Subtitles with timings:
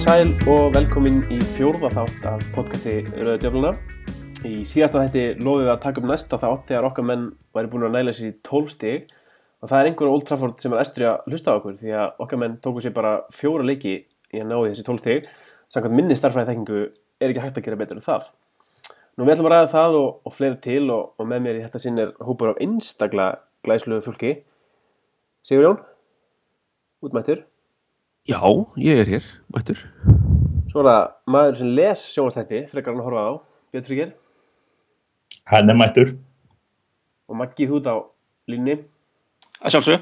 [0.00, 3.72] Sæl og velkomin í fjórða þátt af podcasti Rauða Djöfluna.
[4.48, 7.84] Í síðasta þætti lofið við að taka upp næsta þátt þegar okkar menn væri búin
[7.84, 9.10] að næla sér í 12 stig
[9.60, 12.24] og það er einhver Old Trafford sem er estri að hlusta á okkur því að
[12.24, 15.28] okkar menn tóku sér bara fjóra leiki í að ná þessi 12 stig.
[15.68, 18.32] Samkvæmt minni starfræði þekkingu er ekki hægt að gera betur en það.
[19.20, 21.64] Nú við ætlum að ræða það og, og fleiri til og, og með mér í
[21.68, 23.30] þetta sinn er hópur af einstakla
[23.68, 24.36] glæsluðu fólki.
[25.44, 25.88] Sigur Jón,
[27.04, 27.49] útmættur.
[28.28, 28.40] Já,
[28.76, 29.78] ég er hér, mættur.
[30.70, 33.30] Svo það maður sem les sjónastætti, frekar hann að horfa á,
[33.72, 34.10] Björn Fríkir
[35.50, 36.12] Hann er mættur.
[37.30, 37.96] og Maggi þú út á
[38.50, 38.76] línni.
[39.62, 40.00] að sjálfsög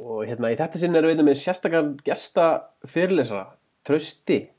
[0.00, 3.46] Og hérna í þetta sinn erum við með sérstakar gesta fyrirlesara,
[3.84, 4.50] Trausti.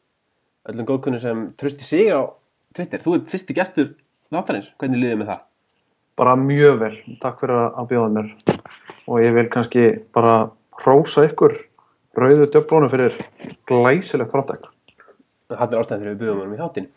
[0.68, 2.26] Öllum góðkunni sem Trausti sig á
[2.74, 3.00] Twitter.
[3.00, 3.94] Þú ert fyrsti gestur
[4.32, 5.44] þáttarins, hvernig liðið með það?
[6.18, 8.30] bara mjög vel, takk fyrir að bjóða mér
[9.08, 9.84] og ég vil kannski
[10.16, 10.50] bara
[10.82, 11.54] hrósa ykkur
[12.18, 13.18] rauðu döflónu fyrir
[13.70, 14.68] glæsilegt framtak
[15.48, 16.88] Það er ástæðan fyrir við buðum hann í þáttin.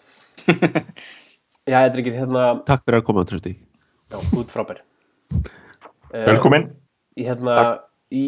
[1.70, 3.52] Já, þetta er ekki hérna, Takk fyrir að koma, Trösti.
[4.10, 4.80] já, út frábær.
[6.10, 6.64] Eh, Velkomin.
[7.20, 7.56] í hérna
[8.10, 8.24] í,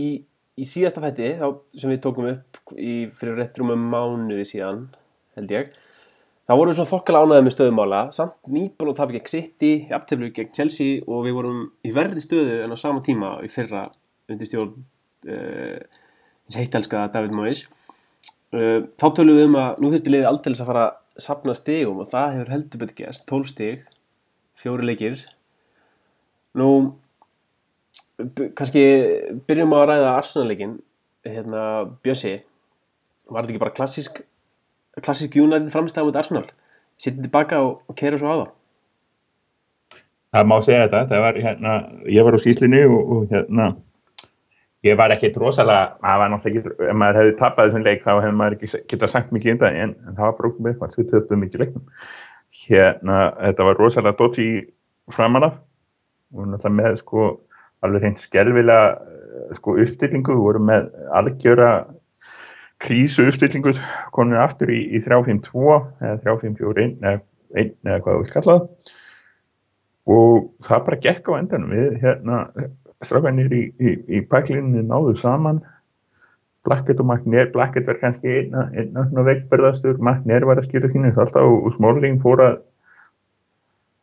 [0.54, 4.84] í síðasta fætti þá, sem við tókum upp í, fyrir rétt rúmum mánuði síðan
[5.34, 5.72] held ég
[6.46, 10.30] þá vorum við svona þokkala ánæðið með stöðumála samt nýbúin að tapa gegn City aftöflu
[10.36, 13.88] gegn Chelsea og við vorum í verri stöðu en á sama tíma í fyrra
[14.30, 14.76] undir stjórn
[15.26, 15.78] uh,
[16.52, 17.66] hins heittelska David Moyes.
[18.52, 22.00] Uh, þá tölum við um að nú þurfti liðið aldrei að fara að sapna stigum
[22.02, 23.24] og það hefur heldur betur gerst.
[23.30, 23.84] 12 stig,
[24.60, 25.22] fjóri leikir.
[26.58, 26.68] Nú
[28.58, 28.82] kannski
[29.48, 30.74] byrjum að ræða Arsenal-leikin
[31.26, 31.62] hérna
[32.04, 32.34] Bjössi
[33.30, 34.20] var þetta ekki bara klassísk
[35.00, 36.44] klassísk United framstæða mot Arsenal?
[37.00, 38.50] Sittið tilbaka og, og keira svo á það
[40.32, 41.00] Það má segja þetta.
[41.10, 41.72] Það var hérna,
[42.08, 43.66] ég var á skýslinni og, og hérna,
[44.86, 48.12] ég var ekkert rosalega, það var náttúrulega ekki, ef maður hefði tapað þessum leik þá
[48.12, 51.08] hefði maður ekki getað sagt mikið um það en, en það var með eitthvað, við
[51.12, 51.84] töfum mikið leiknum.
[52.62, 54.50] Hérna, þetta var rosalega dótt í
[55.14, 55.56] framanaf
[56.32, 57.28] og náttúrulega með sko
[57.82, 61.70] alveg hreint skelvilega eh, sko uppstillingu, við vorum með algjöra
[62.82, 63.76] krísu uppstillingu
[64.14, 67.16] komin aftur í, í 3-5-2 eða 3-5-4-1 eða,
[67.62, 68.98] eða hvað við skallaði
[70.12, 71.70] og það bara gekk á endanum.
[71.70, 72.38] Við hérna
[73.08, 75.62] strafænir í, í, í pæklinni náðu saman.
[76.62, 81.10] Blackett og Magnér Blackett var kannski einna, einna svona veikberðastur Magnér var að skýra sínu
[81.10, 82.60] alltaf og, og Smorling fór að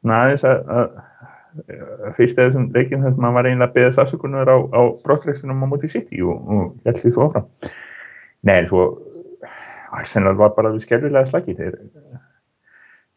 [0.10, 0.90] næðis að, að
[1.60, 4.82] að fyrst eða þessum leikjum þess að maður var einlega að beða stafsökunar á, á
[5.06, 7.48] brottrekstunum á móti City og, og held því svo áfram.
[8.48, 8.86] Nei, svo
[9.96, 11.78] Arsenal var bara við skelvilega slagi þeir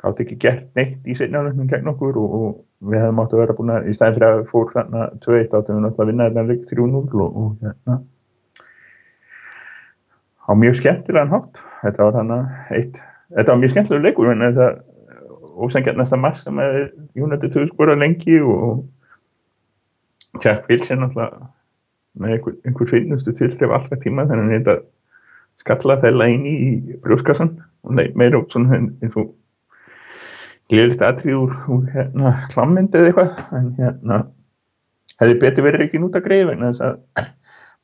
[0.02, 3.56] gátt ekki gert neitt í setnaflöfnum gegn okkur og, og við hefum átt að vera
[3.58, 6.46] búin að í stæðin fyrir að fór hérna 2-1 áttum við náttúrulega að vinna þetta
[6.48, 7.98] leik 3-0 og, og hérna.
[10.42, 11.60] Á mjög skemmtilegan hátt.
[11.82, 14.68] Þetta var þannig eitt þetta var mjög skemmtilegur leikur en þetta
[15.62, 16.78] ósengjarnasta marg sem að
[17.18, 18.84] United höfðu skorað lengi og
[20.42, 21.50] Jack Wilson náttúrulega
[22.20, 24.76] með einhver, einhver finnustu tilstef alltaf tíma þannig að þetta
[25.62, 26.56] skalla þella inn í
[27.04, 27.54] brjóskassan
[27.86, 29.32] og meira upp svona eins og
[30.70, 34.18] glýðist aðtrið úr, úr hérna klammynd eða eitthvað en hérna
[35.20, 37.28] hefði betur verið ekki nút að greið vegna þess að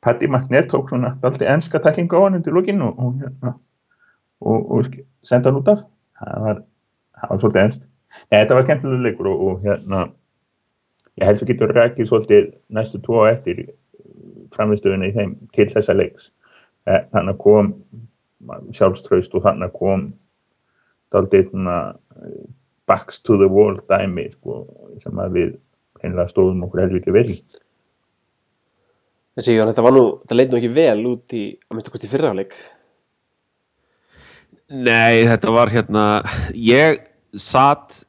[0.04, 3.54] Patti McNair tók svona alltaf enska tæklinga á hann undir lókin og, og, hérna,
[4.40, 4.92] og, og
[5.26, 5.80] senda hann út af.
[6.20, 6.60] Það var,
[7.18, 7.88] það var svolítið enst
[8.30, 10.04] Nei, þetta var kemtilega leikur og, og hérna
[11.18, 13.64] ég held svo getur rækið svolítið næstu tvo á eftir
[14.54, 16.30] framistöðunni í þeim til þessa leiks.
[16.88, 17.72] Eh, þannig að kom
[18.74, 20.06] sjálfströst og þannig að kom
[21.12, 21.76] daldið svona
[22.88, 24.62] backs to the wall dæmi sko,
[25.02, 25.54] sem að við
[26.02, 27.28] einlega stóðum okkur helviti vel.
[29.38, 32.06] Þessi Jón, þetta var nú, þetta leit nú ekki vel út í að minnst okkur
[32.08, 32.58] í fyrraháleik
[34.68, 36.02] Nei, þetta var hérna,
[36.52, 36.98] ég
[37.40, 38.02] satt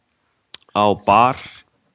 [0.75, 1.37] á bar,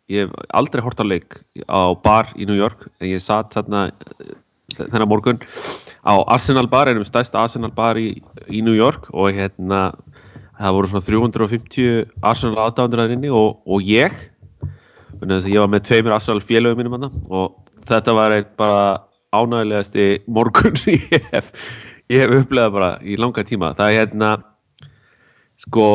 [0.09, 1.37] ég hef aldrei hort á leik
[1.69, 4.33] á bar í New York, en ég satt þarna eh,
[4.79, 5.43] þennan morgun
[6.01, 8.15] á Arsenal bar, einum stærsta Arsenal bar í,
[8.49, 9.91] í New York og hérna
[10.59, 14.15] það voru svona 350 Arsenal aðdándur að inni og, og ég.
[15.25, 19.05] Ég var með tveimur Arsenal félögum mínum hana og þetta var eitt bara
[19.35, 21.51] ánægilegasti morgun ég hef,
[22.11, 23.73] hef upplegað bara í langa tíma.
[23.79, 24.35] Það er hérna
[25.65, 25.87] sko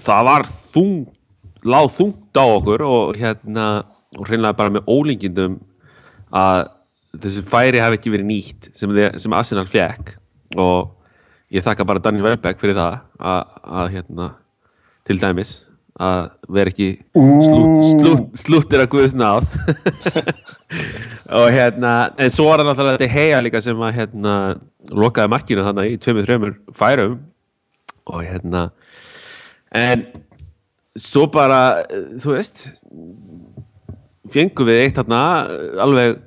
[0.00, 1.00] það var þung
[1.66, 3.66] láð þungt á okkur og hérna
[4.16, 5.58] og hreinlega bara með ólingindum
[6.34, 6.70] að
[7.20, 10.14] þessi færi hafi ekki verið nýtt sem, sem Arsenal fekk
[10.58, 10.94] og
[11.50, 14.30] ég þakka bara Daniel Welbeck fyrir það að, að hérna
[15.08, 15.56] til dæmis
[16.00, 19.48] að vera ekki slút, slúttir að guðs náð.
[21.40, 24.36] Og hérna en svo var hann alltaf þetta heia líka sem að hérna
[24.88, 27.18] lokaði markinu þannig í tveimur, þreimur færum.
[28.08, 28.64] Og hérna
[29.76, 30.06] en
[30.98, 31.84] svo bara,
[32.22, 32.64] þú veist
[34.30, 35.22] fengum við eitt þarna
[35.84, 36.18] alveg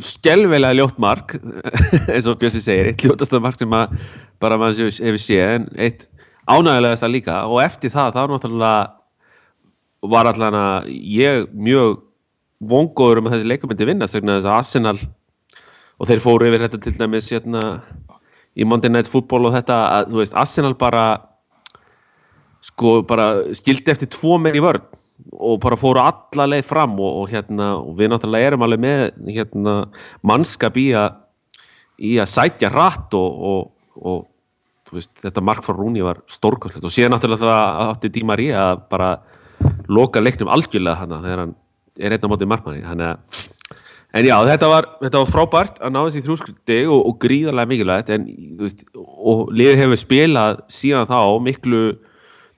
[0.00, 1.34] skelvelega ljótt mark
[2.12, 3.96] eins og Bjössi segir, eitt ljótasta mark sem að
[4.40, 6.06] bara maður sé- hefur séð en eitt
[6.50, 8.90] ánægilegast að líka og eftir það þá náttúrulega
[10.10, 11.98] var allan að ég mjög
[12.70, 14.98] vongóður um að þessi leikum myndi vinna vegna þess að Arsenal
[16.00, 17.64] og þeir fóru yfir þetta til dæmis hérna,
[18.56, 21.04] í Monday Night Football og þetta að veist, Arsenal bara
[22.64, 24.82] sko bara skildi eftir tvo menn í vörn
[25.36, 29.02] og bara fóru alla leið fram og, og hérna og við náttúrulega erum alveg með
[29.36, 29.74] hérna
[30.26, 31.18] mannskap í að
[32.00, 34.20] í að sætja rætt og, og, og
[34.94, 38.84] veist, þetta mark frá Rúni var stórkostlegt og síðan náttúrulega það átti Di Maria að
[38.92, 39.10] bara
[39.90, 41.56] loka leiknum algjörlega hana þegar hann
[42.00, 42.84] er einn á móti markmanni.
[42.86, 43.48] Þannig að
[44.10, 48.08] En já, þetta var, þetta var frábært að ná þessi þrjúskriti og, og gríðarlega mikilvægt
[48.10, 48.24] en,
[48.58, 51.82] veist, og liðið hefur spilað síðan þá miklu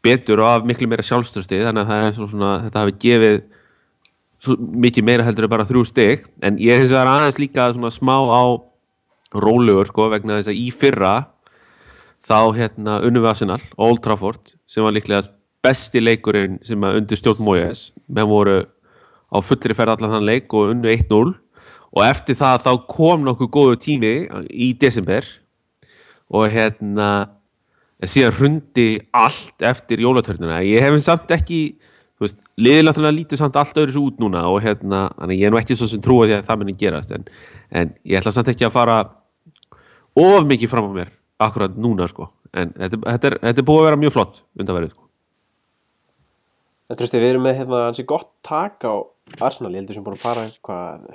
[0.02, 3.36] betur og af miklu meira sjálfstöðsti þannig að það er svona, þetta hafi gefið
[4.86, 6.24] mikið meira heldur en bara þrjú stig.
[6.40, 8.42] En ég hins vegar aðeins líka smá á
[9.36, 11.14] rólegur sko vegna þess að í fyrra
[12.22, 15.26] þá hérna unnum við Arsenal Old Trafford sem var líklega
[15.62, 17.90] besti leikurinn sem að undir stjórn Moyes.
[18.10, 18.62] Menn voru
[19.32, 21.32] á fullri ferð allan þann leik og unnu 1-0
[21.92, 24.12] og eftir það þá kom nokkuð góðu tími
[24.50, 25.26] í desember.
[26.32, 27.28] Og hérna
[28.02, 31.62] síðan hrundi allt eftir jólatörnuna ég hef samt ekki
[32.22, 35.88] náttúrulega lítið samt allt öðru svo út núna og hérna, ég er nú ekki svo
[35.90, 37.14] sem trúa því að það muni gerast.
[37.14, 37.26] En,
[37.70, 38.98] en ég ætla samt ekki að fara
[40.14, 41.10] of mikið fram á mér
[41.46, 44.94] akkurat núna sko en þetta, þetta, er, þetta er búið að vera mjög flott undanverið
[44.94, 45.02] sko
[46.92, 49.00] En trösti, við erum með hérna hansi gott tak á
[49.40, 51.06] Arsenal, ég heldur sem búin að fara hvað,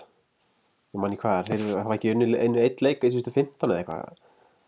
[0.96, 4.16] ég manni hvað, þeir hafa ekki unni einu eitt leik í síðustu 15 eða eitthvað.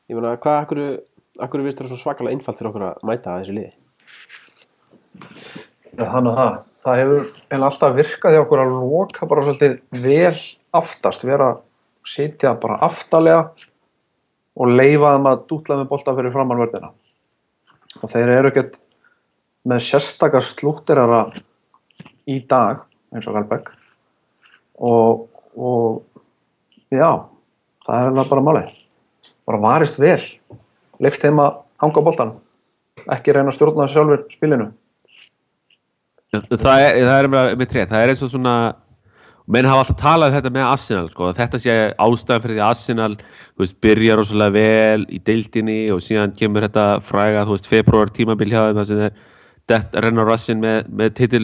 [0.06, 0.82] Ég meina, hvað, akkur,
[1.42, 3.72] akkur virðist það svo svakalega einfalt fyrir okkur að mæta að þessu liði?
[5.96, 6.54] Já, þannig að það.
[6.86, 10.44] Það hefur eiginlega alltaf virkað hjá okkur að loka bara svolítið vel
[10.84, 11.64] aftast, vera að
[12.14, 13.42] sitja bara aftalega
[14.60, 16.92] og leifa þeim að dútla með bolta fyrir framann vörðina.
[18.04, 18.80] Og þeir eru ekkert
[19.70, 21.22] með sérstakar slúttirara
[22.30, 22.84] í dag,
[23.14, 23.72] eins og Galbæk.
[24.90, 25.26] Og,
[25.56, 27.10] og já,
[27.86, 28.76] það er eiginlega bara málið.
[29.50, 30.22] Bara varist vel.
[31.00, 32.36] Leift þeim að hanga á boltan.
[33.10, 34.70] Ekki reyna að stjórna sjálfur spilinu.
[36.36, 38.56] það er, það er með, tré, það er eins og svona
[39.50, 43.12] menn hafa alltaf talað um þetta með Arsenal sko, þetta sé ástæðan fyrir því Arsenal
[43.58, 48.52] veist, byrja rosalega vel í deildinni og síðan kemur þetta fræga þú veist, februar tímabil
[48.54, 49.04] hjá þeim það
[49.80, 51.44] er renna rassin með, með titil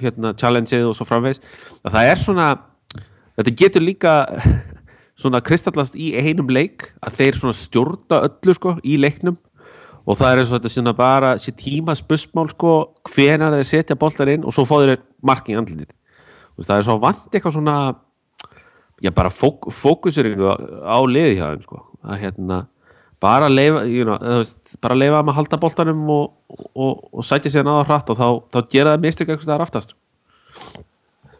[0.00, 1.42] hérna, challengeið og svo framvegs
[1.82, 2.48] að það er svona
[3.36, 4.16] þetta getur líka
[5.22, 9.36] svona kristallast í einum leik að þeir svona stjórna öllu sko í leiknum.
[10.02, 12.72] Og það er eins og þetta sinna bara sér tíma spussmál sko
[13.12, 15.92] hvenar þeir setja boltar inn og svo fá þeir mark í andlitið
[16.56, 17.76] veist, það er svo vant eitthvað svona
[19.02, 20.54] já bara fók, fókuseringu á,
[20.94, 21.82] á liði hjá þeim sko.
[22.02, 22.60] Að hérna
[23.22, 26.24] bara leifa, you know, veist, bara leifa þeim að halda boltanum og,
[26.74, 29.94] og, og sætja sér náða hratt og þá, þá gera það mistök eitthvað þar aftast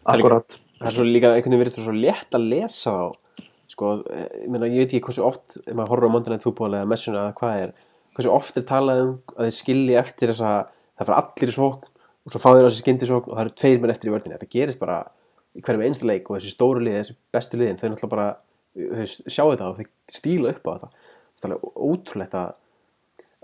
[0.03, 0.59] Akkurat.
[0.81, 3.91] Það er svo líka einhvern veginn virðist það svo létt að lesa þá, sko,
[4.43, 6.91] ég meina, ég veit ekki hversu oft, ef maður horfir á Monday Night Football eða
[6.91, 7.75] messuna eða hvað er,
[8.17, 11.57] hversu oft er talað um að þeir skilji eftir þess að það fara allir í
[11.57, 11.92] sókn
[12.23, 14.39] og svo fá þeir á þessi skyndisókn og það eru tveir menn eftir í vördinni.
[14.41, 14.99] Það gerist bara
[15.53, 18.29] í hverjum einsta leik og þessi stóru lið, þessi bestu liðin, þau náttúrulega bara
[18.73, 20.93] þau sjá þetta og þau stíla upp á þetta.
[21.43, 22.53] Það er alveg ótrúlegt að,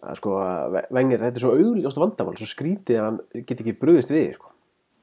[0.05, 0.37] að sko,
[0.95, 3.19] vengir, þetta er svo augljóst vandamál, svo skrítið að hann
[3.49, 4.53] get ekki brugðist við, sko.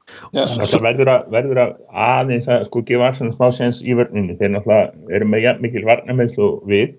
[0.06, 1.72] Það verður að, verður að
[2.06, 4.36] aðeins að sko gefa Arsenal smá sens í vörninni.
[4.38, 6.94] Þeir náttúrulega eru með mikil varnarmeðslu og við.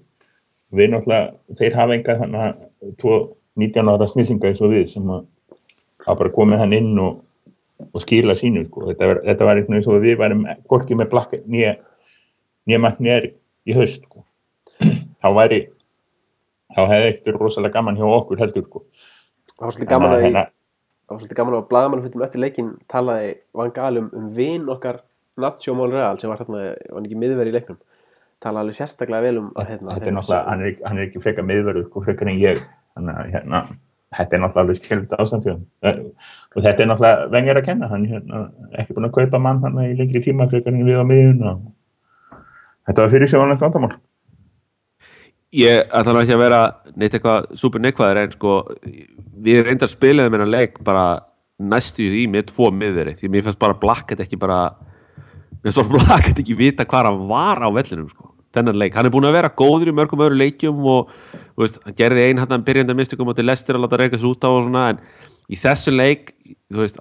[0.75, 3.13] Við náttúrulega, þeir hafa enga þannig að tvo
[3.57, 5.23] 19 ára snillinga eins og við sem að
[6.05, 7.23] hafa bara komið hann inn og,
[7.93, 8.65] og skila sínu.
[8.67, 8.85] Sko.
[8.91, 11.77] Þetta, var, þetta var eins og við værum hvorki með blakka nýja
[12.67, 13.29] nýja nýjar
[13.67, 14.03] í haust.
[14.05, 14.23] Sko.
[15.23, 15.61] Þá væri,
[16.75, 18.67] þá hefði eitthvað rosalega gaman hjá okkur heldur.
[18.69, 18.85] Sko.
[19.57, 20.53] Það var svolítið gaman að, að-
[21.07, 24.67] það var svolítið gaman að blaðamann fyrir eftir leikin talaði Van Gaal um, um vin
[24.69, 25.01] okkar
[25.37, 26.63] Nacho Monreal sem var hérna,
[26.93, 27.77] var ekki miðverð í leiknum
[28.43, 31.21] talaði alveg sérstaklega vel um að hérna, þetta er náttúrulega, hann er, hann er ekki
[31.23, 32.59] frekar miðverður sko, frekar en ég
[32.97, 33.61] þannig að hérna,
[34.15, 35.65] þetta er náttúrulega alveg skilvita ástand hjá honum.
[35.83, 35.97] Eh,
[36.55, 38.43] og þetta er náttúrulega vengir að kenna, hann hérna,
[38.79, 41.65] ekki búin að kaupa mann hann í lengri tíma en við á miðun og
[42.87, 43.97] þetta var fyrir sjóðanlegt vandamál.
[45.55, 46.61] Ég ætla nú ekki að vera
[46.95, 48.55] neitt eitthvað super neikvæður en sko
[49.47, 51.05] við reyndar spilaðum hennar leik bara
[51.57, 53.15] næstu í með tvo miðveri.
[53.17, 54.61] Því mér finnst bara Blackett ekki bara
[55.61, 58.97] mér finnst bara Blackett ekki vita hvað hann var á vellinum sko, þennan leik.
[58.97, 61.13] Hann er búin að vera góður í mörgum öðru leikjum og
[61.57, 64.29] veist, hann gerði ein hann byrjandi að mistikum á til lestir að láta reyka sig
[64.29, 65.01] út á og svona en
[65.47, 66.33] í þessu leik
[66.73, 66.99] veist,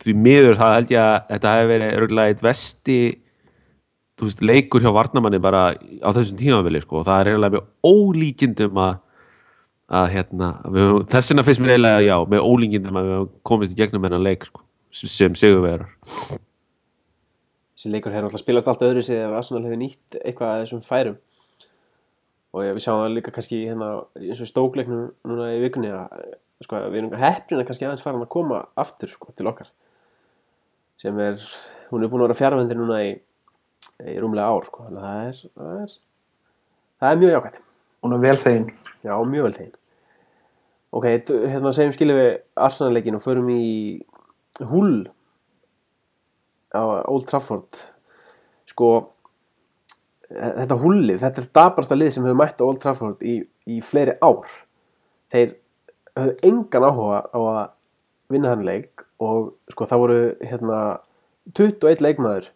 [0.00, 2.98] því miður það held ég að þetta hefði verið örgulega eitt vesti
[4.20, 8.82] veist, leikur hjá Varnamanni bara á þessum tímafili sko, og það er eiginlega með ólíkindum
[8.86, 8.98] að
[9.90, 10.48] að hérna,
[11.10, 14.46] þess vegna finnst mér eiginlega já, með ólíkindum að við komist í gegnum hennan leik
[14.46, 14.62] sko,
[14.94, 15.88] sem, sem sigurvegar
[17.80, 20.82] þessi leikur hefur alltaf spilast allt öðru sig ef Arsenal hefur nýtt eitthvað að þessum
[20.84, 21.16] færum
[22.50, 26.28] og ég, við sjáum það líka kannski hérna, eins og stókleiknum núna í vikunni að
[26.66, 29.72] sko, við erum heppnina kannski aðeins farin að koma aftur sko, til okkar
[31.00, 31.40] sem er,
[31.88, 33.16] hún er búin að vera fjárvendir núna í,
[34.04, 34.84] í rúmlega ár sko.
[34.90, 35.98] þannig að það er, það er
[37.00, 37.66] það er mjög jákvæmt
[38.00, 38.70] Hún er vel þegin.
[39.04, 39.74] Já, mjög vel tegin.
[40.90, 41.06] Ok,
[41.52, 43.64] hérna segjum skilum við Arsenal-leikin og förum í
[44.70, 45.04] Hull
[46.74, 47.80] á Old Trafford.
[48.70, 48.90] Sko,
[50.30, 54.16] þetta Hullið, þetta er dabarsta lið sem hefur mætt á Old Trafford í, í fleiri
[54.22, 54.46] ár.
[55.30, 55.56] Þeir
[56.18, 57.60] höfðu engan áhuga á að
[58.30, 60.80] vinna þann leik og sko það voru hérna
[61.56, 62.50] 21 leikmaður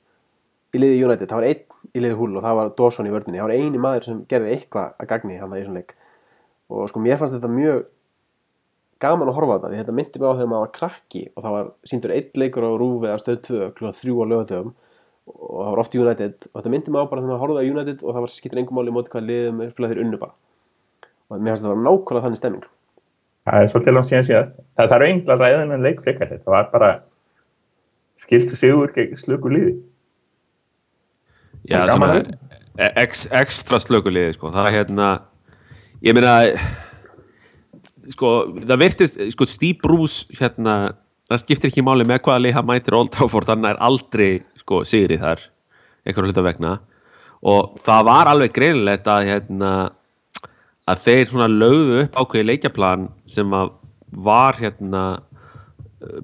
[0.75, 3.41] í liði United, það var einn í liði Hull og það var Dawson í vörðinni,
[3.41, 5.95] það var eini maður sem gerði eitthvað að gagni hann það í svona leik
[6.75, 7.83] og sko mér fannst þetta mjög
[9.03, 11.45] gaman að horfa á þetta því þetta myndi mig á þegar maður var krakki og
[11.45, 14.73] það var síndur einn leikur á rúfi að stöð 2 klúða 3 á lögatöfum
[15.25, 17.71] og það var oft United og þetta myndi mig á bara þegar maður horfði á
[17.75, 20.35] United og það var skiptir engum máli í móti hvað liðum spilaði þeir unnu bara
[21.29, 22.71] og mér fannst þetta var nákvæmlega þannig stemming
[23.45, 24.53] Það er svolítið langt síðan síðast.
[24.73, 26.45] Það þarf engla ræðin en leik frekar þetta.
[26.47, 26.87] Það var bara
[28.25, 29.75] skiltu sigur gegn slöku lífi.
[31.69, 32.39] Já, svona gaman
[32.79, 32.93] e-
[33.41, 34.51] ekstra slökuliði sko.
[34.53, 35.09] það er hérna
[36.05, 36.35] ég meina
[38.13, 40.95] sko, það virtist sko, Steve Bruce hérna,
[41.31, 44.83] það skiptir ekki máli með hvaða lið hann mætir Old Trafford, hann er aldrei sko,
[44.89, 45.43] sigri þar,
[46.05, 46.75] einhverjum hluta vegna.
[47.45, 49.73] Og það var alveg greinilegt að hérna
[50.89, 53.73] að þeir svona lögðu upp ákveði leikjaplan sem að
[54.25, 55.05] var hérna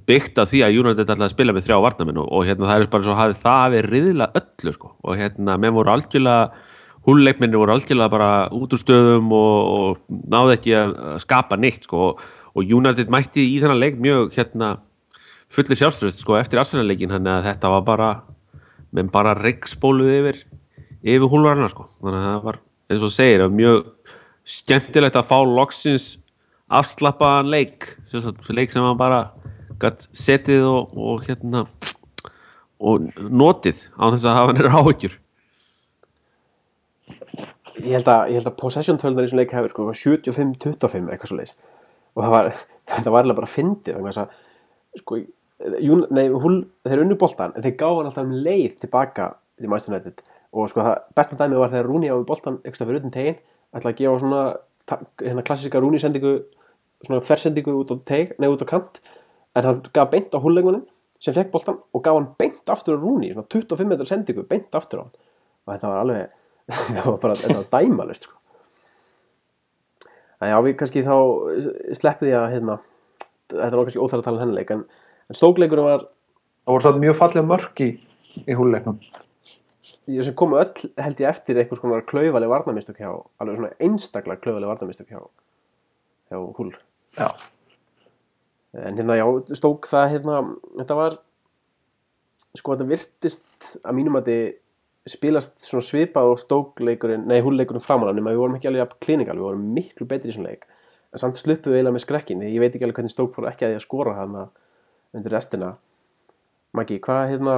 [0.09, 2.91] byggt af því að United ætlaði að spila með þrjá varnamenn og, hérna það er
[2.93, 4.91] bara svo hafið það hafi riðla öllu sko.
[5.05, 6.69] Og hérna menn voru algjörlega
[7.09, 12.11] húlleikminni voru algjörlega bara út úr stöðum og, og náðu ekki að skapa neitt sko.
[12.11, 14.75] Og, og United mætti í þennan leik mjög hérna
[15.51, 18.11] fulli sjálfströst sko eftir Arsenal-leikin þannig að þetta var bara
[18.95, 20.41] menn bara regnspóluð yfir
[21.01, 21.89] yfir húlvarna sko.
[22.01, 23.85] Þannig að það var eins og segir mjög
[24.51, 26.11] skemmtilegt að fá loksins
[26.71, 27.89] afslappaðan leik
[28.51, 29.31] leik sem hann bara
[29.81, 31.65] gætt setið og, og hérna
[32.81, 35.17] og notið á þess að hafa nýra áhyggjur
[37.85, 41.57] ég held að, að possession tölunar í svona leik hefur sko 75-25 eitthvað svo leis
[42.15, 42.51] og það var,
[42.95, 44.41] þetta var eiginlega bara fyndið þess að
[45.03, 45.23] sko,
[45.61, 49.27] Jún, nei, húl, þeir unnu boltan en þeir hann alltaf um leið tilbaka
[49.61, 50.23] í mæstunættið
[50.57, 53.37] og sko það besta dæmið var þegar Rúni á boltan eitthvað fyrir utan tegin
[53.77, 54.41] ætla að gefa svona
[55.21, 56.33] hérna klassíska Rúni sendingu
[57.05, 59.01] svona þversendingu út á teg, nei út á kant.
[59.57, 60.85] En hann gaf beint á húllengunin
[61.21, 64.75] sem fekk boltan og gaf hann beint aftur á Rúni svona 25 metrar sendingu beint
[64.77, 65.15] aftur á hann.
[65.67, 66.37] Og þetta var alveg
[66.95, 68.37] það var bara þetta var dæmalust sko.
[70.41, 71.17] en já við kannski þá
[71.99, 72.79] sleppið ég að hérna,
[73.53, 74.87] þetta er kannski óþæra að tala um þennan leik en,
[75.31, 76.09] en stókleikurinn var
[76.71, 77.87] Það voru satt mjög fallega mörk í,
[78.47, 78.99] í húlleiknum.
[80.11, 83.11] ég sem komu öll held ég eftir einhvers konar klaufaleg varnamistök hjá
[83.43, 85.21] alveg svona einstaklega klaufaleg varnamistök hjá
[86.31, 86.71] hjá húl
[87.19, 87.29] Já.
[88.75, 89.27] en hérna já,
[89.59, 90.41] stók það hérna,
[90.79, 91.19] þetta var
[92.55, 94.45] sko þetta virtist að mínum að þið
[95.09, 99.39] spilast svona svipað og stókleikurinn, nei húlleikurinn framan nema við vorum ekki alveg að kliningal,
[99.39, 100.67] við vorum miklu betri í svona leik,
[101.11, 103.49] en samt sluppu við eiginlega með skrekkin, því ég veit ekki alveg hvernig stók fór
[103.51, 104.47] ekki að því að skora hana
[105.17, 105.75] undir restina
[106.77, 107.57] Maggi, hvað hérna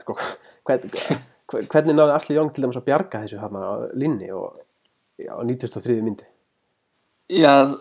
[0.00, 0.16] sko,
[0.68, 4.62] hvern, hvern, hvernig náði Asli Jóng til dæmis að bjarga þessu hana linni og
[5.20, 5.98] á 93.
[6.00, 6.30] myndi
[7.30, 7.78] Já,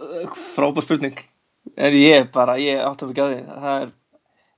[0.54, 1.18] frábær spurning.
[1.78, 3.40] En ég bara, ég átti að að því.
[3.50, 3.94] Það er,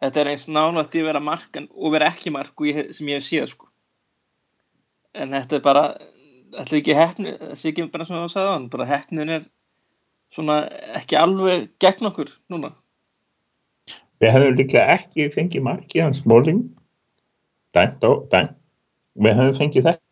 [0.03, 3.21] þetta er eins nálægt í að vera mark en, og vera ekki mark sem ég
[3.21, 3.70] hef séð, sko.
[5.17, 5.85] En þetta er bara,
[6.55, 9.47] þetta er ekki hefni, þetta er ekki bara svona að sagði hann, bara hefnin er
[10.31, 10.59] svona
[10.99, 12.71] ekki alveg gegn okkur núna.
[14.21, 16.61] Við hefðum líklega ekki fengið mark í hans Smalling.
[17.75, 18.55] Dæmt og dæmt.
[19.19, 20.05] Við hefðum fengið þetta.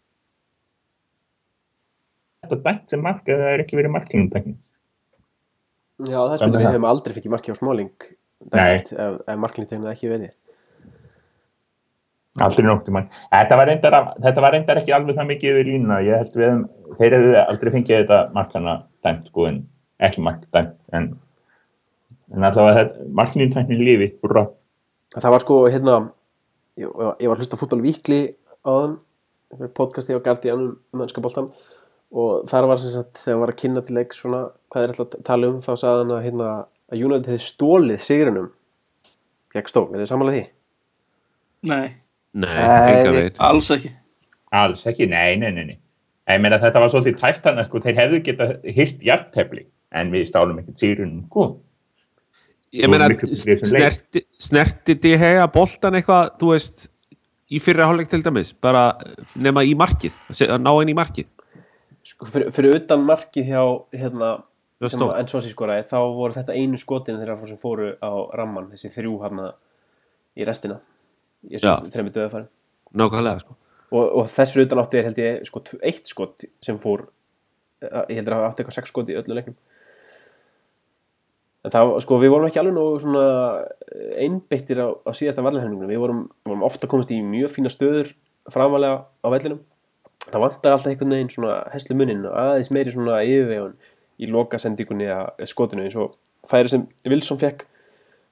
[2.43, 4.57] Þetta dæmt sem mark eða það er ekki verið markingum dæmt.
[5.99, 7.91] Já, það er Hvernig spurning, við hefum aldrei fikið marki á Smáling
[8.47, 10.31] dæmt, ef, ef marklintegna ekki verið
[12.39, 13.07] Aldrei nokkuð mann.
[13.33, 16.03] Þetta var reyndar, þetta var reyndar ekki alveg það mikið yfir línuna.
[16.05, 16.61] Ég held við,
[16.99, 19.57] þeir hefðu aldrei fengið þetta markana dæmt, sko, en
[20.05, 20.77] ekki mark dæmt.
[20.95, 21.09] En
[22.33, 24.45] en allavega marknýntæknin lífi búrra
[25.15, 25.95] það var sko hérna
[26.77, 28.19] ég, ég var að hlusta á fútbol vikli
[28.67, 28.99] áðan
[29.77, 31.49] podcasti á Guardian um mennska boltan
[32.09, 35.17] og þar var sem sagt þegar var að kynna til leik svona hvað er alltaf
[35.17, 36.51] að tala um þá sagði hann að hérna
[36.89, 38.51] að United hefði stólið sigrunum
[39.53, 40.45] gegn stók, er þið samanlega því?
[41.69, 41.85] Nei,
[42.37, 43.89] Nei, alls ekki.
[44.53, 45.79] alls ekki, nei, nei, nei, nei.
[46.29, 49.65] ég meina þetta var svolítið tæft hann sko, þeir hefðu geta hyrt hjartefli
[49.97, 51.47] en við stálum ekkert sírunum sko.
[52.77, 56.85] Ég meina, er snerti, snerti DH að boltan eitthvað, þú veist
[57.49, 58.91] í fyrra hálfleik til dæmis, bara
[59.33, 60.13] nema í markið,
[60.45, 61.31] að ná inn í markið
[62.09, 64.29] Sko, fyrir, fyrir utan markið hjá hérna
[64.79, 65.11] sem stórt.
[65.11, 69.17] að Ensósi skoraði þá voru þetta einu skotin þeirra sem fóru á ramman þessi þrjú
[69.25, 69.41] hann
[70.39, 70.79] í restina
[71.47, 72.47] í þreymur döðafæri
[72.99, 73.55] nákvæmlega, sko.
[73.89, 77.07] Og, og þess fyrir utan átti er held ég sko eitt skot sem fór
[77.85, 79.57] eh, ég heldur að átti eitthvað sex skot í öllu leiknum
[81.65, 83.25] en það sko við vorum ekki alveg nógu svona
[83.89, 88.13] eh, einbeittir á, á síðasta varleghefningunum við vorum, vorum ofta komist í mjög fína stöður
[88.49, 89.59] framalega á vellinum.
[90.29, 93.75] Það vantar alltaf einhvern veginn svona heslu muninn og aðeins meiri svona yfirvegun
[94.19, 96.15] í loka sendingunni eða skotinu eins og
[96.47, 97.65] færi sem Wilson fekk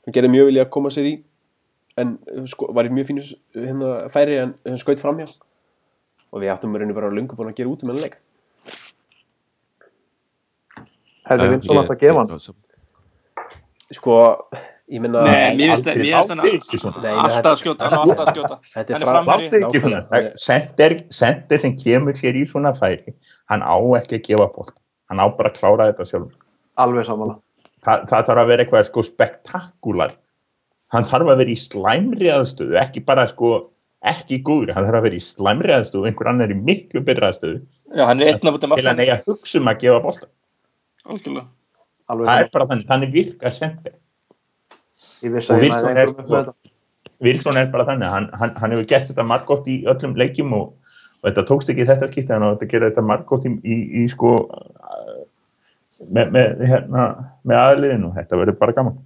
[0.06, 1.14] hann gerði mjög vilja að koma sér í
[1.98, 2.14] en
[2.50, 3.26] sko, var í mjög fínu
[3.58, 5.28] hérna, færi en hann skaut framhjá
[6.32, 8.18] og við áttum rauninu bara lungu búin að gera út um hennar leik
[11.28, 12.40] Hefði Vinsson átt að gefa hann
[13.96, 14.16] sko,
[14.92, 15.88] ég minna Nei, mér finnst.
[15.96, 16.12] Nei,
[17.16, 18.58] alltaf að skjóta, alltaf að skjóta.
[18.74, 19.48] þetta hann er fram, framherji.
[19.48, 20.02] Láttu ekki svona.
[20.04, 20.42] Nákvæmlega.
[20.44, 23.16] Sender, sender sem kemur sér í svona færi
[23.52, 24.76] hann á ekki að gefa bótt
[25.12, 26.32] hann á bara að klára þetta sjálf
[26.78, 27.40] Alveg samanlega.
[27.82, 30.16] Þa, það þarf að vera eitthvað sko spektakular
[30.94, 33.52] hann þarf að vera í slæmri aðstöðu ekki bara sko
[34.08, 37.62] ekki góður, hann þarf að vera í slæmri aðstöðu einhver annar í miklu betra aðstöðu.
[37.96, 40.18] Já, hann er einn af út um til að neyja hugsa um að gefa.
[42.08, 43.56] Alveg það er bara þannig, þannig virkar
[45.32, 46.54] vissi og Wilson er, þetta.
[47.24, 50.72] Wilson er bara þannig hann, hann, hann hefur gert þetta margótt í öllum leikjum og,
[51.20, 54.06] og þetta tókst ekki þetta skipti hann á þetta gera þetta margótt í, í, í
[54.14, 54.34] sko
[56.06, 57.08] með, með, hérna,
[57.48, 58.14] með aðliðinu.
[58.18, 59.00] Þetta verður bara gaman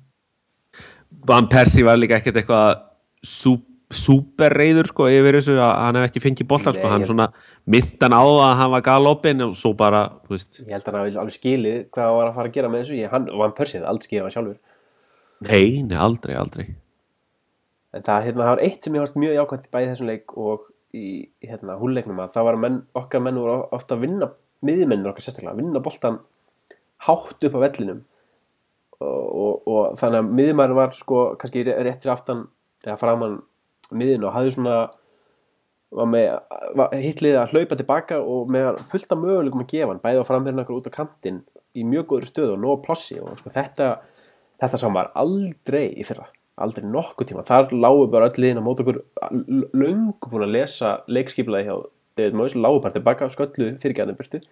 [1.27, 2.81] Van Persie var líka ekkert eitthvað
[3.25, 3.55] sú,
[3.91, 7.27] súper reyður sko yfir þessu að hann hef ekki fengið boltan sko, hann svona
[7.69, 10.61] myndan á það að hann var galopin og svo bara, þú veist.
[10.63, 12.83] Ég held að hann hafi alveg skilið hvað hann var að fara að gera með
[12.83, 12.99] þessu.
[13.01, 14.59] Ég, hann, og hann pörsið aldrei gefa hann sjálfur.
[15.47, 16.67] Nei, nei, aldrei, aldrei.
[17.91, 20.37] En það, hérna, það var eitt sem ég varst mjög jákvæmt bæði í þessum leik
[20.39, 21.07] og í
[21.43, 24.29] hérna, húlleiknum að það var menn, okkar menn voru ofta að vinna
[24.65, 26.19] miðmennir okkar sérstaklega, að vinna boltan
[27.07, 28.01] hátt upp á vellinum
[29.01, 32.43] og, og, þannig að miðmæður var sko kannski ré- rétt fyrir aftan
[32.85, 33.39] eða framan
[33.91, 34.75] miðin og hafði svona
[35.91, 36.27] var með
[36.79, 40.29] var hitliðið að hlaupa tilbaka og með fullt af möguleikum að gefa hann bæði á
[40.29, 41.41] framherðin okkur út á kantinn
[41.75, 43.89] í mjög góður stöðu og nóg plossi og sko, þetta,
[44.61, 46.29] þetta sá maður aldrei í fyrra
[46.61, 49.01] aldrei nokkuð tíma, þar lágu bara öll liðin á mót okkur
[49.75, 51.75] löngu búin að lesa leikskiplaði hjá
[52.19, 54.49] David Moyes lágu bara tilbaka og sköllu fyrirgæðin byrtu og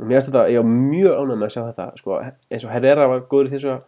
[0.00, 2.18] mér finnst þetta, ég var mjög ánægð með að sjá þetta sko,
[2.50, 3.80] eins og Herrera var góður í þessu að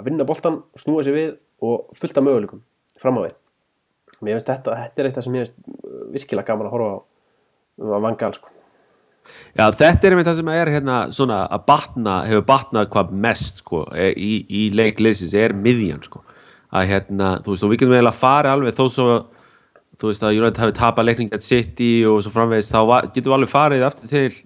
[0.00, 1.30] að vinna boltan, snúa sér við
[1.64, 2.62] og fullt af möguleikum
[3.00, 3.36] fram á við.
[4.20, 6.98] Mér finnst þetta, þetta er eitthvað sem mér finnst uh, virkilega gaman að horfa á
[7.80, 8.52] um að vanga sko.
[9.54, 13.60] Já, þetta er einmitt það sem er hérna svona að batna, hefur batnað hvað mest
[13.62, 16.22] sko, e- í, í leikliðsins er miðjan sko,
[16.72, 19.08] að hérna þú veist, og við getum eiginlega farið alveg þó svo
[20.00, 23.36] þú veist að United hafi tapað leikning at City og svo framvegist, þá getum við
[23.36, 24.40] alveg farið aftur til,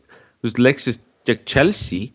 [0.48, 2.12] veist, leiksist gegn Chelsea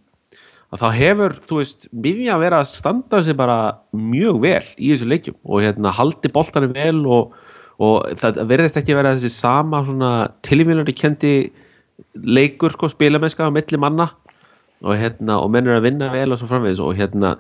[0.70, 3.60] að þá hefur, þú veist, miðjan verið að standa sig bara
[3.96, 7.34] mjög vel í þessu leikjum og hérna haldi boltanum vel og,
[7.82, 10.13] og það verðist ekki vera þessi sama svona
[10.46, 11.34] tilvílandi kendi
[12.13, 14.12] leikur sko spilamennska á milli manna
[14.80, 17.34] og hérna og menn er að vinna vel og svo framvegis og hérna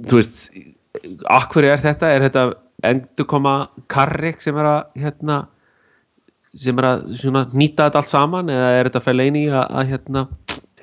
[0.00, 0.48] þú veist,
[1.30, 2.10] akkur er þetta?
[2.10, 2.44] Er þetta
[2.84, 3.54] endur koma
[3.90, 5.44] karrik sem er að hérna
[6.60, 9.94] sem er að svona, nýta þetta allt saman eða er þetta fæla eini að, að
[9.94, 10.26] hérna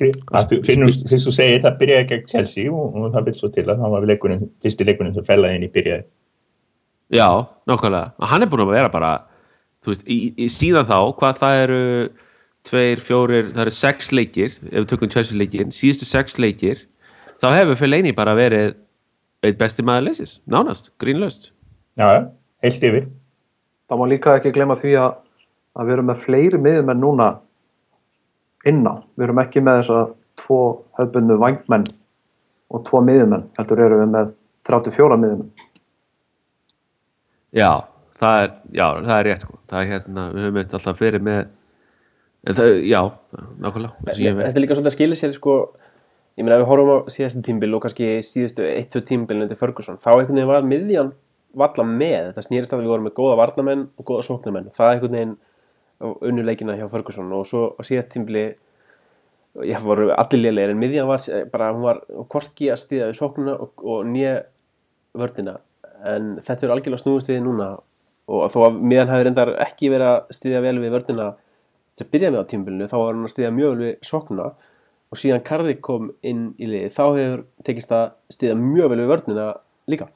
[0.01, 3.93] Fyrst þú segir það byrjaði gegn Chelsea og, og það byrði svo til að það
[3.93, 6.07] var leikurinn, fyrsti leikurinn sem fellaði inn í byrjaði
[7.11, 7.27] Já,
[7.67, 8.13] nákvæmlega.
[8.31, 9.11] Hann er búin að vera bara,
[9.83, 11.81] þú veist, í, í síðan þá, hvað það eru
[12.67, 16.85] tveir, fjórir, það eru sex leikir, ef við tökum Chelsea leikin, síðustu sex leikir,
[17.41, 18.77] þá hefur Fellaini bara verið
[19.43, 21.49] eitt besti maður leysis, nánast, grínlaust.
[21.99, 22.21] Já, já,
[22.63, 23.09] heilt yfir
[23.91, 25.15] Það má líka ekki glema því að,
[25.77, 27.29] að við erum með fleiri miðumenn núna
[28.67, 29.03] innan.
[29.15, 30.61] Við erum ekki með þess að tvo
[30.99, 31.87] hefðbundu vangmenn
[32.71, 33.47] og tvo miðumenn.
[33.59, 34.33] Heldur erum við með
[34.67, 35.69] 34 miðumenn.
[37.51, 37.71] Já,
[38.19, 39.57] það er, já, það er rétt, sko.
[39.71, 41.41] Það er hérna, við höfum eitt alltaf fyrir með,
[42.47, 43.01] en það, já,
[43.61, 45.55] nákvæmlega, og þetta er líka svolítið að skilja sér sko,
[46.39, 49.99] ég meina ef við horfum á síðastu tímbil og kannski síðustu 1-2 tímbilin undir Ferguson,
[49.99, 51.11] þá einhvern veginn var miðjan
[51.59, 54.95] valla með, þetta snýrist að við vorum með góða varnamenn og góða sóknamenn það er
[54.95, 55.33] einhvern veginn
[56.01, 58.45] unnuleikina hjá Ferguson og svo á síðast tímbili
[59.67, 63.19] ég voru allir lélegir en miðjan var eh, bara, hún var korki að stíða við
[63.19, 64.37] sóknuna og, og nýja
[65.17, 65.57] vördina
[66.07, 67.73] en þetta er algjörlega snúist við núna
[68.31, 71.29] og þó að miðjan hafi reyndar ekki verið að stíða vel við vördina
[71.99, 74.49] til að byrja með á tímbilinu þá var hann að stíða mjög vel við sóknuna
[75.11, 79.09] og síðan Karri kom inn í liði þá hefur tekist að stíða mjög vel við
[79.11, 79.47] vördina
[79.91, 80.07] líka.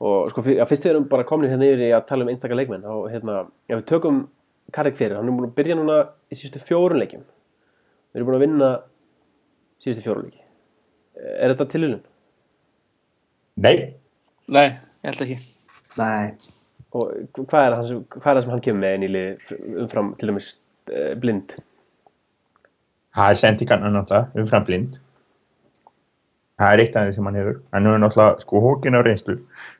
[0.00, 2.30] Og sko fyr- já, fyrst við erum bara komin hérna yfir í að tala um
[2.30, 4.20] einstaka leikmenn og hérna, ef við tökum
[4.74, 5.98] Karrik fyrir, hann er búin að byrja núna
[6.30, 8.70] í síðustu fjórun leikjum við erum búin að vinna
[9.82, 10.44] síðustu fjórun leiki
[11.20, 12.04] er þetta tilhjulun?
[13.60, 13.74] Nei,
[14.50, 14.66] Nei,
[15.04, 15.36] ég held ekki.
[16.00, 16.30] Nei,
[16.96, 20.08] og hvað er, sem, hvað er það sem hann kemur með inn í liði umfram
[20.18, 20.48] til dæmis
[20.90, 21.54] eh, blind?
[23.14, 24.98] það er sendingarna náttúrulega umfram blind.
[26.60, 27.60] Það er eitt af því sem hann hefur.
[27.74, 29.36] Hann hefur náttúrulega sko hókin á reynslu.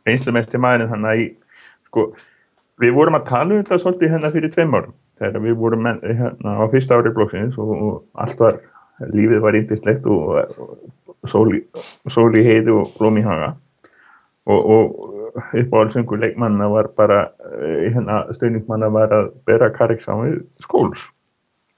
[0.08, 1.26] Reynslu mest til maðurinn þannig að í,
[1.90, 2.06] sko,
[2.80, 4.94] við vorum að tala um þetta svolítið hérna fyrir tveim árum.
[5.20, 8.60] Þegar við vorum menn, hérna á fyrsta ári blokksins og, og allt var,
[9.12, 11.64] lífið var índislegt og, og sól, í-
[12.12, 13.52] sól í heiði og blóm í haga.
[14.50, 17.18] Og, og uppáhaldsengur leikmanna var bara,
[17.60, 21.04] eh, hérna stöðningsmanna var að bera Karik saman við skóls.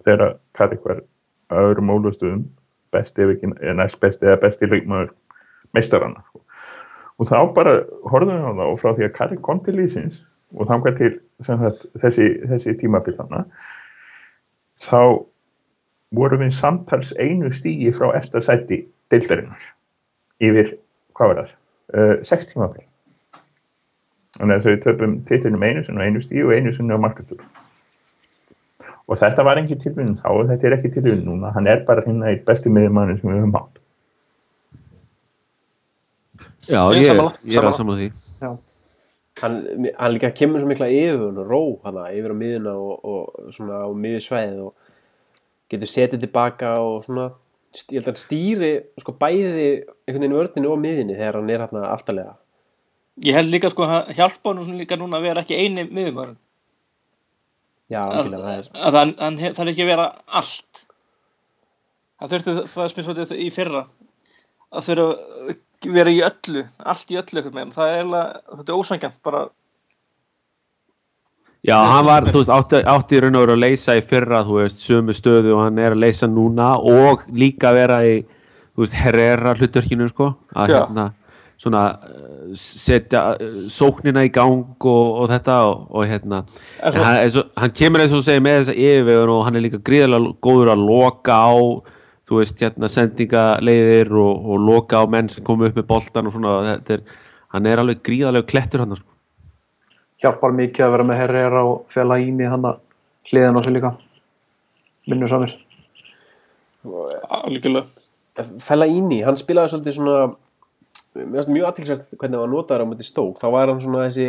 [0.06, 1.02] Þegar Karik var
[1.50, 2.46] á öðrum ólustöðum
[2.94, 5.10] besti ef ekki, næst besti eða besti leikmaður
[5.74, 6.40] meistarana sko.
[7.18, 7.72] og þá bara
[8.10, 10.16] horfðum við á það og frá því að Karri kom til lýsins
[10.54, 11.12] og þangað til
[11.42, 13.44] sem sagt, þessi, þessi tímabillana
[14.82, 15.24] þá
[16.12, 19.68] vorum við samtals einu stígi frá eftir sæti deildarinnar
[20.42, 20.74] yfir,
[21.16, 21.52] hvað var það,
[21.96, 22.86] uh, sex tímabill
[24.38, 27.40] þannig að þau töpum titlinum einu á einu stígi og einu sinni á markatur
[29.12, 31.52] og þetta var ekki tilvíðin þá og þetta er ekki tilvíðin núna.
[31.54, 33.80] Hann er bara hérna í besti miðjumannin sem við höfum átt.
[36.70, 37.76] Já, Ég er ég, er að sammála.
[37.76, 38.71] samla því
[39.40, 39.58] hann,
[39.96, 43.84] hann líka kemur svo mikla yfirvun og ró hana, yfir á miðuna og, og svona
[43.86, 44.74] á miðsvæðið og
[45.72, 47.30] getur setið tilbaka og svona
[47.72, 49.66] ég held að hann stýri sko bæði
[50.04, 52.34] einhvern veginn vörninu og miðinni þegar hann er hérna aftalega
[53.20, 56.38] Ég held líka sko að hjálpa honum líka núna að vera ekki eini miðumörun.
[57.92, 60.06] já, Að, algjörlega, það er að hann, hann þarf ekki að vera
[60.40, 60.80] allt.
[62.22, 63.82] Það þurfti það sem svolítið í fyrra.
[64.72, 64.86] Að
[65.90, 67.42] vera í öllu, allt í öllu.
[67.74, 68.14] Það er
[68.62, 69.48] er ósangjant bara.
[71.62, 74.42] Já, hann var, þú veist, átti, átti í raun og veru að leysa í fyrra,
[74.42, 78.16] þú veist, sömu stöðu og hann er að leysa núna og líka vera í,
[78.74, 80.78] þú veist, herrera hlutverkinu, sko, að Já.
[80.80, 81.12] hérna
[81.62, 86.42] svona uh, setja uh, sóknina í gang og, og þetta og, og hérna,
[86.82, 90.72] hann, hann kemur eins og segir með þessa yfirvegun og hann er líka gríðarlega góður
[90.74, 91.54] að loka á
[92.32, 96.36] þú veist, hérna, sendingaleiðir og, og loka á menn sem komu upp með boltan og
[96.36, 97.02] svona, þetta er,
[97.52, 99.08] hann er alveg gríðarlega klettur hann, sko.
[100.22, 102.80] hjálpar mikið að vera með Herrera og fela íni hann að
[103.28, 103.92] hliðan á sig líka
[105.10, 105.58] vinnu samir
[106.82, 107.86] Algjörlega.
[108.58, 110.32] Fellaini, hann spilaði svolítið svona
[111.52, 114.28] mjög aðtilsvært hvernig hann var notaður á mútið stók, þá var hann svona þessi,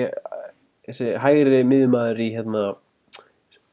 [0.90, 2.64] þessi hægri miðumæður í hérna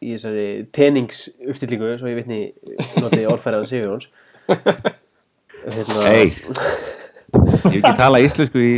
[0.00, 2.40] í þessari teningsuppstillingu svo ég vitni
[3.02, 4.10] notið orðfæraðan Sigurjóns
[5.66, 6.32] hérna, Hey.
[7.30, 8.72] Ég hef ekki talað íslensku í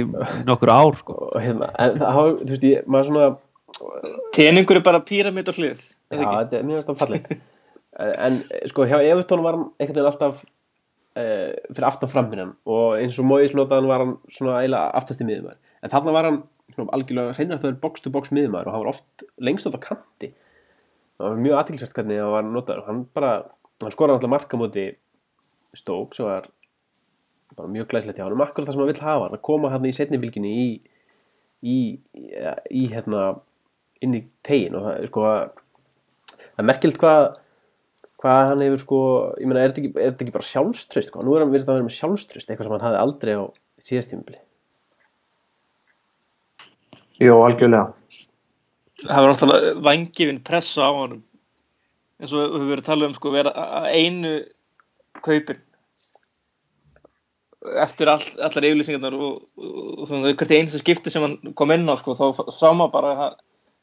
[0.44, 1.14] nokkur ár sko.
[1.40, 3.30] hérna, en það hafa, þú veist ég, maður svona
[4.36, 5.80] Teningur er bara píramid og hlið.
[6.12, 10.10] Já, þetta er mjög stað fallegt en, en sko hjá Evertón var hann einhvern veginn
[10.10, 15.24] alltaf uh, fyrir aftan framminnan og eins og Móis notaðan var hann svona eiginlega aftast
[15.24, 16.38] í miðumæður en þarna var hann
[16.74, 20.32] svona, algjörlega þau box to box miðumæður og hann var oft lengst út á kanti
[21.22, 22.86] það var mjög aðtilsvært hvernig hann var notaður.
[22.88, 23.32] Hann bara,
[23.82, 24.86] hann skoraði alltaf marka móti
[25.78, 26.48] stók sem var
[27.56, 29.86] bara mjög glæslegt hjá hann og akkur það sem hann vill hafa að koma hann
[29.88, 30.66] í setni bylginni í
[31.62, 31.78] í, í,
[32.74, 33.22] í hérna
[34.02, 35.42] inn í tegin og það er sko að
[36.42, 37.26] það er merkilegt hvað
[38.22, 39.00] hvað hann hefur sko,
[39.42, 41.86] ég meina, er þetta ekki, ekki bara sjálfströst, sko, nú er hann virðist að vera
[41.88, 43.42] með sjálfströst eitthvað sem hann hafði aldrei á
[43.82, 44.38] síðast tímabili.
[47.18, 47.90] Jó, algjörlega
[49.02, 51.20] Það var náttúrulega vangifin pressa á honum.
[52.22, 54.32] eins og við höfum verið að tala um sko, vera að einu
[55.26, 55.62] kaupin.
[57.82, 61.90] Eftir all, allar yfirlýsingarnar og, og, og hvert einu sem skipti sem hann kom inn
[61.90, 63.40] á sko, þá sá maður bara að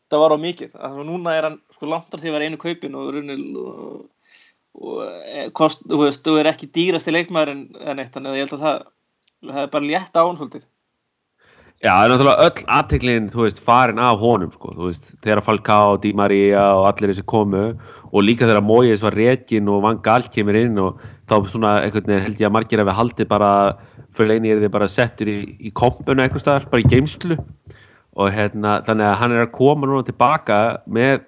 [0.10, 0.78] það var á mikið.
[0.88, 4.00] Að núna er hann sko langt því að vera einu kaupin og runil og,
[4.80, 8.40] og e, kost, þú veist, þú er ekki dýrasti leikmaður en, en eitt, þannig að
[8.40, 8.80] ég held að það
[9.48, 10.68] það er bara létt á hann svolítið
[11.80, 15.40] Já, það er náttúrulega öll aðteklin, þú veist, farin af honum, sko, þú veist, þegar
[15.46, 17.62] Falcao, Di Maria og allir þessi komu
[18.10, 22.12] og líka þegar Moyes var rekin og Van Gaal kemur inn og þá svona einhvern
[22.12, 23.54] veginn held ég að margir að við haldið bara,
[24.12, 27.40] fyrir eini er þið bara settur í, í kompuna eitthvað staðar, bara í geimslu
[28.20, 31.24] og hérna, þannig að hann er að koma núna tilbaka með,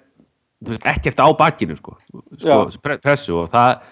[0.60, 1.96] þú veist, ekkert á bakinu, sko,
[2.36, 2.64] sko
[3.00, 3.86] pressu og það,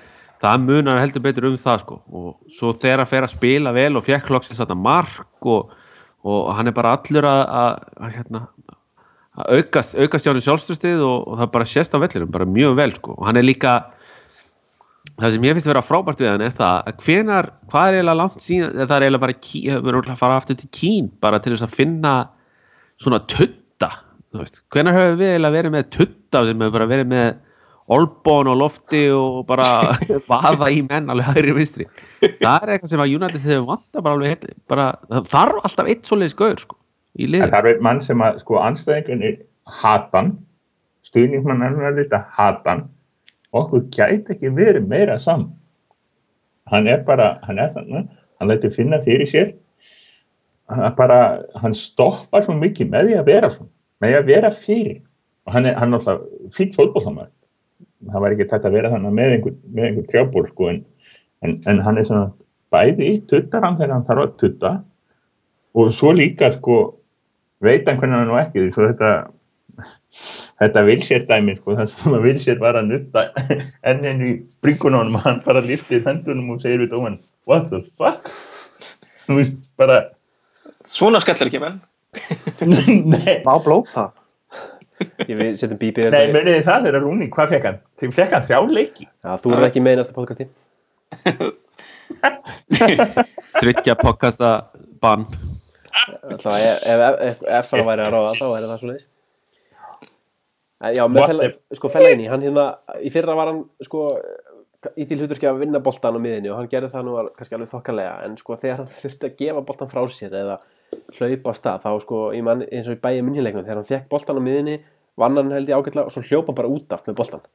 [0.44, 3.94] það munar heldur betur um það, sko, og svo þegar hann fer að spila vel
[3.96, 5.78] og fekk loksins þetta mark og
[6.26, 7.78] og hann er bara allur að,
[8.16, 8.42] hérna,
[9.46, 12.92] aukast, aukast hjá hann sjálfstöðstið og, og það bara sést á vellinum, bara mjög vel
[12.96, 13.16] sko.
[13.16, 13.74] og hann er líka
[15.20, 17.98] það sem ég finnst að vera frábært við hann er það að hvenar, hvað er
[17.98, 21.40] eiginlega langt síðan það er eiginlega bara, við erum að fara aftur til Kín bara
[21.40, 22.14] til þess að finna
[23.00, 23.90] svona tutta
[24.30, 27.30] þú veist, hvenar höfum við eiginlega verið með tutta sem hefur bara verið með
[27.90, 29.66] olbón og lofti og bara
[30.30, 31.86] vaða í menn alveg hægri vinstri
[32.20, 35.90] það er eitthvað sem að United þegar vanta bara alveg heil- bara, það þarf alltaf
[35.94, 36.78] eitt svoleiðis gaur sko,
[37.18, 39.40] í liðin það er einn mann sem að sko anstæðingarnir
[39.80, 40.32] hatan,
[41.06, 42.84] stuðningsmann er þetta hatan,
[43.54, 45.50] okkur gæti ekki verið meira saman.
[46.70, 49.52] Hann er bara, hann er hann lætur finna fyrir sér,
[50.70, 54.50] hann bara, hann stoppar svo mikið með því að vera svona, með því að vera
[54.54, 54.98] fyrir.
[55.46, 57.30] Og hann er, hann er alltaf fýtt fótbollsamæður.
[58.06, 60.78] Það var ekki tætt að vera þannig með einhver, með einhver trjából sko, en,
[61.44, 62.30] en, en hann er svona
[62.72, 64.70] bæði, tuttar hann þegar hann þarf að tutta
[65.80, 66.78] og svo líka sko
[67.62, 69.10] veit hann hvernig hann nú ekki svo þetta
[70.60, 73.26] þetta vilsér dæmi sko það sem að vilsér var að nutta
[73.90, 74.32] ennin í
[74.64, 78.30] bringunum og hann bara liftið hendunum og segir við dóman what the fuck?
[79.78, 80.00] Bara
[80.88, 81.76] Svona skellir ekki menn.
[82.66, 84.08] nei, Má blóta
[85.28, 87.78] við setjum bípið nei muniði það þegar Rúni, hvað fekk hann?
[88.00, 89.04] Þegar fekk hann þrjá leiki.
[89.08, 90.46] Já, þú er ekki með í næsta podcasti.
[93.60, 94.50] Þryggja pokasta
[95.02, 95.22] bann.
[96.30, 99.06] Alltaf, ef, ef, ef, ef það væri að ráða þá er það svo leiðis
[100.96, 102.64] Já, með if- sko Fellaini, hann hérna
[103.04, 104.00] í fyrra var hann sko
[104.96, 107.72] í til hluturki að vinna boltan á miðinni og hann gerði það nú kannski alveg
[107.74, 110.56] þokkalega en sko þegar hann þurfti að gefa boltan frá sér eða
[111.18, 114.10] hlaupa á stað þá sko í mann eins og í bæði minnilegnum þegar hann fekk
[114.12, 114.76] boltan á miðinni
[115.20, 117.46] vann hann held ég ágætlega og svo hljópa hann bara út af með boltan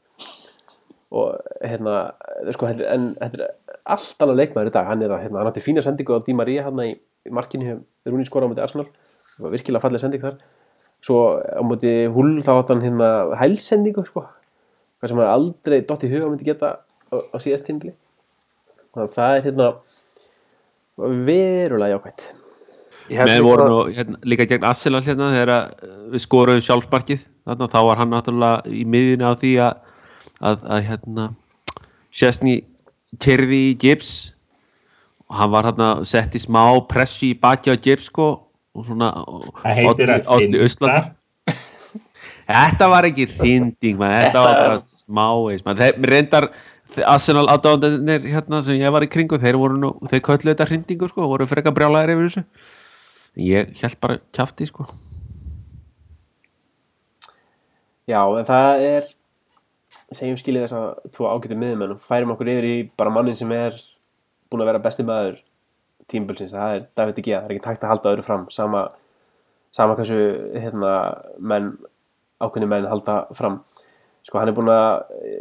[1.15, 1.95] og hérna
[2.55, 4.87] sko, en þetta er allt annað leikmaður í dag.
[4.89, 7.77] Hann er að, hérna, hann átti fína sendingu á Di Maria hérna í, í markinu
[8.09, 8.87] Rúni skora á móti Arsenal.
[9.35, 10.39] Það var virkilega falleg sending þar.
[11.05, 16.05] Svo á móti Hull þá átti hann hérna hælsendingu sko hvað sem hann aldrei dott
[16.07, 17.93] í huga myndi geta á, á síðast tímli
[18.95, 19.67] þannig að það er hérna
[21.27, 22.23] verulega jákvætt.
[22.23, 22.44] Ég hef
[23.09, 27.71] Menn voru nú hérna, líka gegn Arsenal hérna þegar uh, við skoruðum sjálfsmarkið þarna.
[27.71, 29.75] Þá var hann náttúrulega í miðjunni á því að,
[30.39, 31.27] að, að hérna
[32.15, 32.55] Sjessni
[33.21, 34.13] kerði í Gibbs.
[35.29, 38.29] Og hann var hérna sett í smá pressi í baki á Gibbs sko
[38.75, 39.11] og svona
[39.63, 41.13] finna Ísland
[42.45, 45.63] Þetta var ekki hrinding man, þetta var bara smá eins.
[45.65, 45.79] Man.
[45.79, 46.49] þeir reyndar
[47.09, 51.09] Arsenal aðdáðanir hérna sem ég var í kringu þeir voru nú, þeir köllu þetta hrindingu
[51.09, 52.43] sko, voru frekar brjálæðir yfir þessu
[53.39, 54.85] ég held bara kjafti sko.
[58.05, 59.07] Já, en það er
[60.13, 63.51] segjum skilið þess að tvo ágætu miðumenn og færum okkur yfir í bara mannin sem
[63.55, 63.77] er
[64.51, 65.39] búin að vera besti maður
[66.11, 68.43] tímbilsins, það er David Gea það er ekki takt að halda öðru fram.
[68.53, 68.83] Sama,
[69.73, 70.19] sama hversu
[70.53, 70.91] hérna,
[71.39, 71.71] menn,
[72.43, 73.63] ákveðni menn halda fram.
[74.25, 74.91] Sko hann er búin að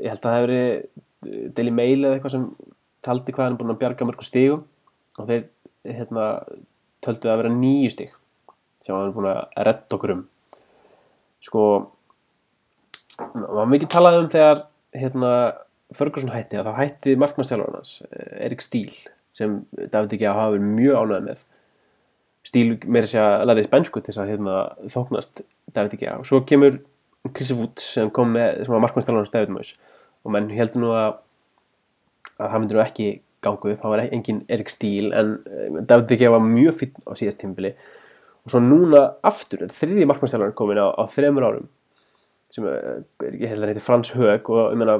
[0.05, 2.47] ég held að það hefur verið Daily Mail eða eitthvað sem
[3.05, 4.65] taldi hvað hann er búin að bjarga mörgum stigum.
[5.21, 5.45] Og þeir
[5.85, 6.31] hérna,
[7.05, 8.15] töldu að vera nýju stig
[8.85, 10.23] sem hann er búin að redda okkur um.
[11.45, 11.65] Sko
[13.17, 14.63] það var mikið talað um þegar
[14.95, 15.33] hérna,
[15.95, 18.93] Ferguson hætti að þá hætti markmannstjálfarinn hans, eh, Erik Stíl
[19.35, 21.45] sem David ekki hafa verið mjög ánægð með.
[22.45, 24.57] Stíl meira sér að læriði spænsku til þess að hérna,
[24.93, 26.81] þóknast David ekki og svo kemur
[27.33, 29.75] Chris Wood sem kom með markmannstjálfarinn hans David Moyes.
[30.25, 31.21] Og menn heldur nú að
[32.39, 33.09] að það myndir nú ekki
[33.45, 37.13] gangu upp, það var engin Erik Stíl en eh, David ekki var mjög fýtt á
[37.19, 37.75] síðast tímbili
[38.45, 41.69] og svo núna aftur, þriði markmannstjálfarinn komin á, á þremur árum
[42.55, 44.99] sem eh, er ekki heldur heiti Frans Hög og ég meina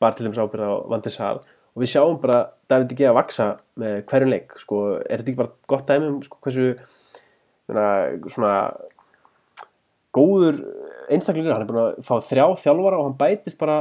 [0.00, 2.40] bara til dæmis ábyrða á Van der Sar og við sjáum bara
[2.70, 3.06] David G.
[3.08, 6.70] að vaksa með hverjum leik sko, er þetta ekki bara gott dæmi um sko, hversu
[6.70, 6.80] ég
[7.70, 7.86] meina,
[8.32, 8.54] svona
[10.16, 10.58] góður
[11.10, 13.78] einstaklingur, hann er búin að fá þrjá þjálfara og hann bætist bara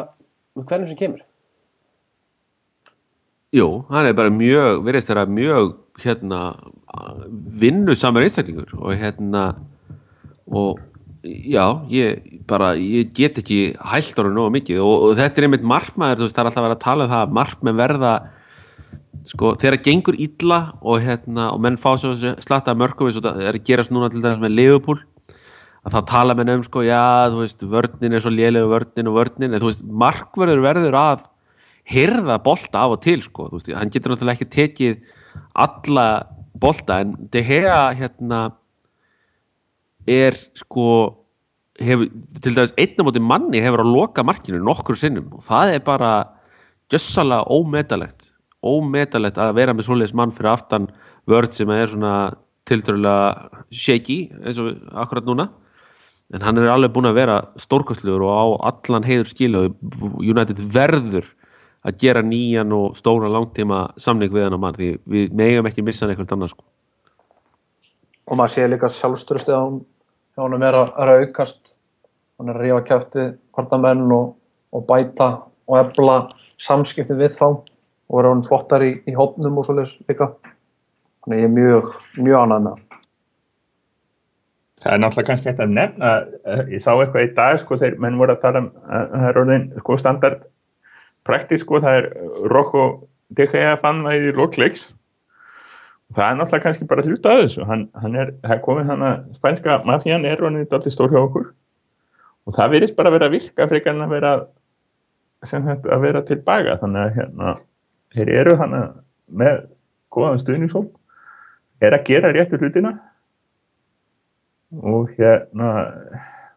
[0.58, 1.26] með hverjum sem kemur
[3.56, 5.72] Jú, hann er bara mjög, verðist þeirra mjög
[6.04, 6.40] hérna
[7.60, 9.44] vinnu samar einstaklingur og hérna
[10.46, 10.78] og
[11.24, 15.66] já, ég bara ég get ekki hælt ára nógu mikið og, og þetta er einmitt
[15.66, 18.14] markmaður, þú veist, það er alltaf að vera að tala um það að markmenn verða
[19.32, 23.26] sko, þegar það gengur illa og, hérna, og menn fá svo slatta mörgum eins og
[23.26, 25.02] það er að gerast núna til dæmis með Liverpool
[25.84, 29.20] að þá tala menn um sko, já, þú veist, vörnin er svo lélegu vörnin og
[29.20, 31.28] vörnin, en þú veist, markverður verður að
[31.90, 35.00] hirða bolta af og til, sko, veist, hann getur náttúrulega ekki tekið
[35.60, 36.08] alla
[36.60, 38.42] bolta, en De Gea, hérna
[40.10, 40.88] er, sko
[41.80, 42.10] hefur,
[42.44, 45.86] til dæmis einn á móti manni hefur að loka markinu nokkur sinnum og það er
[45.86, 46.12] bara
[46.92, 48.30] gjössalega ómetalegt
[48.66, 50.90] ómetalegt að vera með svoleiðis mann fyrir aftan
[51.30, 52.14] vörð sem er svona
[52.70, 55.48] tildurulega shaky eins og akkurat núna.
[56.36, 60.60] En hann er alveg búin að vera stórkostlegur og á allan heiður skilu og United
[60.74, 61.26] verður
[61.86, 65.86] að gera nýjan og stóra langtíma samning við hann á mann því við megum ekki
[65.86, 66.64] missa hann eitthvað annars sko.
[68.28, 69.86] og maður sé líka hún
[70.40, 71.74] hjá honum er að, er að aukast.
[72.40, 74.38] Hann er að rífa kæfti partamenn og,
[74.72, 75.30] og bæta
[75.68, 76.20] og ebla
[76.60, 80.32] samskipti við þá og vera hann flottar í, í hópnum og svoleiðis líka.
[81.26, 81.90] Þannig ég er mjög,
[82.22, 82.86] mjög annað með hann.
[84.80, 86.10] Það er náttúrulega kannski hægt að nefna,
[86.48, 89.28] eh, ég sá eitthvað í dag sko þegar menn voru að tala um að það
[89.30, 90.46] er orðin sko standard
[91.28, 92.08] praktísk sko það er
[92.52, 92.86] Rocco
[93.36, 94.88] De Gea fann það í lokleiks
[96.10, 98.88] og það er náttúrulega kannski bara hluta að þessu, hann, hann er, það er komið
[98.90, 101.52] hann að spænska mafían er orðin þetta alltaf stór hjá okkur.
[102.50, 104.32] Og það verðist bara að vera virka frekar en að vera
[105.48, 107.54] sem þetta að vera tilbaka þannig að hérna,
[108.16, 108.74] þeir eru hann
[109.30, 109.62] með
[110.10, 112.96] góðan stuðningshóp er að gera réttu hlutina.
[114.82, 115.70] Og hérna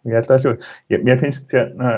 [0.08, 0.54] ég held að þessu,
[0.92, 1.92] ég, mér finnst hérna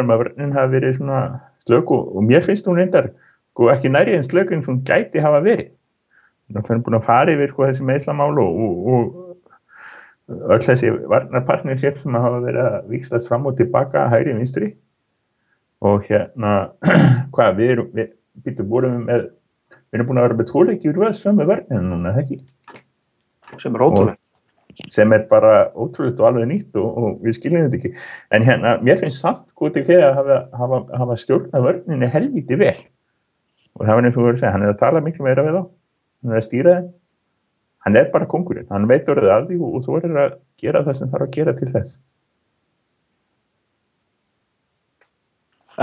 [0.00, 1.20] um að vörnin hafi verið svona
[1.68, 3.10] slög og, og mér finnst hún reyndar
[3.54, 5.70] sko ekki næri en slög en hún gæti hafa verið.
[6.44, 8.58] Þannig að hann er búin að fara yfir sko þessi meðslamál og,
[8.94, 9.20] og,
[10.54, 14.74] öll þessi varnarpartnership sem hafa verið að vikslast fram og tilbaka hægri vinstri.
[15.84, 16.54] Og hérna
[17.34, 18.12] hvað við erum, við
[18.44, 20.46] við erum búin að vera
[20.90, 22.40] úr vöðs með vörninu núna, það ekki?
[23.62, 24.33] Sem er ótrúlegt
[24.90, 27.92] sem er bara ótrúlega og alveg nýtt og, og við skiljum þetta ekki.
[28.34, 32.76] En hérna, mér finnst samt gott ekki að hafa, hafa, hafa stjórna vörninni helviti vel.
[33.74, 35.62] Og það var við verðum að segja, hann er að tala miklu meira við þá.
[36.24, 36.90] Hann er að stýra þeim.
[37.84, 40.98] Hann er bara kongurinn, hann veit orðið af því og, þú verður að gera það
[40.98, 41.96] sem þarf að gera til þess.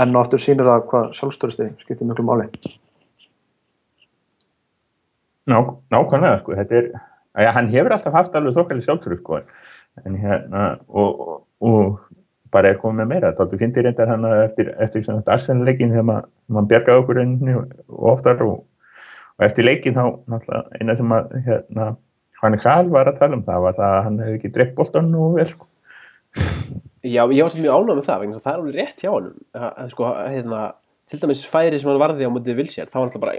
[0.02, 2.48] En áttur sýnir það hvað sjálfstörsti skiptir miklu máli?
[5.52, 5.58] Ná,
[5.92, 6.90] nákvæmlega, sko, þetta er
[7.38, 9.40] að hann hefur alltaf haft alveg þokkali sjálfsögur sko.
[10.06, 12.12] En hérna og, og, og
[12.52, 13.32] bara er komið með meira.
[13.36, 18.44] Þá finnir reyndar hann eftir, eftir arsenleikin þegar maður mað bjargaði okkur einni og oftar
[18.46, 18.62] og,
[19.38, 21.92] og eftir leikin þá náttúrulega eina sem að hérna
[22.42, 25.12] hann Hall var að tala um það var það að hann hefði ekki drepp bóltan
[25.14, 25.68] og vel sko.
[27.02, 29.10] Já, ég var svolítið mjög ánægð með það vegna að það er alveg rétt hjá
[29.12, 30.60] hann að, sko, hérna,
[31.12, 33.34] til dæmis færi sem hann varði á mótið Vilsér, þá var alltaf bara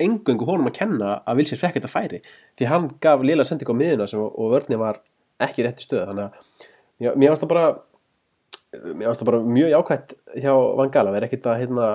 [0.00, 2.22] engöngu honum að kenna að Vilsér fekk þetta færi.
[2.56, 5.02] Því hann gaf lila sending á miðuna sem, og vörni var
[5.44, 7.66] ekki rétt í stöð þannig að mér varst það bara
[8.94, 11.86] mér varst það bara mjög jákvæmt hjá Vangala, það er ekkit að hérna,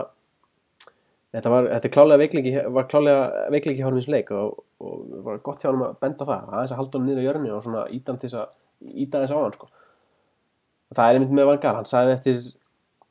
[1.35, 5.61] þetta var, þetta er klálega veiklingi var klálega veiklingi eins leik og, og var gott
[5.61, 8.17] hjá hann að benda það aðeins að halda hann niður á jörni og svona íta
[8.21, 9.69] þess að íta þess á hann sko.
[10.93, 12.41] Það er einmitt með Vangal, hann sagði eftir,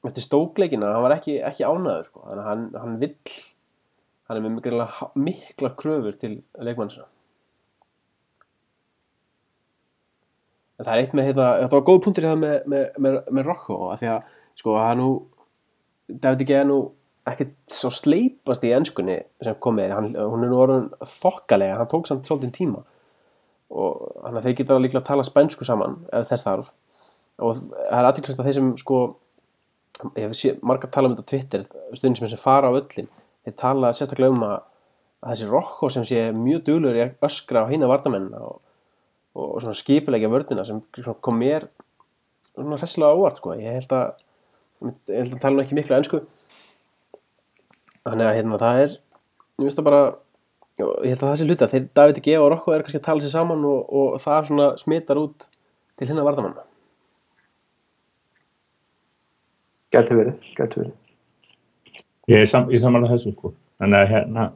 [0.09, 3.17] eftir stókleikina, hann var ekki, ekki ánæður sko, þannig að hann, hann vill
[4.29, 4.87] hann er með mikla,
[5.19, 7.07] mikla kröfur til leikmannsina
[10.79, 13.21] en það er eitt með hérna, það var góð punktur í það með, með, með,
[13.31, 15.11] með Rocco, að því að sko, hann nú
[16.23, 16.79] David er nú
[17.29, 21.91] ekkert svo sleipast í ennskunni sem kom með hann, hún er nú orðin þokkalega, hann
[21.91, 22.83] tók samt svolítið tíma.
[23.73, 26.73] Og hann að þeir geta líklega að tala spænsku saman ef þess þarf.
[27.43, 28.99] Og það er aðtilkvæmst að þeir sem sko
[30.17, 31.65] ég hef marga að tala um þetta á Twitter
[31.97, 33.09] stundin sem þeir fara á öllin
[33.47, 34.59] þeir tala sérstaklega um að,
[35.23, 38.59] að þessi Rocco sem sé mjög duglur í öskra á hýna vardamennina og,
[39.39, 40.83] og svona skipilegja vördina sem
[41.25, 41.69] kom mér
[42.57, 44.19] hressilega óvart sko ég held að,
[45.09, 46.23] ég held að tala nú ekki miklu ennsku
[48.03, 50.03] þannig að hérna það er ég finnst það bara
[50.83, 52.37] ég held að það sé hluta þeir David G.
[52.41, 55.49] og Rocco er kannski að tala sér saman og, og það svona smittar út
[55.97, 56.31] til hinn að
[59.93, 60.93] Gæti verið, gæti verið.
[62.31, 63.53] Ég er, sam, samanlega þessu sko.
[63.83, 64.47] Að hérna,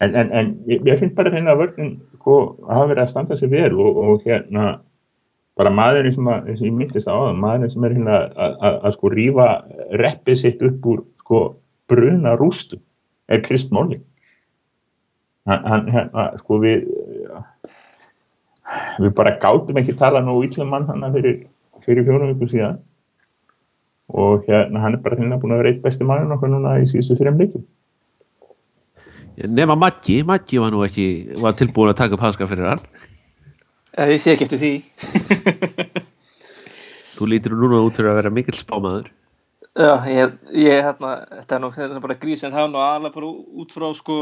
[0.00, 2.36] en, en, en ég, finnst bara hérna að vörðin sko
[2.68, 4.68] hafa verið að standa sig vel og, og hérna
[5.58, 8.20] bara maðurinn sem, að, sem ég myndist á það, maðurinn sem er hérna
[8.62, 9.48] að, sko rýfa
[10.00, 11.42] reppið sitt upp úr sko
[11.90, 12.78] bruna rústu
[13.28, 13.98] er Krist Móli.
[15.50, 16.86] Hann, hérna sko við
[19.02, 21.42] við bara gátum ekki tala nú ítlum mann hann fyrir,
[21.84, 22.78] fyrir fjórum viku síðan
[24.12, 26.88] og hérna hann er bara hérna búin að vera eitt besti maður nokkuð núna í
[26.90, 27.64] síðustu þrejum leikum
[29.36, 31.06] nema Maggi, Maggi var nú ekki
[31.40, 32.84] var tilbúin að taka upp hanska fyrir hann.
[33.98, 34.72] Ég sé ekki eftir því.
[37.16, 39.10] Þú lítur núna út fyrir að vera mikill spámaður.
[39.72, 42.80] Já, ég, ég hérna, þetta er nú þetta er bara grís en það er nú
[42.84, 43.30] alveg bara
[43.62, 44.16] út frá sko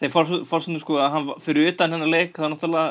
[0.00, 0.14] þeir
[0.48, 2.86] fórstunum sko að hann fyrir utan hennar leik það er náttúrulega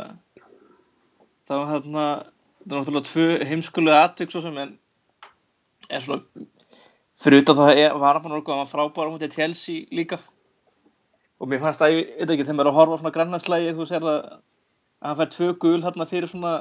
[1.49, 4.75] þá hérna það er náttúrulega tvö heimskulega atvik svo sem en
[5.97, 6.47] er svona
[7.23, 10.19] fyrir utan það er, var hann nokkuð hann var frábæra mútið Chelsea líka.
[11.41, 13.87] Og mér fannst það, ég veit ekki, þegar maður er að horfa svona grannaslægi þú
[13.89, 16.53] sér það að hann fær tvö gul hérna fyrir svona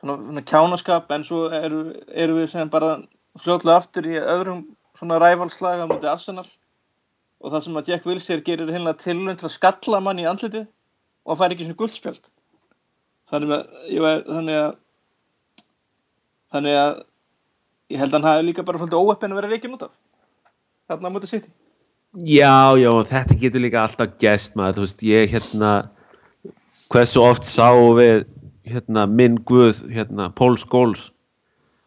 [0.00, 2.96] svona, svona kjánaskap en svo eru, eru við sem bara
[3.40, 4.64] fljótlega aftur í öðrum
[4.98, 6.48] svona rævalslag á mútið Arsenal.
[7.40, 10.66] Og það sem að Jack Wilshere gerir heimlega tilhund til að skalla mann í andlitið
[10.66, 12.30] og hann fær ekki svona guldspjald
[13.30, 14.70] þannig að, ég þannig að
[16.50, 16.92] þannig að
[17.90, 19.92] ég held að hann hafi líka bara svolítið óeppin að vera reikin út af
[20.90, 21.50] þarna á mútið City
[22.10, 25.72] Já, já, þetta getur líka alltaf gæst maður, þú veist, ég hérna
[26.90, 28.24] hversu oft sáum við
[28.66, 31.12] hérna, minn guð, hérna Pól Skóls,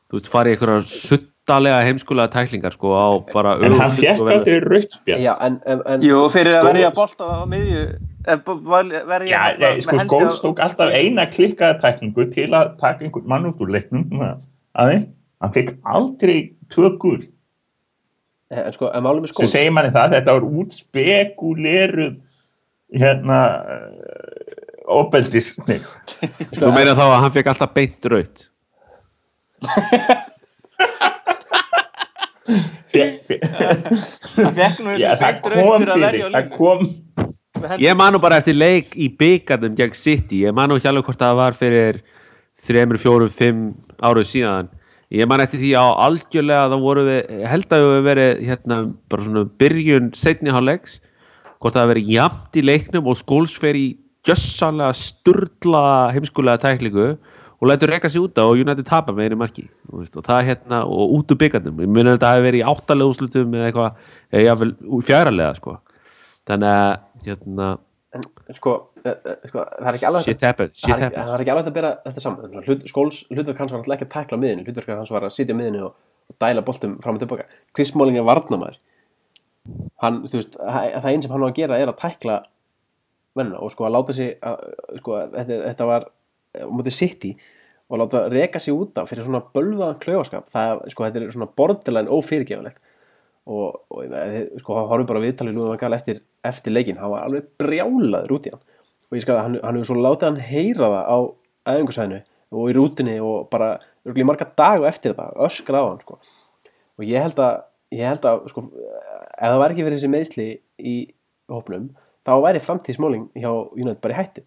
[0.07, 4.95] þú veist, farið einhverjar suttalega heimskulega tæklingar, sko, á bara En hann vel- aldrei rautt
[4.95, 5.19] spjall.
[5.25, 9.99] Já, en, en, en Jú, fyrir að verja bolta á miðju eh, Já, nei, sko,
[10.07, 15.11] Skóls tók alltaf eina klikkaða tæklingu til að taka einhvern mann út úr leiknum aðeins.
[15.43, 16.37] Hann fekk aldrei
[16.71, 17.25] tökur.
[18.53, 22.13] en sko, en málum er skóls segir manni það, þetta var útspekuleruð
[22.93, 23.37] hérna
[24.85, 25.79] óbeldis nei,
[26.59, 28.43] Þú meina þá að hann fekk alltaf beint raut
[34.37, 36.85] hann fekk nú þessu það beint raut kom fyrir að verja það
[37.63, 37.85] með hendi.
[37.87, 41.07] Ég man nú bara eftir leik í byggarnum gegn City, ég man nú ekki alveg
[41.07, 42.01] hvort það var fyrir
[42.59, 43.61] þremur, fjórum, fimm
[44.03, 44.69] áruð síðan
[45.13, 48.79] ég man eftir því á algjörlega þá voru við, held að við verið hérna
[49.11, 50.97] bara svona byrjun setni hálfleiks,
[51.61, 53.85] hvort það verið jamt í leiknum og skóls fer í
[54.25, 55.85] gjössalega sturla
[56.15, 57.07] heimskulega tæklingu
[57.63, 60.47] og lætur reka sig út á og United tapa með einu marki veist, og það
[60.49, 63.69] hérna, og út úr byggarnum ég muni að þetta hafi verið í áttalega úslutum eða
[63.69, 64.01] eitthvað,
[64.33, 65.75] eða jafnvel fjæralega sko.
[66.49, 67.67] Þannig að hérna,
[68.51, 68.73] sko,
[69.03, 71.25] eh, eh, sko, það er ekki alveg shit happens, shit happens.
[71.25, 72.57] það er ekki alveg að bera þetta saman.
[72.67, 75.55] Hlut, skóls hlutverk hans var alltaf ekki að tækla miðinu hlutverk hans var að sitja
[75.57, 75.95] miðinu og,
[76.31, 78.79] og dæla boltum fram og tilbaka Chris Smalling er varnamæður
[80.03, 82.41] hann, þú veist, það einn sem hann á að gera er að tækla
[83.37, 84.63] venna og sko að láta sig að,
[84.99, 86.07] sko, þetta, þetta var
[86.53, 87.33] á mútið City
[87.89, 90.47] og láta reka sig út af fyrir svona bölvaðan klaufaskap.
[90.51, 92.81] Það, sko, þetta er svona borderline ófyrirgefilegt
[93.49, 94.13] og, og
[94.61, 98.47] sko, hann horfum bara viðtalið nú að eftir, eftir leikin, hann var alveg brjálaður út
[98.47, 98.63] í hann.
[99.09, 101.17] Og ég skal, hann, hann hefur svo látið hann heyra það á
[101.73, 102.21] æfingarsvæðinu
[102.53, 103.75] og í rútinni og bara
[104.05, 106.19] örugglega í marga daga eftir þetta, öskra á hann sko.
[106.97, 107.63] og ég held að
[107.93, 110.47] ég held að, sko, ef það var ekki fyrir þessi meðsli
[110.79, 110.95] í
[111.51, 111.89] hópnum
[112.25, 114.43] þá væri framtíð smóling hjá United bara í hættu.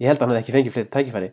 [0.00, 1.30] Ég held að hann hefði ekki fengið fleiri tækifæri.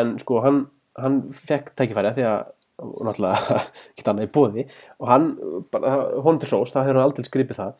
[0.00, 0.60] En sko hann,
[0.98, 2.40] hann fekk tækifæri af því að
[2.80, 3.60] og náttúrulega
[3.92, 4.66] ekki annað í bóði
[4.98, 5.30] og hann,
[5.72, 7.72] honum til hrós það hefur hann aldrei skripið það.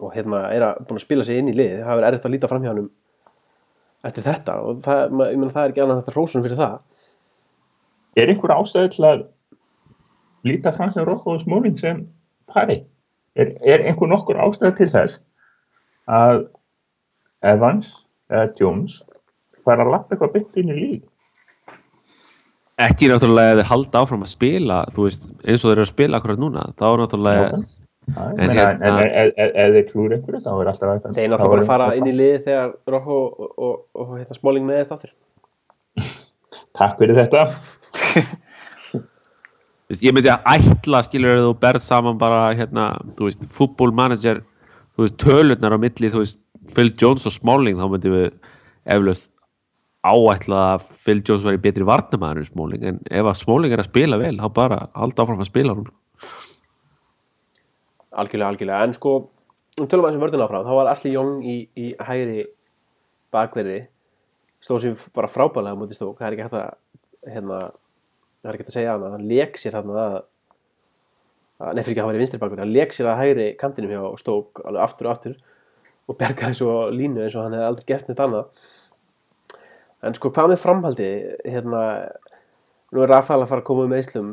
[0.00, 2.34] Og hérna er að búin að spila sig inn í liði það hefur erfitt að
[2.34, 2.86] líta fram hjá hann
[4.08, 4.56] eftir þetta.
[4.64, 6.78] Og það, meina það er ekki annað þetta hrósun fyrir það.
[8.20, 9.26] Er einhver ástæði til að
[10.48, 12.06] líta fram sem Rokko og Smóling sem
[12.50, 12.80] pari?
[13.38, 15.20] Er, er einhver nokkur ástæði til þess
[16.10, 16.46] að
[17.46, 17.92] Evans
[18.32, 18.98] eða Jones
[19.64, 21.09] fara að lappa eitthvað byggt inn í líð
[22.86, 26.14] ekki náttúrulega að þeir halda áfram að spila veist, eins og þeir eru að spila
[26.20, 27.62] akkurat núna þá er náttúrulega en,
[28.10, 31.14] En en, hérna- en ef- ef ef- þeir trúir einhverju þá er alltaf hægt að-
[31.18, 34.66] þeir náttúrulega bara fara inn í liði þegar Rokko og, og, og, og hérna, Smalling
[34.66, 35.12] meðist áttur
[36.80, 37.42] takk fyrir þetta.
[40.00, 42.84] Ég myndi að ætla skilur þú berð saman bara hérna,
[43.18, 44.38] þú veist, fútbólmanager
[44.94, 46.36] þú veist, tölurnar á milli þú veist,
[46.76, 48.28] Phil Jones og Smalling þá myndi við
[48.86, 49.29] eflaust
[50.00, 53.90] áætla að Phil Jones væri betri varnamæður en Smalling, en ef að Smalling er að
[53.90, 55.90] spila vel, þá bara halda áfram að spila hún
[58.10, 59.12] algjörlega, algjörlega, en sko
[59.80, 62.46] um tölum að þessum vörðina áfram, þá var Asli Young í, í hægri
[63.32, 63.78] bakverði
[64.60, 67.60] stóð sem bara frábælega á móti stók, það er ekki hægt að hérna,
[68.40, 70.16] það er ekki hægt að segja hann hann leik sér hann að
[71.60, 73.46] að- nei, fyrir ekki að hann var í vinstri bakverði, hann leik sér að hægri
[73.60, 75.38] kantinum hjá stók alveg aftur og aftur
[76.10, 78.68] og bergaði svo línu eins og hann hefði aldrei gert neitt annað
[80.06, 81.10] en sko hvað með framhaldi
[81.44, 81.82] hérna
[82.90, 84.30] nú er Rafael að fara að koma um meðslum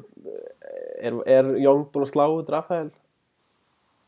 [1.02, 2.90] er, er Young búin að slá út Rafael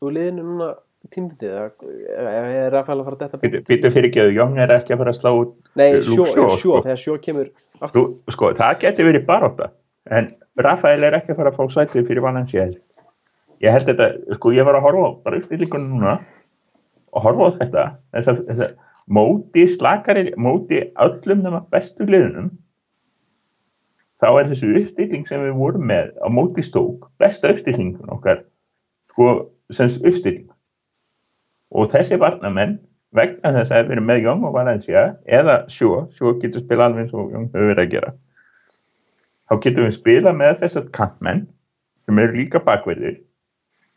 [0.00, 0.70] úr liðinu núna
[1.08, 3.58] tímfundið er Rafael að fara að detta beint?
[3.68, 6.34] Býttu fyrir ekki að Jóng er ekki að fara að slá út Nei, sjó, sjó,
[6.34, 6.80] sjó, sko.
[6.84, 7.50] þegar sjó kemur
[7.80, 8.02] Þú,
[8.34, 9.70] sko, það geti verið baróta
[10.10, 10.28] en
[10.60, 12.66] Rafael er ekki að fara að fá sætið fyrir Valencia
[13.60, 16.14] ég held þetta, sko, ég var að horfa bara uppstillingunum núna
[17.10, 17.86] og horfa á þetta
[18.16, 18.76] þess að, þess að
[19.10, 22.50] móti slakari móti öllum nema bestu liðunum
[24.20, 28.44] þá er þessu uppstilling sem við vorum með á móti stók besta uppstillingun okkar
[29.10, 30.48] sko sem uppstilling.
[31.70, 32.78] Og þessi varnamenn
[33.14, 37.06] vegna þess að við erum með Jóng og Valencia eða Sjó, Sjó getur spila alveg
[37.06, 38.12] eins og Jóng hefur verið að gera
[39.50, 41.46] þá getum við spila með þessar kantmenn
[42.06, 43.18] sem eru líka bakverðir.